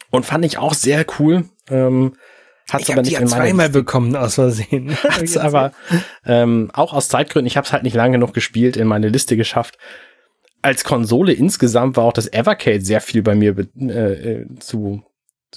Und 0.09 0.25
fand 0.25 0.45
ich 0.45 0.57
auch 0.57 0.73
sehr 0.73 1.05
cool. 1.19 1.45
Ähm, 1.69 2.15
Hat's 2.69 2.85
ich 2.85 2.93
aber 2.93 3.01
nicht 3.01 3.17
die 3.17 3.21
in 3.21 3.27
zweimal 3.27 3.69
bekommen 3.69 4.15
aus 4.15 4.35
Versehen. 4.35 4.95
Hat's 5.03 5.37
aber 5.37 5.73
ähm, 6.25 6.71
auch 6.73 6.93
aus 6.93 7.09
Zeitgründen, 7.09 7.47
ich 7.47 7.57
habe 7.57 7.65
es 7.65 7.73
halt 7.73 7.83
nicht 7.83 7.95
lange 7.95 8.13
genug 8.13 8.33
gespielt, 8.33 8.77
in 8.77 8.87
meine 8.87 9.09
Liste 9.09 9.37
geschafft. 9.37 9.77
Als 10.61 10.83
Konsole 10.83 11.33
insgesamt 11.33 11.97
war 11.97 12.05
auch 12.05 12.13
das 12.13 12.31
Evercade 12.31 12.81
sehr 12.81 13.01
viel 13.01 13.21
bei 13.21 13.35
mir 13.35 13.55
äh, 13.77 13.85
äh, 13.85 14.59
zu 14.59 15.03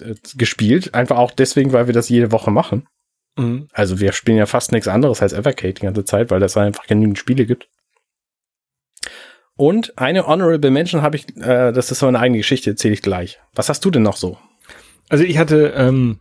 äh, 0.00 0.14
gespielt. 0.34 0.94
Einfach 0.94 1.16
auch 1.16 1.30
deswegen, 1.30 1.72
weil 1.72 1.86
wir 1.86 1.94
das 1.94 2.08
jede 2.08 2.32
Woche 2.32 2.50
machen. 2.50 2.88
Mhm. 3.36 3.68
Also 3.72 4.00
wir 4.00 4.12
spielen 4.12 4.38
ja 4.38 4.46
fast 4.46 4.72
nichts 4.72 4.88
anderes 4.88 5.22
als 5.22 5.32
Evercade 5.32 5.74
die 5.74 5.82
ganze 5.82 6.04
Zeit, 6.04 6.30
weil 6.30 6.42
es 6.42 6.56
einfach 6.56 6.86
genügend 6.86 7.18
Spiele 7.18 7.46
gibt. 7.46 7.68
Und 9.56 9.96
eine 9.98 10.26
Honorable 10.26 10.70
Mention 10.70 11.02
habe 11.02 11.16
ich, 11.16 11.34
äh, 11.36 11.72
das 11.72 11.90
ist 11.90 12.00
so 12.00 12.06
eine 12.06 12.18
eigene 12.18 12.38
Geschichte, 12.38 12.70
erzähle 12.70 12.94
ich 12.94 13.02
gleich. 13.02 13.38
Was 13.54 13.68
hast 13.68 13.84
du 13.84 13.90
denn 13.90 14.02
noch 14.02 14.16
so? 14.16 14.36
Also 15.08 15.24
ich 15.24 15.38
hatte, 15.38 15.72
ähm, 15.76 16.18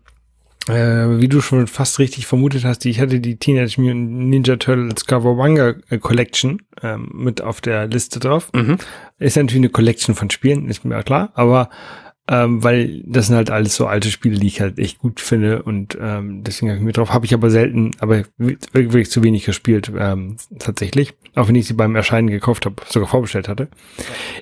äh, 0.68 1.20
wie 1.20 1.28
du 1.28 1.42
schon 1.42 1.68
fast 1.68 2.00
richtig 2.00 2.28
vermutet 2.28 2.64
hast, 2.64 2.86
ich 2.86 3.00
hatte 3.02 3.20
die 3.20 3.38
Teenage 3.38 3.80
Mutant 3.80 4.10
Ninja 4.30 4.56
Turtles 4.56 5.06
Kawabanga 5.06 5.76
äh, 5.90 5.98
Collection 5.98 6.62
ähm, 6.82 7.10
mit 7.14 7.42
auf 7.42 7.60
der 7.60 7.88
Liste 7.88 8.20
drauf. 8.20 8.50
Mhm. 8.54 8.78
Ist 9.20 9.36
natürlich 9.36 9.56
eine 9.56 9.70
Collection 9.70 10.16
von 10.16 10.30
Spielen, 10.30 10.70
ist 10.70 10.86
mir 10.86 11.04
klar, 11.04 11.32
aber 11.34 11.70
ähm, 12.28 12.64
weil 12.64 13.04
das 13.06 13.28
sind 13.28 13.36
halt 13.36 13.52
alles 13.52 13.76
so 13.76 13.86
alte 13.86 14.10
Spiele, 14.10 14.40
die 14.40 14.48
ich 14.48 14.62
halt 14.62 14.80
echt 14.80 15.00
gut 15.00 15.20
finde 15.20 15.62
und 15.64 15.98
ähm, 16.02 16.44
deswegen 16.44 16.72
habe 16.72 16.80
ich 16.80 16.86
mir 16.86 16.92
drauf, 16.92 17.14
habe 17.14 17.26
ich 17.26 17.34
aber 17.34 17.52
selten, 17.52 17.92
aber 18.00 18.24
wirklich 18.38 19.12
zu 19.12 19.24
wenig 19.24 19.46
gespielt 19.46 19.92
ähm, 19.98 20.38
tatsächlich, 20.58 21.14
auch 21.36 21.48
wenn 21.48 21.56
ich 21.56 21.68
sie 21.68 21.74
beim 21.74 21.96
Erscheinen 21.96 22.30
gekauft 22.30 22.66
habe, 22.66 22.76
sogar 22.88 23.08
vorbestellt 23.08 23.48
hatte. 23.48 23.68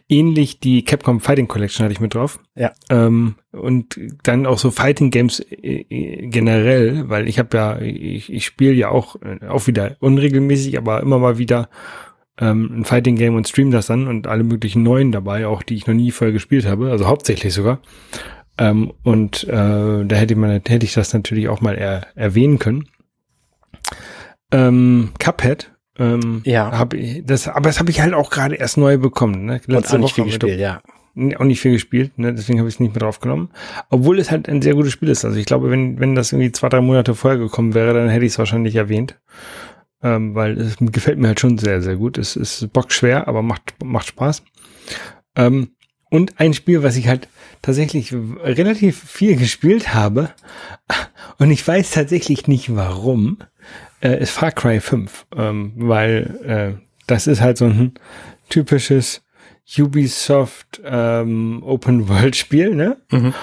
Ähnlich 0.07 0.59
die 0.59 0.85
Capcom 0.85 1.19
Fighting 1.19 1.47
Collection 1.47 1.83
hatte 1.83 1.93
ich 1.93 1.99
mit 1.99 2.13
drauf. 2.13 2.39
Ja. 2.55 2.71
Ähm, 2.89 3.35
und 3.51 3.99
dann 4.23 4.45
auch 4.45 4.57
so 4.57 4.71
Fighting 4.71 5.11
Games 5.11 5.39
äh, 5.39 5.85
äh 5.89 6.27
generell, 6.27 7.09
weil 7.09 7.27
ich 7.27 7.37
habe 7.37 7.55
ja, 7.57 7.79
ich, 7.79 8.31
ich 8.31 8.45
spiele 8.45 8.73
ja 8.73 8.89
auch 8.89 9.17
äh, 9.21 9.45
auch 9.47 9.67
wieder 9.67 9.97
unregelmäßig, 9.99 10.77
aber 10.77 11.01
immer 11.01 11.19
mal 11.19 11.37
wieder 11.37 11.69
ähm, 12.39 12.79
ein 12.79 12.85
Fighting 12.85 13.15
Game 13.15 13.35
und 13.35 13.47
stream 13.47 13.71
das 13.71 13.87
dann 13.87 14.07
und 14.07 14.27
alle 14.27 14.43
möglichen 14.43 14.83
neuen 14.83 15.11
dabei, 15.11 15.47
auch 15.47 15.63
die 15.63 15.75
ich 15.75 15.87
noch 15.87 15.93
nie 15.93 16.11
vorher 16.11 16.33
gespielt 16.33 16.65
habe, 16.65 16.91
also 16.91 17.07
hauptsächlich 17.07 17.53
sogar. 17.53 17.79
Ähm, 18.57 18.93
und 19.03 19.43
äh, 19.45 20.05
da 20.05 20.15
hätte 20.15 20.35
man 20.35 20.51
hätte 20.51 20.85
ich 20.85 20.93
das 20.93 21.13
natürlich 21.13 21.49
auch 21.49 21.61
mal 21.61 21.75
er, 21.75 22.07
erwähnen 22.15 22.59
können. 22.59 22.87
Ähm, 24.51 25.11
Cuphead. 25.19 25.71
Ähm, 25.97 26.41
ja. 26.45 26.71
Hab 26.77 26.93
ich, 26.93 27.23
das, 27.25 27.47
aber 27.47 27.69
das 27.69 27.79
habe 27.79 27.91
ich 27.91 28.01
halt 28.01 28.13
auch 28.13 28.29
gerade 28.29 28.55
erst 28.55 28.77
neu 28.77 28.97
bekommen. 28.97 29.45
Ne? 29.45 29.61
Letzte 29.65 29.95
und 29.95 30.01
auch 30.01 30.05
nicht 30.05 30.15
viel 30.15 30.25
gespielt, 30.25 30.59
ja. 30.59 30.81
Auch 31.37 31.45
nicht 31.45 31.61
viel 31.61 31.73
gespielt, 31.73 32.17
ne? 32.17 32.33
deswegen 32.33 32.57
habe 32.57 32.67
ich 32.67 32.75
es 32.75 32.79
nicht 32.79 32.95
mehr 32.95 32.99
drauf 32.99 33.19
genommen. 33.19 33.51
Obwohl 33.91 34.17
es 34.17 34.31
halt 34.31 34.49
ein 34.49 34.63
sehr 34.63 34.73
gutes 34.73 34.91
Spiel 34.91 35.09
ist. 35.09 35.23
Also 35.23 35.37
ich 35.37 35.45
glaube, 35.45 35.69
wenn, 35.69 35.99
wenn 35.99 36.15
das 36.15 36.31
irgendwie 36.31 36.51
zwei, 36.51 36.69
drei 36.69 36.81
Monate 36.81 37.13
vorher 37.13 37.39
gekommen 37.39 37.75
wäre, 37.75 37.93
dann 37.93 38.09
hätte 38.09 38.25
ich 38.25 38.31
es 38.31 38.39
wahrscheinlich 38.39 38.75
erwähnt 38.75 39.19
ähm, 40.03 40.35
weil 40.35 40.59
es 40.59 40.75
gefällt 40.79 41.17
mir 41.17 41.29
halt 41.29 41.39
schon 41.39 41.57
sehr, 41.57 41.81
sehr 41.81 41.95
gut. 41.95 42.17
Es 42.17 42.35
ist 42.35 42.71
bockschwer, 42.73 43.27
aber 43.27 43.41
macht, 43.41 43.75
macht 43.83 44.07
Spaß. 44.07 44.43
Ähm, 45.35 45.71
und 46.09 46.39
ein 46.39 46.53
Spiel, 46.53 46.83
was 46.83 46.95
ich 46.95 47.07
halt 47.07 47.27
tatsächlich 47.63 48.13
relativ 48.13 49.01
viel 49.01 49.35
gespielt 49.35 49.95
habe 49.95 50.29
und 51.39 51.49
ich 51.49 51.67
weiß 51.67 51.91
tatsächlich 51.91 52.47
nicht 52.47 52.75
warum, 52.75 53.39
äh, 54.01 54.21
ist 54.21 54.31
Far 54.31 54.51
Cry 54.51 54.79
5, 54.79 55.25
ähm, 55.35 55.73
weil 55.75 56.77
äh, 56.77 56.85
das 57.07 57.25
ist 57.25 57.41
halt 57.41 57.57
so 57.57 57.65
ein 57.65 57.93
typisches 58.49 59.23
Ubisoft 59.79 60.81
ähm, 60.85 61.63
Open 61.63 62.09
World 62.09 62.35
Spiel, 62.35 62.75
ne? 62.75 62.97
Mhm. 63.09 63.33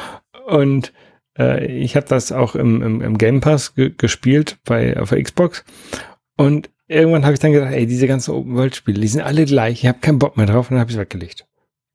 Und 0.47 0.93
äh, 1.39 1.67
ich 1.67 1.97
habe 1.97 2.07
das 2.07 2.31
auch 2.31 2.55
im, 2.55 2.83
im, 2.83 3.01
im 3.01 3.19
Game 3.19 3.41
Pass 3.41 3.75
ge 3.75 3.93
gespielt 3.97 4.59
bei 4.65 4.99
auf 4.99 5.11
der 5.11 5.23
Xbox 5.23 5.65
und 6.41 6.71
irgendwann 6.89 7.25
habe 7.25 7.35
ich 7.35 7.41
dann 7.41 7.53
gedacht, 7.53 7.73
ey, 7.73 7.87
diese 7.87 8.07
ganzen 8.07 8.33
Open-World-Spiele, 8.33 9.01
die 9.01 9.09
sind 9.09 9.23
alle 9.23 9.45
gleich, 9.45 9.83
ich 9.83 9.89
habe 9.89 10.01
keinen 10.01 10.19
Bock 10.19 10.37
mehr 10.37 10.47
drauf 10.47 10.71
und 10.71 10.75
dann 10.75 10.81
habe 10.81 10.91
ich 10.91 10.97
es 10.97 11.01
weggelegt. 11.01 11.47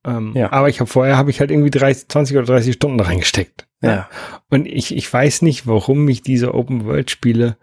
Ähm, 0.06 0.34
ja. 0.36 0.52
Aber 0.52 0.70
ich 0.70 0.80
habe 0.80 0.90
vorher 0.90 1.18
habe 1.18 1.32
ich 1.32 1.40
halt 1.40 1.52
irgendwie 1.52 1.72
30, 1.72 2.08
20 2.08 2.38
oder 2.38 2.46
30 2.46 2.76
Stunden 2.76 3.00
reingesteckt. 3.00 3.68
Ja. 3.82 4.10
Und 4.50 4.68
ich, 4.68 4.96
ich 4.96 5.12
weiß 5.12 5.42
nicht, 5.42 5.68
warum 5.68 6.06
mich 6.06 6.22
diese 6.22 6.54
Open-World-Spiele 6.54 7.58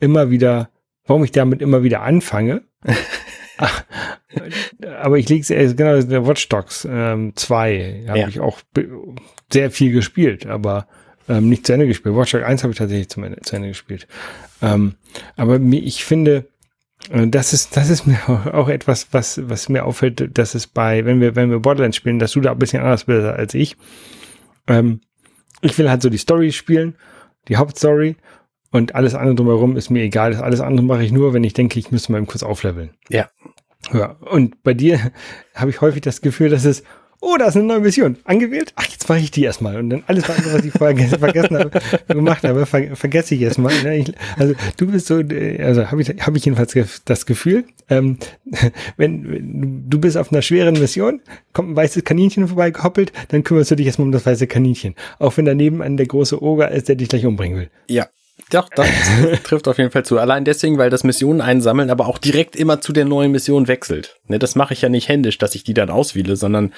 immer 0.00 0.30
wieder, 0.30 0.70
warum 1.06 1.24
ich 1.24 1.32
damit 1.32 1.62
immer 1.62 1.82
wieder 1.82 2.02
anfange. 2.02 2.62
aber 5.00 5.18
ich 5.18 5.28
liege 5.28 5.54
äh, 5.54 5.74
genau 5.74 6.00
der 6.00 6.26
Watch 6.26 6.48
Dogs 6.48 6.82
2 6.82 6.88
ähm, 6.90 7.32
habe 8.08 8.18
ja. 8.18 8.28
ich 8.28 8.40
auch 8.40 8.60
sehr 9.52 9.70
viel 9.70 9.92
gespielt, 9.92 10.46
aber 10.46 10.86
ähm, 11.28 11.48
nicht 11.48 11.66
zu 11.66 11.72
Ende 11.72 11.86
gespielt. 11.86 12.14
Watch 12.14 12.32
Dogs 12.32 12.44
1 12.44 12.62
habe 12.62 12.72
ich 12.72 12.78
tatsächlich 12.78 13.08
zum 13.08 13.24
Ende, 13.24 13.40
zu 13.42 13.56
Ende 13.56 13.68
gespielt. 13.68 14.06
Ähm, 14.62 14.94
aber 15.36 15.60
ich 15.60 16.04
finde, 16.04 16.48
äh, 17.10 17.26
das 17.26 17.52
ist, 17.52 17.76
das 17.76 17.90
ist 17.90 18.06
mir 18.06 18.18
auch 18.54 18.68
etwas, 18.68 19.08
was, 19.12 19.48
was 19.48 19.68
mir 19.68 19.84
auffällt, 19.84 20.36
dass 20.36 20.54
es 20.54 20.66
bei, 20.66 21.04
wenn 21.04 21.20
wir, 21.20 21.36
wenn 21.36 21.50
wir 21.50 21.60
Borderlands 21.60 21.96
spielen, 21.96 22.18
dass 22.18 22.32
du 22.32 22.40
da 22.40 22.52
ein 22.52 22.58
bisschen 22.58 22.82
anders 22.82 23.04
bist 23.04 23.24
als 23.24 23.54
ich. 23.54 23.76
Ähm, 24.66 25.00
ich 25.60 25.76
will 25.78 25.90
halt 25.90 26.02
so 26.02 26.10
die 26.10 26.18
Story 26.18 26.52
spielen, 26.52 26.94
die 27.48 27.56
Hauptstory 27.56 28.16
und 28.70 28.94
alles 28.94 29.14
andere 29.14 29.34
drumherum 29.34 29.76
ist 29.76 29.90
mir 29.90 30.02
egal. 30.02 30.32
Das 30.32 30.42
alles 30.42 30.60
andere 30.60 30.86
mache 30.86 31.02
ich 31.02 31.12
nur, 31.12 31.32
wenn 31.32 31.44
ich 31.44 31.54
denke, 31.54 31.78
ich 31.78 31.90
müsste 31.90 32.12
mal 32.12 32.24
kurz 32.26 32.42
aufleveln. 32.42 32.90
Ja. 33.08 33.28
Ja. 33.92 34.16
Und 34.20 34.62
bei 34.62 34.74
dir 34.74 35.12
habe 35.54 35.70
ich 35.70 35.80
häufig 35.80 36.02
das 36.02 36.20
Gefühl, 36.20 36.50
dass 36.50 36.64
es 36.64 36.82
oh, 37.20 37.36
da 37.38 37.46
ist 37.46 37.56
eine 37.56 37.66
neue 37.66 37.80
Mission. 37.80 38.16
Angewählt? 38.24 38.72
Ach, 38.76 38.86
jetzt 38.86 39.08
mache 39.08 39.18
ich 39.18 39.30
die 39.30 39.42
erstmal. 39.42 39.76
Und 39.76 39.90
dann 39.90 40.04
alles 40.06 40.28
andere, 40.28 40.54
was 40.54 40.64
ich 40.64 40.72
vorher 40.72 40.96
vergessen 41.18 41.58
habe, 41.58 41.70
gemacht 42.08 42.44
habe, 42.44 42.66
ver 42.66 42.96
vergesse 42.96 43.34
ich 43.34 43.42
erstmal. 43.42 43.74
Ne? 43.82 44.04
also 44.36 44.54
du 44.76 44.86
bist 44.86 45.06
so, 45.06 45.20
äh, 45.20 45.62
also 45.62 45.90
habe 45.90 46.02
ich, 46.02 46.08
hab 46.08 46.36
ich 46.36 46.44
jedenfalls 46.44 46.74
das 47.04 47.26
Gefühl, 47.26 47.64
ähm, 47.88 48.18
wenn, 48.96 49.30
wenn 49.30 49.90
du 49.90 49.98
bist 49.98 50.16
auf 50.16 50.32
einer 50.32 50.42
schweren 50.42 50.78
Mission, 50.78 51.20
kommt 51.52 51.70
ein 51.70 51.76
weißes 51.76 52.04
Kaninchen 52.04 52.48
vorbei 52.48 52.70
gehoppelt, 52.70 53.12
dann 53.28 53.44
kümmerst 53.44 53.70
du 53.70 53.76
dich 53.76 53.86
erstmal 53.86 54.06
um 54.06 54.12
das 54.12 54.26
weiße 54.26 54.46
Kaninchen. 54.46 54.94
Auch 55.18 55.36
wenn 55.36 55.44
daneben 55.44 55.82
an 55.82 55.96
der 55.96 56.06
große 56.06 56.42
Oger 56.42 56.70
ist, 56.70 56.88
der 56.88 56.96
dich 56.96 57.08
gleich 57.08 57.26
umbringen 57.26 57.58
will. 57.58 57.70
Ja, 57.88 58.08
doch, 58.50 58.68
das 58.70 58.88
trifft 59.44 59.68
auf 59.68 59.78
jeden 59.78 59.90
Fall 59.90 60.04
zu. 60.04 60.18
Allein 60.18 60.44
deswegen, 60.44 60.78
weil 60.78 60.90
das 60.90 61.04
Missionen 61.04 61.40
einsammeln, 61.40 61.90
aber 61.90 62.06
auch 62.06 62.18
direkt 62.18 62.56
immer 62.56 62.80
zu 62.80 62.92
der 62.92 63.04
neuen 63.04 63.32
Mission 63.32 63.68
wechselt. 63.68 64.16
Ne, 64.26 64.38
das 64.38 64.54
mache 64.54 64.74
ich 64.74 64.82
ja 64.82 64.88
nicht 64.88 65.08
händisch, 65.08 65.38
dass 65.38 65.54
ich 65.54 65.64
die 65.64 65.74
dann 65.74 65.90
auswähle, 65.90 66.36
sondern 66.36 66.72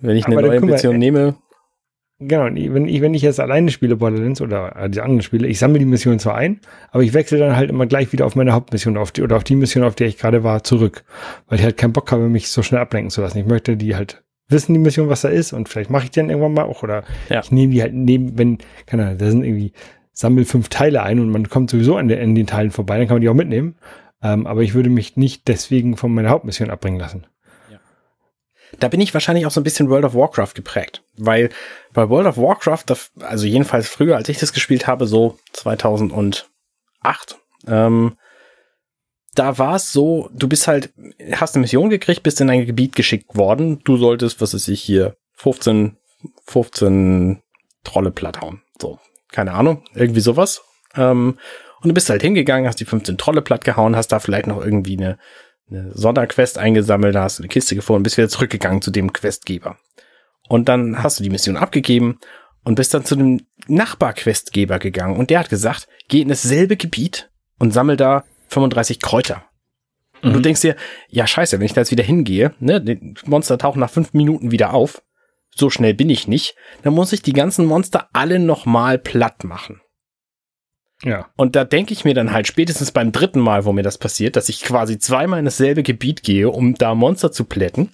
wenn 0.00 0.16
ich 0.16 0.26
eine 0.26 0.38
aber 0.38 0.48
neue 0.48 0.60
Mission 0.60 0.94
mal, 0.94 0.98
nehme. 0.98 1.34
Genau, 2.18 2.44
wenn 2.44 2.86
ich, 2.86 3.00
wenn 3.00 3.14
ich 3.14 3.22
jetzt 3.22 3.40
alleine 3.40 3.70
spiele 3.70 3.96
Borderlands 3.96 4.42
oder 4.42 4.76
äh, 4.76 4.90
die 4.90 5.00
anderen 5.00 5.22
Spiele, 5.22 5.48
ich 5.48 5.58
sammle 5.58 5.78
die 5.78 5.86
Mission 5.86 6.18
zwar 6.18 6.34
ein, 6.34 6.60
aber 6.90 7.02
ich 7.02 7.14
wechsle 7.14 7.38
dann 7.38 7.56
halt 7.56 7.70
immer 7.70 7.86
gleich 7.86 8.12
wieder 8.12 8.26
auf 8.26 8.36
meine 8.36 8.52
Hauptmission 8.52 8.98
auf 8.98 9.10
die, 9.10 9.22
oder 9.22 9.36
auf 9.36 9.44
die 9.44 9.56
Mission, 9.56 9.84
auf 9.84 9.94
der 9.94 10.06
ich 10.06 10.18
gerade 10.18 10.44
war, 10.44 10.62
zurück. 10.62 11.04
Weil 11.48 11.58
ich 11.58 11.64
halt 11.64 11.78
keinen 11.78 11.94
Bock 11.94 12.12
habe, 12.12 12.28
mich 12.28 12.50
so 12.50 12.62
schnell 12.62 12.82
ablenken 12.82 13.10
zu 13.10 13.22
lassen. 13.22 13.38
Ich 13.38 13.46
möchte 13.46 13.76
die 13.76 13.96
halt 13.96 14.22
wissen, 14.48 14.74
die 14.74 14.80
Mission, 14.80 15.08
was 15.08 15.22
da 15.22 15.28
ist 15.28 15.52
und 15.52 15.68
vielleicht 15.68 15.90
mache 15.90 16.04
ich 16.04 16.10
die 16.10 16.20
dann 16.20 16.28
irgendwann 16.28 16.52
mal 16.52 16.64
auch 16.64 16.82
oder 16.82 17.04
ja. 17.28 17.40
ich 17.40 17.52
nehme 17.52 17.72
die 17.72 17.80
halt 17.80 17.94
neben, 17.94 18.36
wenn, 18.36 18.58
keine 18.84 19.06
Ahnung, 19.06 19.18
da 19.18 19.30
sind 19.30 19.44
irgendwie 19.44 19.72
sammel 20.12 20.44
fünf 20.44 20.68
Teile 20.68 21.02
ein 21.02 21.20
und 21.20 21.30
man 21.30 21.48
kommt 21.48 21.70
sowieso 21.70 21.96
an, 21.96 22.08
der, 22.08 22.20
an 22.20 22.34
den 22.34 22.46
Teilen 22.46 22.70
vorbei, 22.70 22.98
dann 22.98 23.06
kann 23.06 23.14
man 23.14 23.22
die 23.22 23.28
auch 23.28 23.34
mitnehmen. 23.34 23.76
Ähm, 24.22 24.46
aber 24.46 24.62
ich 24.62 24.74
würde 24.74 24.90
mich 24.90 25.16
nicht 25.16 25.48
deswegen 25.48 25.96
von 25.96 26.12
meiner 26.12 26.28
Hauptmission 26.28 26.68
abbringen 26.68 27.00
lassen. 27.00 27.26
Da 28.78 28.88
bin 28.88 29.00
ich 29.00 29.12
wahrscheinlich 29.12 29.46
auch 29.46 29.50
so 29.50 29.60
ein 29.60 29.64
bisschen 29.64 29.90
World 29.90 30.04
of 30.04 30.14
Warcraft 30.14 30.54
geprägt, 30.54 31.02
weil 31.16 31.50
bei 31.92 32.08
World 32.08 32.26
of 32.26 32.36
Warcraft, 32.36 32.84
also 33.20 33.46
jedenfalls 33.46 33.88
früher, 33.88 34.16
als 34.16 34.28
ich 34.28 34.38
das 34.38 34.52
gespielt 34.52 34.86
habe, 34.86 35.06
so 35.06 35.38
2008, 35.52 36.54
ähm, 37.66 38.16
da 39.34 39.58
war 39.58 39.76
es 39.76 39.92
so, 39.92 40.28
du 40.32 40.48
bist 40.48 40.66
halt, 40.66 40.92
hast 41.32 41.54
eine 41.54 41.62
Mission 41.62 41.90
gekriegt, 41.90 42.22
bist 42.22 42.40
in 42.40 42.50
ein 42.50 42.66
Gebiet 42.66 42.96
geschickt 42.96 43.36
worden, 43.36 43.80
du 43.84 43.96
solltest, 43.96 44.40
was 44.40 44.54
ist 44.54 44.68
ich 44.68 44.82
hier, 44.82 45.16
15, 45.34 45.96
15 46.46 47.42
Trolle 47.84 48.10
platt 48.10 48.40
hauen. 48.40 48.62
So, 48.80 48.98
keine 49.30 49.52
Ahnung, 49.52 49.84
irgendwie 49.94 50.20
sowas. 50.20 50.62
Ähm, 50.94 51.38
und 51.80 51.88
du 51.88 51.94
bist 51.94 52.10
halt 52.10 52.22
hingegangen, 52.22 52.68
hast 52.68 52.80
die 52.80 52.84
15 52.84 53.16
Trolle 53.16 53.40
platt 53.40 53.64
gehauen, 53.64 53.96
hast 53.96 54.08
da 54.08 54.18
vielleicht 54.18 54.46
noch 54.46 54.62
irgendwie 54.62 54.98
eine, 54.98 55.18
eine 55.70 55.92
Sonderquest 55.94 56.58
eingesammelt, 56.58 57.14
da 57.14 57.22
hast 57.22 57.38
du 57.38 57.42
eine 57.42 57.48
Kiste 57.48 57.74
gefunden, 57.74 58.02
bist 58.02 58.16
wieder 58.16 58.28
zurückgegangen 58.28 58.82
zu 58.82 58.90
dem 58.90 59.12
Questgeber. 59.12 59.76
Und 60.48 60.68
dann 60.68 61.02
hast 61.02 61.18
du 61.18 61.22
die 61.22 61.30
Mission 61.30 61.56
abgegeben 61.56 62.18
und 62.64 62.74
bist 62.74 62.92
dann 62.92 63.04
zu 63.04 63.16
dem 63.16 63.46
Nachbarquestgeber 63.68 64.78
gegangen 64.78 65.16
und 65.16 65.30
der 65.30 65.40
hat 65.40 65.48
gesagt, 65.48 65.88
geh 66.08 66.20
in 66.20 66.28
dasselbe 66.28 66.76
Gebiet 66.76 67.30
und 67.58 67.72
sammel 67.72 67.96
da 67.96 68.24
35 68.48 69.00
Kräuter. 69.00 69.44
Und 70.22 70.30
mhm. 70.30 70.34
du 70.34 70.40
denkst 70.40 70.60
dir, 70.60 70.76
ja 71.08 71.26
scheiße, 71.26 71.58
wenn 71.58 71.66
ich 71.66 71.72
da 71.72 71.80
jetzt 71.80 71.90
wieder 71.90 72.04
hingehe, 72.04 72.52
ne, 72.58 72.80
die 72.80 73.14
Monster 73.24 73.58
tauchen 73.58 73.80
nach 73.80 73.90
fünf 73.90 74.12
Minuten 74.12 74.50
wieder 74.50 74.74
auf, 74.74 75.02
so 75.54 75.70
schnell 75.70 75.94
bin 75.94 76.10
ich 76.10 76.28
nicht, 76.28 76.54
dann 76.82 76.94
muss 76.94 77.12
ich 77.12 77.22
die 77.22 77.32
ganzen 77.32 77.66
Monster 77.66 78.08
alle 78.12 78.38
nochmal 78.38 78.98
platt 78.98 79.44
machen. 79.44 79.80
Ja. 81.02 81.28
Und 81.36 81.56
da 81.56 81.64
denke 81.64 81.92
ich 81.92 82.04
mir 82.04 82.14
dann 82.14 82.32
halt 82.32 82.46
spätestens 82.46 82.92
beim 82.92 83.12
dritten 83.12 83.40
Mal, 83.40 83.64
wo 83.64 83.72
mir 83.72 83.82
das 83.82 83.98
passiert, 83.98 84.36
dass 84.36 84.48
ich 84.48 84.62
quasi 84.62 84.98
zweimal 84.98 85.38
in 85.38 85.44
dasselbe 85.44 85.82
Gebiet 85.82 86.22
gehe, 86.22 86.50
um 86.50 86.74
da 86.74 86.94
Monster 86.94 87.32
zu 87.32 87.44
plätten. 87.44 87.90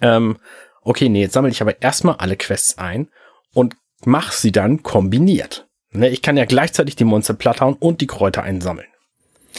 Ähm, 0.00 0.38
okay, 0.82 1.08
nee, 1.08 1.22
jetzt 1.22 1.32
sammle 1.32 1.50
ich 1.50 1.62
aber 1.62 1.80
erstmal 1.80 2.16
alle 2.16 2.36
Quests 2.36 2.78
ein 2.78 3.08
und 3.54 3.76
mach 4.04 4.32
sie 4.32 4.52
dann 4.52 4.82
kombiniert. 4.82 5.68
Ne, 5.90 6.08
ich 6.08 6.22
kann 6.22 6.36
ja 6.36 6.44
gleichzeitig 6.44 6.96
die 6.96 7.04
Monster 7.04 7.34
platt 7.34 7.60
hauen 7.60 7.74
und 7.74 8.00
die 8.00 8.06
Kräuter 8.06 8.42
einsammeln. 8.42 8.88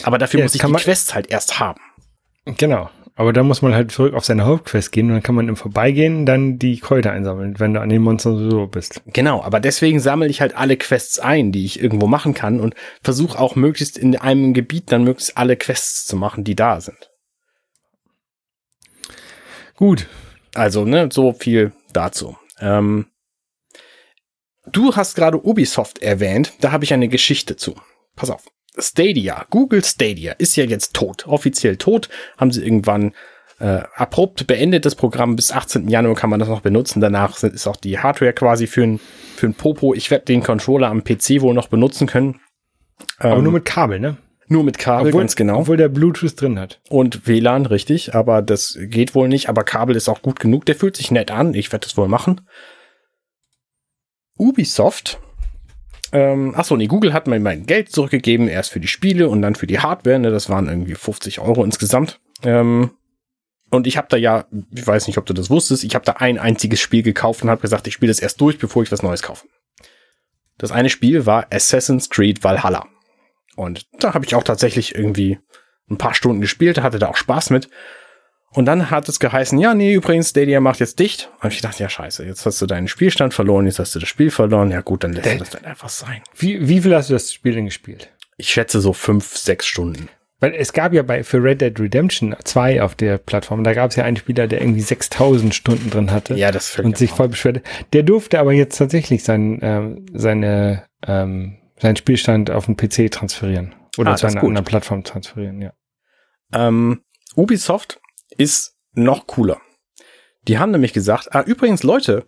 Aber 0.02 0.18
dafür 0.18 0.40
ja, 0.40 0.46
muss 0.46 0.54
ich 0.54 0.62
die 0.62 0.72
Quests 0.72 1.14
halt 1.14 1.30
erst 1.30 1.60
haben. 1.60 1.80
Genau. 2.44 2.90
Aber 3.16 3.32
da 3.32 3.44
muss 3.44 3.62
man 3.62 3.74
halt 3.74 3.92
zurück 3.92 4.14
auf 4.14 4.24
seine 4.24 4.44
Hauptquest 4.44 4.90
gehen 4.90 5.06
und 5.06 5.12
dann 5.12 5.22
kann 5.22 5.36
man 5.36 5.48
im 5.48 5.56
Vorbeigehen 5.56 6.26
dann 6.26 6.58
die 6.58 6.80
Kräuter 6.80 7.12
einsammeln, 7.12 7.60
wenn 7.60 7.72
du 7.72 7.80
an 7.80 7.88
den 7.88 8.02
Monstern 8.02 8.50
so 8.50 8.66
bist. 8.66 9.02
Genau, 9.06 9.40
aber 9.40 9.60
deswegen 9.60 10.00
sammle 10.00 10.26
ich 10.26 10.40
halt 10.40 10.56
alle 10.56 10.76
Quests 10.76 11.20
ein, 11.20 11.52
die 11.52 11.64
ich 11.64 11.80
irgendwo 11.80 12.08
machen 12.08 12.34
kann 12.34 12.58
und 12.58 12.74
versuche 13.02 13.38
auch 13.38 13.54
möglichst 13.54 13.96
in 13.96 14.16
einem 14.16 14.52
Gebiet 14.52 14.90
dann 14.90 15.04
möglichst 15.04 15.38
alle 15.38 15.56
Quests 15.56 16.06
zu 16.06 16.16
machen, 16.16 16.42
die 16.42 16.56
da 16.56 16.80
sind. 16.80 17.10
Gut. 19.76 20.08
Also, 20.54 20.84
ne, 20.84 21.08
so 21.12 21.32
viel 21.32 21.72
dazu. 21.92 22.36
Ähm, 22.60 23.06
du 24.66 24.96
hast 24.96 25.14
gerade 25.14 25.44
Ubisoft 25.44 25.98
erwähnt, 25.98 26.52
da 26.60 26.72
habe 26.72 26.84
ich 26.84 26.92
eine 26.92 27.08
Geschichte 27.08 27.56
zu. 27.56 27.74
Pass 28.16 28.30
auf. 28.30 28.44
Stadia, 28.78 29.46
Google 29.50 29.84
Stadia 29.84 30.32
ist 30.32 30.56
ja 30.56 30.64
jetzt 30.64 30.94
tot, 30.94 31.26
offiziell 31.26 31.76
tot, 31.76 32.08
haben 32.36 32.50
sie 32.50 32.64
irgendwann 32.64 33.12
äh, 33.60 33.82
abrupt 33.94 34.46
beendet 34.46 34.84
das 34.84 34.94
Programm. 34.94 35.36
Bis 35.36 35.52
18. 35.52 35.88
Januar 35.88 36.14
kann 36.14 36.30
man 36.30 36.40
das 36.40 36.48
noch 36.48 36.60
benutzen. 36.60 37.00
Danach 37.00 37.36
sind, 37.36 37.54
ist 37.54 37.66
auch 37.66 37.76
die 37.76 37.98
Hardware 37.98 38.32
quasi 38.32 38.66
für 38.66 38.82
ein, 38.82 39.00
für 39.36 39.46
ein 39.46 39.54
Popo. 39.54 39.94
Ich 39.94 40.10
werde 40.10 40.24
den 40.24 40.42
Controller 40.42 40.88
am 40.88 41.04
PC 41.04 41.40
wohl 41.40 41.54
noch 41.54 41.68
benutzen 41.68 42.06
können. 42.06 42.40
Aber 43.18 43.36
ähm, 43.36 43.44
nur 43.44 43.52
mit 43.52 43.64
Kabel, 43.64 44.00
ne? 44.00 44.16
Nur 44.48 44.64
mit 44.64 44.78
Kabel, 44.78 45.08
obwohl, 45.08 45.22
ganz 45.22 45.36
genau. 45.36 45.60
Obwohl 45.60 45.76
der 45.76 45.88
Bluetooth 45.88 46.38
drin 46.38 46.58
hat. 46.58 46.80
Und 46.88 47.26
WLAN, 47.26 47.66
richtig. 47.66 48.14
Aber 48.14 48.42
das 48.42 48.78
geht 48.78 49.14
wohl 49.14 49.28
nicht. 49.28 49.48
Aber 49.48 49.64
Kabel 49.64 49.96
ist 49.96 50.08
auch 50.08 50.20
gut 50.20 50.40
genug. 50.40 50.66
Der 50.66 50.74
fühlt 50.74 50.96
sich 50.96 51.10
nett 51.10 51.30
an. 51.30 51.54
Ich 51.54 51.72
werde 51.72 51.86
das 51.86 51.96
wohl 51.96 52.08
machen. 52.08 52.42
Ubisoft 54.36 55.20
ähm, 56.14 56.54
achso, 56.54 56.76
nee, 56.76 56.86
Google 56.86 57.12
hat 57.12 57.26
mir 57.26 57.40
mein 57.40 57.66
Geld 57.66 57.90
zurückgegeben, 57.90 58.46
erst 58.46 58.70
für 58.70 58.78
die 58.78 58.86
Spiele 58.86 59.28
und 59.28 59.42
dann 59.42 59.56
für 59.56 59.66
die 59.66 59.80
Hardware. 59.80 60.20
Ne, 60.20 60.30
das 60.30 60.48
waren 60.48 60.68
irgendwie 60.68 60.94
50 60.94 61.40
Euro 61.40 61.64
insgesamt. 61.64 62.20
Ähm, 62.44 62.92
und 63.72 63.88
ich 63.88 63.96
habe 63.96 64.06
da 64.08 64.16
ja, 64.16 64.46
ich 64.72 64.86
weiß 64.86 65.08
nicht, 65.08 65.18
ob 65.18 65.26
du 65.26 65.34
das 65.34 65.50
wusstest, 65.50 65.82
ich 65.82 65.96
habe 65.96 66.04
da 66.04 66.12
ein 66.12 66.38
einziges 66.38 66.80
Spiel 66.80 67.02
gekauft 67.02 67.42
und 67.42 67.50
habe 67.50 67.60
gesagt, 67.60 67.88
ich 67.88 67.94
spiele 67.94 68.10
das 68.10 68.20
erst 68.20 68.40
durch, 68.40 68.58
bevor 68.58 68.84
ich 68.84 68.92
was 68.92 69.02
Neues 69.02 69.22
kaufe. 69.22 69.48
Das 70.56 70.70
eine 70.70 70.88
Spiel 70.88 71.26
war 71.26 71.48
Assassin's 71.52 72.08
Creed 72.08 72.44
Valhalla. 72.44 72.86
Und 73.56 73.88
da 73.98 74.14
habe 74.14 74.24
ich 74.24 74.36
auch 74.36 74.44
tatsächlich 74.44 74.94
irgendwie 74.94 75.40
ein 75.90 75.98
paar 75.98 76.14
Stunden 76.14 76.40
gespielt, 76.40 76.80
hatte 76.80 77.00
da 77.00 77.08
auch 77.08 77.16
Spaß 77.16 77.50
mit. 77.50 77.68
Und 78.54 78.66
dann 78.66 78.90
hat 78.90 79.08
es 79.08 79.18
geheißen, 79.18 79.58
ja, 79.58 79.74
nee, 79.74 79.94
übrigens, 79.94 80.30
Stadia 80.30 80.60
macht 80.60 80.78
jetzt 80.78 81.00
dicht. 81.00 81.28
Und 81.42 81.52
ich 81.52 81.60
dachte, 81.60 81.82
ja, 81.82 81.88
scheiße, 81.88 82.24
jetzt 82.24 82.46
hast 82.46 82.62
du 82.62 82.66
deinen 82.66 82.86
Spielstand 82.86 83.34
verloren, 83.34 83.66
jetzt 83.66 83.80
hast 83.80 83.94
du 83.96 83.98
das 83.98 84.08
Spiel 84.08 84.30
verloren. 84.30 84.70
Ja 84.70 84.80
gut, 84.80 85.02
dann 85.02 85.12
lässt 85.12 85.26
du 85.26 85.38
das 85.38 85.50
dann 85.50 85.64
einfach 85.64 85.88
sein. 85.88 86.22
Wie, 86.36 86.68
wie 86.68 86.80
viel 86.80 86.94
hast 86.94 87.10
du 87.10 87.14
das 87.14 87.32
Spiel 87.32 87.54
denn 87.54 87.64
gespielt? 87.64 88.10
Ich 88.36 88.50
schätze 88.50 88.80
so 88.80 88.92
fünf, 88.92 89.36
sechs 89.36 89.66
Stunden. 89.66 90.08
Weil 90.38 90.54
es 90.54 90.72
gab 90.72 90.92
ja 90.92 91.02
bei 91.02 91.24
für 91.24 91.42
Red 91.42 91.62
Dead 91.62 91.78
Redemption 91.78 92.36
2 92.44 92.82
auf 92.82 92.94
der 92.94 93.18
Plattform, 93.18 93.64
da 93.64 93.72
gab 93.72 93.90
es 93.90 93.96
ja 93.96 94.04
einen 94.04 94.16
Spieler, 94.16 94.46
der 94.46 94.60
irgendwie 94.60 94.82
6000 94.82 95.54
Stunden 95.54 95.90
drin 95.90 96.12
hatte. 96.12 96.34
Ja, 96.34 96.52
das 96.52 96.78
Und 96.78 96.96
sich 96.96 97.10
voll 97.10 97.28
beschwerte. 97.28 97.62
Der 97.92 98.02
durfte 98.02 98.38
aber 98.38 98.52
jetzt 98.52 98.76
tatsächlich 98.76 99.24
sein, 99.24 99.58
ähm, 99.62 100.06
seine, 100.12 100.84
ähm, 101.06 101.58
seinen 101.80 101.96
Spielstand 101.96 102.50
auf 102.50 102.66
den 102.66 102.76
PC 102.76 103.10
transferieren. 103.10 103.74
Oder 103.96 104.12
ah, 104.12 104.16
zu 104.16 104.26
einer 104.26 104.42
anderen 104.42 104.64
Plattform 104.64 105.02
transferieren, 105.02 105.60
ja. 105.62 105.72
Ähm, 106.52 107.00
Ubisoft 107.36 108.00
ist 108.36 108.76
noch 108.92 109.26
cooler. 109.26 109.60
Die 110.46 110.58
haben 110.58 110.72
nämlich 110.72 110.92
gesagt, 110.92 111.34
ah, 111.34 111.42
übrigens 111.42 111.82
Leute, 111.82 112.26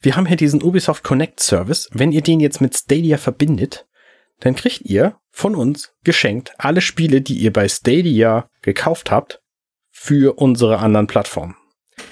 wir 0.00 0.16
haben 0.16 0.26
hier 0.26 0.36
diesen 0.36 0.62
Ubisoft 0.62 1.04
Connect 1.04 1.40
Service. 1.40 1.88
Wenn 1.92 2.12
ihr 2.12 2.22
den 2.22 2.40
jetzt 2.40 2.60
mit 2.60 2.76
Stadia 2.76 3.18
verbindet, 3.18 3.86
dann 4.40 4.54
kriegt 4.54 4.82
ihr 4.82 5.16
von 5.30 5.54
uns 5.54 5.92
geschenkt 6.04 6.52
alle 6.58 6.80
Spiele, 6.80 7.20
die 7.20 7.34
ihr 7.38 7.52
bei 7.52 7.68
Stadia 7.68 8.48
gekauft 8.62 9.10
habt, 9.10 9.42
für 9.90 10.38
unsere 10.38 10.78
anderen 10.78 11.08
Plattformen. 11.08 11.56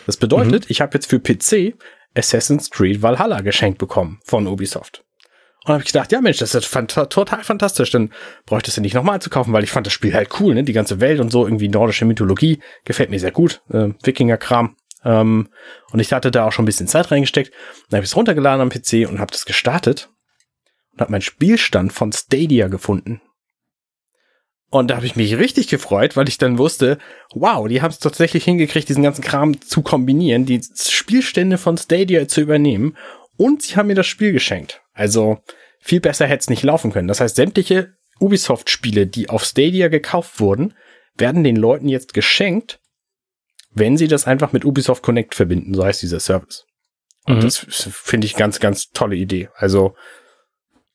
Das 0.06 0.16
bedeutet, 0.16 0.64
mhm. 0.64 0.70
ich 0.70 0.80
habe 0.80 0.94
jetzt 0.94 1.08
für 1.08 1.20
PC 1.20 1.76
Assassin's 2.14 2.70
Creed 2.70 3.02
Valhalla 3.02 3.42
geschenkt 3.42 3.78
bekommen 3.78 4.18
von 4.24 4.46
Ubisoft. 4.48 5.05
Und 5.66 5.72
habe 5.72 5.82
ich 5.82 5.92
gedacht, 5.92 6.12
ja 6.12 6.20
Mensch, 6.20 6.38
das 6.38 6.54
ist 6.54 6.64
fant 6.64 6.92
total 6.92 7.42
fantastisch. 7.42 7.90
Dann 7.90 8.12
bräuchte 8.46 8.70
es 8.70 8.76
ja 8.76 8.82
nicht 8.82 8.94
nochmal 8.94 9.20
zu 9.20 9.30
kaufen, 9.30 9.52
weil 9.52 9.64
ich 9.64 9.72
fand 9.72 9.84
das 9.84 9.92
Spiel 9.92 10.14
halt 10.14 10.30
cool, 10.38 10.54
ne? 10.54 10.62
Die 10.62 10.72
ganze 10.72 11.00
Welt 11.00 11.18
und 11.18 11.32
so, 11.32 11.44
irgendwie 11.44 11.66
nordische 11.66 12.04
Mythologie. 12.04 12.60
Gefällt 12.84 13.10
mir 13.10 13.18
sehr 13.18 13.32
gut. 13.32 13.62
Äh, 13.70 13.88
Wikinger-Kram. 14.04 14.76
Ähm, 15.04 15.48
und 15.90 15.98
ich 15.98 16.12
hatte 16.12 16.30
da 16.30 16.46
auch 16.46 16.52
schon 16.52 16.62
ein 16.62 16.66
bisschen 16.66 16.86
Zeit 16.86 17.10
reingesteckt. 17.10 17.52
Dann 17.90 17.98
habe 17.98 18.04
ich 18.04 18.10
es 18.10 18.16
runtergeladen 18.16 18.60
am 18.60 18.68
PC 18.68 19.10
und 19.10 19.18
habe 19.18 19.32
das 19.32 19.44
gestartet. 19.44 20.08
Und 20.92 21.00
habe 21.00 21.10
meinen 21.10 21.22
Spielstand 21.22 21.92
von 21.92 22.12
Stadia 22.12 22.68
gefunden. 22.68 23.20
Und 24.70 24.92
da 24.92 24.96
habe 24.96 25.06
ich 25.06 25.16
mich 25.16 25.36
richtig 25.36 25.66
gefreut, 25.66 26.16
weil 26.16 26.28
ich 26.28 26.38
dann 26.38 26.58
wusste, 26.58 26.98
wow, 27.34 27.66
die 27.66 27.82
haben 27.82 27.90
es 27.90 27.98
tatsächlich 27.98 28.44
hingekriegt, 28.44 28.88
diesen 28.88 29.02
ganzen 29.02 29.22
Kram 29.22 29.60
zu 29.60 29.82
kombinieren, 29.82 30.46
die 30.46 30.60
Spielstände 30.62 31.58
von 31.58 31.76
Stadia 31.76 32.28
zu 32.28 32.40
übernehmen. 32.40 32.96
Und 33.36 33.62
sie 33.62 33.74
haben 33.74 33.88
mir 33.88 33.96
das 33.96 34.06
Spiel 34.06 34.30
geschenkt. 34.30 34.80
Also 34.96 35.38
viel 35.78 36.00
besser 36.00 36.26
hätte 36.26 36.40
es 36.40 36.50
nicht 36.50 36.62
laufen 36.62 36.90
können. 36.90 37.06
Das 37.06 37.20
heißt, 37.20 37.36
sämtliche 37.36 37.94
Ubisoft-Spiele, 38.18 39.06
die 39.06 39.28
auf 39.28 39.44
Stadia 39.44 39.88
gekauft 39.88 40.40
wurden, 40.40 40.74
werden 41.16 41.44
den 41.44 41.56
Leuten 41.56 41.88
jetzt 41.88 42.14
geschenkt, 42.14 42.80
wenn 43.72 43.96
sie 43.96 44.08
das 44.08 44.26
einfach 44.26 44.52
mit 44.52 44.64
Ubisoft 44.64 45.02
Connect 45.02 45.34
verbinden, 45.34 45.74
so 45.74 45.84
heißt 45.84 46.02
dieser 46.02 46.18
Service. 46.18 46.64
Und 47.26 47.36
mhm. 47.36 47.40
das 47.42 47.58
finde 47.58 48.26
ich 48.26 48.36
ganz, 48.36 48.58
ganz 48.58 48.90
tolle 48.90 49.16
Idee. 49.16 49.50
Also 49.54 49.94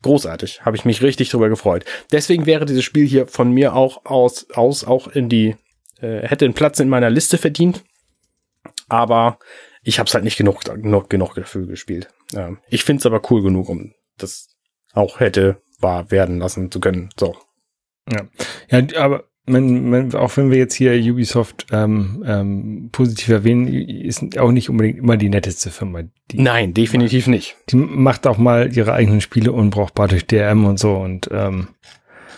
großartig, 0.01 0.65
habe 0.65 0.77
ich 0.77 0.85
mich 0.85 1.03
richtig 1.03 1.29
drüber 1.29 1.49
gefreut. 1.49 1.85
Deswegen 2.11 2.47
wäre 2.47 2.65
dieses 2.65 2.83
Spiel 2.83 3.05
hier 3.05 3.27
von 3.27 3.51
mir 3.51 3.75
auch 3.75 4.05
aus, 4.05 4.47
aus 4.51 4.83
auch 4.83 5.07
in 5.09 5.29
die, 5.29 5.55
äh, 5.99 6.27
hätte 6.27 6.45
einen 6.45 6.55
Platz 6.55 6.79
in 6.79 6.89
meiner 6.89 7.11
Liste 7.11 7.37
verdient. 7.37 7.83
Aber 8.89 9.37
ich 9.83 9.99
habe 9.99 10.07
es 10.07 10.13
halt 10.13 10.23
nicht 10.23 10.37
genug, 10.37 10.63
genug, 10.63 11.09
genug 11.09 11.33
dafür 11.35 11.65
gespielt. 11.65 12.09
Ähm, 12.35 12.59
ich 12.69 12.83
finde 12.83 13.01
es 13.01 13.05
aber 13.05 13.21
cool 13.31 13.41
genug, 13.41 13.69
um 13.69 13.93
das 14.17 14.49
auch 14.93 15.19
hätte 15.19 15.61
wahr 15.79 16.11
werden 16.11 16.39
lassen 16.39 16.71
zu 16.71 16.79
können. 16.79 17.09
So. 17.19 17.35
Ja, 18.09 18.27
ja 18.69 19.01
aber 19.01 19.25
man, 19.45 19.89
man, 19.89 20.15
auch 20.15 20.37
wenn 20.37 20.51
wir 20.51 20.57
jetzt 20.57 20.75
hier 20.75 20.93
Ubisoft 21.11 21.67
ähm, 21.71 22.23
ähm, 22.27 22.89
positiv 22.91 23.29
erwähnen, 23.29 23.67
ist 23.67 24.37
auch 24.37 24.51
nicht 24.51 24.69
unbedingt 24.69 24.99
immer 24.99 25.17
die 25.17 25.29
netteste 25.29 25.71
Firma. 25.71 26.01
Nein, 26.33 26.73
definitiv 26.73 27.25
macht. 27.25 27.31
nicht. 27.31 27.57
Die 27.69 27.75
macht 27.75 28.27
auch 28.27 28.37
mal 28.37 28.75
ihre 28.75 28.93
eigenen 28.93 29.21
Spiele 29.21 29.51
unbrauchbar 29.51 30.07
durch 30.07 30.27
DRM 30.27 30.65
und 30.65 30.79
so 30.79 30.95
und 30.95 31.29
ähm, 31.31 31.69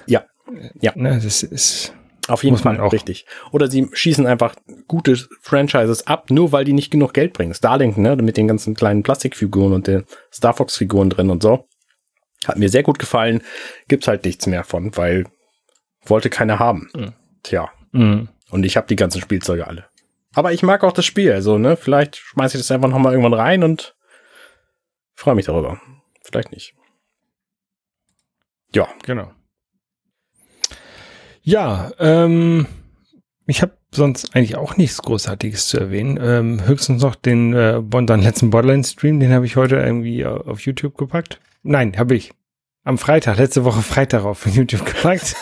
ja, 0.08 0.24
ja, 0.80 0.94
ne, 0.96 1.20
das 1.22 1.44
ist 1.44 1.94
auf 2.28 2.44
jeden 2.44 2.58
Fall 2.58 2.80
auch 2.80 2.94
richtig. 2.94 3.26
Oder 3.52 3.70
sie 3.70 3.90
schießen 3.92 4.26
einfach 4.26 4.56
gute 4.88 5.18
Franchises 5.42 6.08
ab, 6.08 6.30
nur 6.30 6.52
weil 6.52 6.64
die 6.64 6.74
nicht 6.74 6.92
genug 6.92 7.14
Geld 7.14 7.34
bringen. 7.34 7.54
Starlink, 7.54 7.98
ne, 7.98 8.16
mit 8.16 8.38
den 8.38 8.48
ganzen 8.48 8.76
kleinen 8.76 9.04
Plastikfiguren 9.04 9.74
und 9.74 9.88
den 9.88 10.06
Star 10.32 10.54
Fox 10.54 10.78
Figuren 10.78 11.10
drin 11.10 11.30
und 11.30 11.44
so. 11.44 11.68
Hat 12.46 12.58
mir 12.58 12.70
sehr 12.70 12.84
gut 12.84 13.00
gefallen. 13.00 13.42
Gibt's 13.88 14.08
halt 14.08 14.26
nichts 14.26 14.48
mehr 14.48 14.64
von, 14.64 14.96
weil 14.96 15.26
wollte 16.06 16.30
keiner 16.30 16.60
haben. 16.60 16.90
Mhm. 16.94 17.14
Tja. 17.44 17.72
Mhm. 17.92 18.30
Und 18.50 18.66
ich 18.66 18.78
habe 18.78 18.88
die 18.88 18.96
ganzen 18.96 19.22
Spielzeuge 19.22 19.68
alle. 19.68 19.86
Aber 20.34 20.52
ich 20.52 20.64
mag 20.64 20.84
auch 20.84 20.94
das 20.94 21.06
Spiel, 21.06 21.32
also, 21.32 21.58
ne, 21.58 21.78
vielleicht 21.78 22.18
schmeiße 22.18 22.58
ich 22.58 22.64
das 22.64 22.72
einfach 22.72 22.90
nochmal 22.90 23.14
irgendwann 23.14 23.34
rein 23.34 23.64
und 23.64 23.96
freue 25.14 25.36
mich 25.36 25.46
darüber. 25.46 25.80
Vielleicht 26.24 26.52
nicht. 26.52 26.74
Ja. 28.74 28.88
Genau. 29.04 29.32
Ja, 31.44 31.92
ähm, 32.00 32.68
ich 33.46 33.62
habe 33.62 33.74
sonst 33.92 34.34
eigentlich 34.36 34.56
auch 34.56 34.78
nichts 34.78 35.02
Großartiges 35.02 35.68
zu 35.68 35.78
erwähnen. 35.78 36.18
Ähm, 36.22 36.66
höchstens 36.66 37.04
noch 37.04 37.16
den 37.16 37.54
äh, 37.54 37.82
den 37.82 38.22
letzten 38.22 38.50
Borderlands-Stream, 38.50 39.20
den 39.20 39.34
habe 39.34 39.46
ich 39.46 39.58
heute 39.58 39.76
irgendwie 39.76 40.26
auf 40.26 40.62
YouTube 40.62 40.98
gepackt. 40.98 41.40
Nein, 41.62 41.98
habe 41.98 42.16
ich. 42.16 42.32
Am 42.86 42.98
Freitag, 42.98 43.38
letzte 43.38 43.64
Woche 43.64 43.82
Freitag 43.82 44.24
auf 44.24 44.46
YouTube 44.56 44.86
gepackt. 44.86 45.36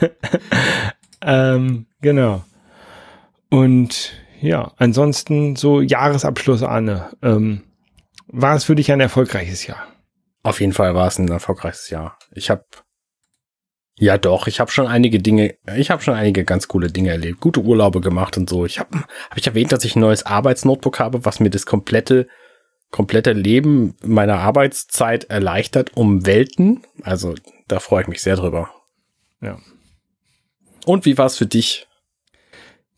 ähm, 1.22 1.86
genau. 2.00 2.44
Und 3.50 4.12
ja, 4.40 4.72
ansonsten 4.76 5.56
so 5.56 5.80
Jahresabschluss, 5.80 6.62
Anne. 6.62 7.10
Ähm, 7.22 7.62
war 8.26 8.56
es 8.56 8.64
für 8.64 8.74
dich 8.74 8.90
ein 8.90 9.00
erfolgreiches 9.00 9.66
Jahr? 9.66 9.86
Auf 10.42 10.60
jeden 10.60 10.72
Fall 10.72 10.94
war 10.94 11.06
es 11.06 11.18
ein 11.18 11.28
erfolgreiches 11.28 11.88
Jahr. 11.90 12.18
Ich 12.32 12.50
habe 12.50 12.64
ja 13.98 14.18
doch, 14.18 14.46
ich 14.46 14.60
habe 14.60 14.70
schon 14.70 14.86
einige 14.86 15.20
Dinge, 15.20 15.54
ich 15.76 15.90
habe 15.90 16.02
schon 16.02 16.14
einige 16.14 16.44
ganz 16.44 16.68
coole 16.68 16.88
Dinge 16.88 17.10
erlebt, 17.10 17.40
gute 17.40 17.60
Urlaube 17.60 18.00
gemacht 18.00 18.36
und 18.36 18.48
so. 18.48 18.66
Ich 18.66 18.78
habe 18.78 18.98
hab 19.30 19.38
ich 19.38 19.46
erwähnt, 19.46 19.72
dass 19.72 19.84
ich 19.84 19.96
ein 19.96 20.00
neues 20.00 20.26
Arbeitsnotebook 20.26 20.98
habe, 20.98 21.24
was 21.24 21.40
mir 21.40 21.50
das 21.50 21.66
komplette 21.66 22.26
komplette 22.94 23.32
Leben 23.32 23.96
meiner 24.04 24.38
Arbeitszeit 24.38 25.24
erleichtert 25.24 25.96
um 25.96 26.26
Welten. 26.26 26.84
Also 27.02 27.34
da 27.66 27.80
freue 27.80 28.02
ich 28.02 28.08
mich 28.08 28.22
sehr 28.22 28.36
drüber. 28.36 28.70
Ja. 29.40 29.58
Und 30.86 31.04
wie 31.04 31.18
war 31.18 31.26
es 31.26 31.36
für 31.36 31.46
dich? 31.46 31.88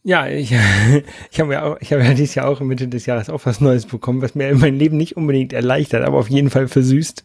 Ja, 0.03 0.29
ich, 0.29 0.53
ich 1.31 1.41
habe 1.41 1.55
ja 1.55 1.65
auch, 1.65 1.79
ich 1.81 1.95
habe 1.95 2.05
ja 2.05 2.13
dieses 2.13 2.35
Jahr 2.35 2.47
auch 2.47 2.61
Mitte 2.61 2.89
des 2.89 3.07
Jahres 3.07 3.31
auch 3.31 3.47
was 3.47 3.63
Neues 3.63 3.87
bekommen, 3.87 4.21
was 4.21 4.35
mir 4.35 4.55
mein 4.55 4.79
Leben 4.79 4.99
nicht 4.99 5.17
unbedingt 5.17 5.55
erleichtert, 5.55 6.05
aber 6.05 6.19
auf 6.19 6.29
jeden 6.29 6.51
Fall 6.51 6.69
versüßt. 6.69 7.25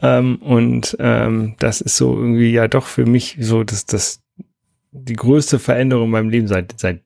Ähm, 0.00 0.36
und 0.36 0.96
ähm, 1.00 1.54
das 1.58 1.80
ist 1.80 1.96
so 1.96 2.16
irgendwie 2.16 2.52
ja 2.52 2.68
doch 2.68 2.86
für 2.86 3.06
mich 3.06 3.36
so, 3.40 3.64
dass 3.64 3.86
das 3.86 4.22
die 4.92 5.16
größte 5.16 5.58
Veränderung 5.58 6.06
in 6.06 6.10
meinem 6.10 6.28
Leben 6.30 6.46
seit 6.46 6.78
seit 6.78 7.02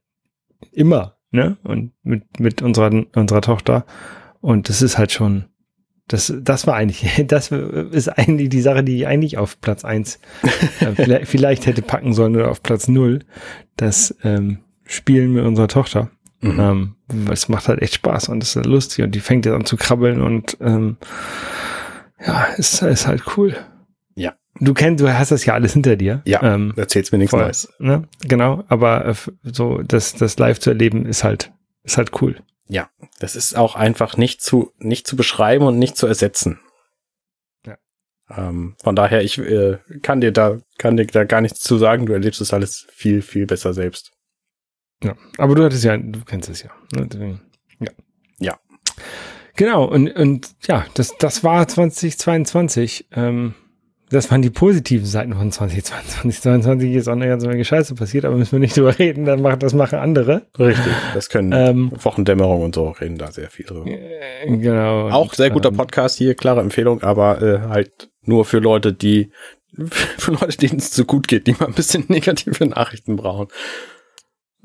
immer, 0.70 1.16
ne? 1.30 1.56
Und 1.64 1.92
mit 2.02 2.38
mit 2.38 2.62
unserer 2.62 2.90
unserer 3.14 3.40
Tochter 3.40 3.86
und 4.42 4.68
das 4.68 4.82
ist 4.82 4.98
halt 4.98 5.12
schon, 5.12 5.44
das, 6.08 6.34
das 6.42 6.66
war 6.66 6.74
eigentlich, 6.74 7.24
das 7.26 7.50
ist 7.50 8.08
eigentlich 8.08 8.50
die 8.50 8.60
Sache, 8.60 8.84
die 8.84 8.98
ich 8.98 9.06
eigentlich 9.06 9.38
auf 9.38 9.60
Platz 9.60 9.84
eins 9.84 10.18
äh, 10.80 10.92
vielleicht, 10.94 11.28
vielleicht, 11.28 11.66
hätte 11.66 11.80
packen 11.80 12.12
sollen 12.12 12.36
oder 12.36 12.50
auf 12.50 12.62
Platz 12.62 12.88
null. 12.88 13.20
Das 13.76 14.14
ähm, 14.22 14.58
Spielen 14.84 15.32
mit 15.32 15.44
unserer 15.44 15.68
Tochter. 15.68 16.10
Mhm. 16.40 16.60
Ähm, 16.60 17.30
es 17.30 17.48
macht 17.48 17.68
halt 17.68 17.80
echt 17.80 17.94
Spaß 17.94 18.28
und 18.28 18.42
es 18.42 18.56
ist 18.56 18.66
lustig 18.66 19.04
und 19.04 19.14
die 19.14 19.20
fängt 19.20 19.46
jetzt 19.46 19.54
an 19.54 19.64
zu 19.64 19.76
krabbeln 19.76 20.20
und 20.20 20.56
ähm, 20.60 20.96
ja, 22.26 22.44
ist, 22.56 22.82
ist 22.82 23.06
halt 23.06 23.36
cool. 23.36 23.56
Ja. 24.14 24.34
Du 24.60 24.74
kennst, 24.74 25.02
du 25.02 25.12
hast 25.12 25.32
das 25.32 25.44
ja 25.44 25.54
alles 25.54 25.72
hinter 25.72 25.96
dir. 25.96 26.22
Ja, 26.24 26.42
ähm, 26.42 26.74
erzählst 26.76 27.12
mir 27.12 27.18
nichts 27.18 27.32
Neues. 27.32 27.72
Ne? 27.78 28.08
Genau, 28.22 28.64
aber 28.68 29.06
äh, 29.06 29.14
so 29.42 29.78
das, 29.82 30.14
das 30.14 30.38
live 30.38 30.60
zu 30.60 30.70
erleben 30.70 31.06
ist 31.06 31.24
halt, 31.24 31.52
ist 31.82 31.96
halt 31.96 32.22
cool. 32.22 32.36
Ja, 32.68 32.90
das 33.18 33.36
ist 33.36 33.56
auch 33.56 33.74
einfach 33.74 34.16
nicht 34.16 34.42
zu, 34.42 34.72
nicht 34.78 35.06
zu 35.06 35.16
beschreiben 35.16 35.66
und 35.66 35.78
nicht 35.78 35.96
zu 35.96 36.06
ersetzen. 36.06 36.60
Ja. 37.66 37.76
Ähm, 38.30 38.76
von 38.82 38.94
daher, 38.94 39.22
ich 39.22 39.38
äh, 39.38 39.78
kann 40.02 40.20
dir 40.20 40.32
da, 40.32 40.58
kann 40.78 40.96
dir 40.96 41.06
da 41.06 41.24
gar 41.24 41.40
nichts 41.40 41.60
zu 41.60 41.76
sagen. 41.78 42.06
Du 42.06 42.12
erlebst 42.12 42.40
das 42.40 42.52
alles 42.52 42.86
viel, 42.90 43.20
viel 43.22 43.46
besser 43.46 43.74
selbst. 43.74 44.12
Ja, 45.02 45.16
aber 45.38 45.54
du 45.54 45.64
hattest 45.64 45.84
ja, 45.84 45.96
du 45.96 46.24
kennst 46.24 46.48
es 46.48 46.62
ja. 46.62 46.70
Ne? 46.94 47.40
Ja. 47.80 47.90
Ja. 48.38 48.60
Genau, 49.56 49.84
und, 49.84 50.10
und 50.10 50.50
ja, 50.66 50.86
das, 50.94 51.16
das 51.18 51.44
war 51.44 51.66
2022. 51.66 53.06
Ähm, 53.12 53.54
das 54.12 54.30
waren 54.30 54.42
die 54.42 54.50
positiven 54.50 55.06
Seiten 55.06 55.32
von 55.32 55.50
2022. 55.50 56.42
2022 56.42 56.94
ist 56.94 57.08
auch 57.08 57.12
eine 57.12 57.28
ganze 57.28 57.48
Menge 57.48 57.64
Scheiße 57.64 57.94
passiert, 57.94 58.26
aber 58.26 58.36
müssen 58.36 58.52
wir 58.52 58.58
nicht 58.58 58.76
drüber 58.76 58.98
reden, 58.98 59.24
dann 59.24 59.40
macht, 59.40 59.62
das 59.62 59.72
machen 59.72 59.98
andere. 59.98 60.42
Richtig, 60.58 60.92
das 61.14 61.30
können 61.30 61.52
ähm, 61.52 61.92
Wochendämmerung 62.02 62.62
und 62.62 62.74
so 62.74 62.90
reden 62.90 63.16
da 63.16 63.32
sehr 63.32 63.48
viel 63.48 63.64
drüber. 63.64 63.86
Äh, 63.86 64.54
genau. 64.58 65.08
Auch 65.08 65.32
sehr 65.32 65.48
guter 65.48 65.70
ähm, 65.70 65.76
Podcast 65.76 66.18
hier, 66.18 66.34
klare 66.34 66.60
Empfehlung, 66.60 67.02
aber 67.02 67.40
äh, 67.40 67.60
halt 67.68 68.10
nur 68.22 68.44
für 68.44 68.58
Leute, 68.58 68.92
die, 68.92 69.30
für 69.90 70.32
Leute, 70.32 70.58
denen 70.58 70.78
es 70.78 70.90
zu 70.90 71.06
gut 71.06 71.26
geht, 71.26 71.46
die 71.46 71.52
mal 71.52 71.66
ein 71.66 71.74
bisschen 71.74 72.04
negative 72.08 72.66
Nachrichten 72.66 73.16
brauchen. 73.16 73.48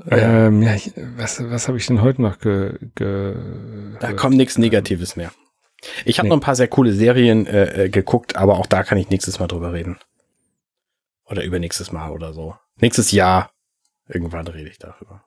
Ähm, 0.06 0.62
ja, 0.62 0.76
ich, 0.76 0.94
was, 1.18 1.44
was 1.50 1.68
habe 1.68 1.78
ich 1.78 1.88
denn 1.88 2.02
heute 2.02 2.22
noch 2.22 2.40
ge, 2.40 2.78
ge 2.96 3.36
Da 4.00 4.14
kommt 4.14 4.38
nichts 4.38 4.58
Negatives 4.58 5.16
mehr. 5.16 5.32
Ich 6.06 6.20
habe 6.20 6.28
nee. 6.28 6.30
noch 6.30 6.38
ein 6.38 6.42
paar 6.42 6.56
sehr 6.56 6.68
coole 6.68 6.94
Serien 6.94 7.48
äh, 7.48 7.86
äh, 7.86 7.90
geguckt, 7.90 8.36
aber 8.36 8.58
auch 8.58 8.66
da 8.66 8.84
kann 8.84 8.98
ich 8.98 9.10
nächstes 9.10 9.40
Mal 9.40 9.48
drüber 9.48 9.74
reden. 9.74 9.98
Oder 11.26 11.44
übernächstes 11.44 11.92
Mal 11.92 12.12
oder 12.12 12.34
so. 12.34 12.56
Nächstes 12.80 13.12
Jahr. 13.12 13.52
Irgendwann 14.08 14.48
rede 14.48 14.70
ich 14.70 14.78
darüber. 14.78 15.24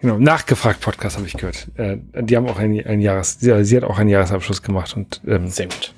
Genau, 0.00 0.18
nachgefragt 0.18 0.80
Podcast 0.80 1.16
habe 1.16 1.26
ich 1.26 1.32
gehört. 1.32 1.68
Äh, 1.76 1.98
die 2.14 2.36
haben 2.36 2.46
auch 2.48 2.58
ein, 2.58 2.86
ein 2.86 3.00
Jahres, 3.00 3.40
sie, 3.40 3.64
sie, 3.64 3.76
hat 3.76 3.84
auch 3.84 3.98
einen 3.98 4.10
Jahresabschluss 4.10 4.62
gemacht 4.62 4.96
und 4.96 5.20
ähm, 5.26 5.48
sehr 5.48 5.66
gut. 5.66 5.92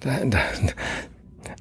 Da, 0.00 0.24
da, 0.26 0.38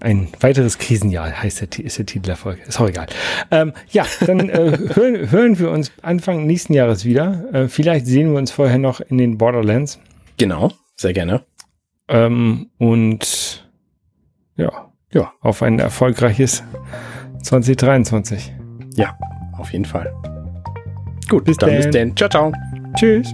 ein 0.01 0.27
weiteres 0.39 0.77
Krisenjahr 0.77 1.31
heißt 1.31 1.61
der, 1.61 1.85
ist 1.85 1.97
der 1.97 2.05
Titel 2.05 2.27
der 2.27 2.35
Folge. 2.35 2.61
Ist 2.67 2.79
auch 2.79 2.87
egal. 2.87 3.07
Ähm, 3.51 3.73
ja, 3.91 4.05
dann 4.25 4.49
äh, 4.49 4.77
hören, 4.95 5.31
hören 5.31 5.59
wir 5.59 5.71
uns 5.71 5.91
Anfang 6.01 6.45
nächsten 6.45 6.73
Jahres 6.73 7.05
wieder. 7.05 7.43
Äh, 7.53 7.67
vielleicht 7.67 8.05
sehen 8.05 8.31
wir 8.31 8.37
uns 8.37 8.51
vorher 8.51 8.77
noch 8.77 9.01
in 9.01 9.17
den 9.17 9.37
Borderlands. 9.37 9.99
Genau. 10.37 10.71
Sehr 10.95 11.13
gerne. 11.13 11.43
Ähm, 12.07 12.69
und 12.77 13.69
ja, 14.55 14.91
ja, 15.13 15.31
auf 15.41 15.61
ein 15.63 15.79
erfolgreiches 15.79 16.63
2023. 17.43 18.53
Ja, 18.95 19.17
auf 19.57 19.71
jeden 19.71 19.85
Fall. 19.85 20.13
Gut, 21.29 21.45
bis 21.45 21.57
dann. 21.57 21.75
Bis 21.75 21.89
dann. 21.91 22.15
Ciao, 22.15 22.29
ciao. 22.29 22.51
Tschüss. 22.97 23.33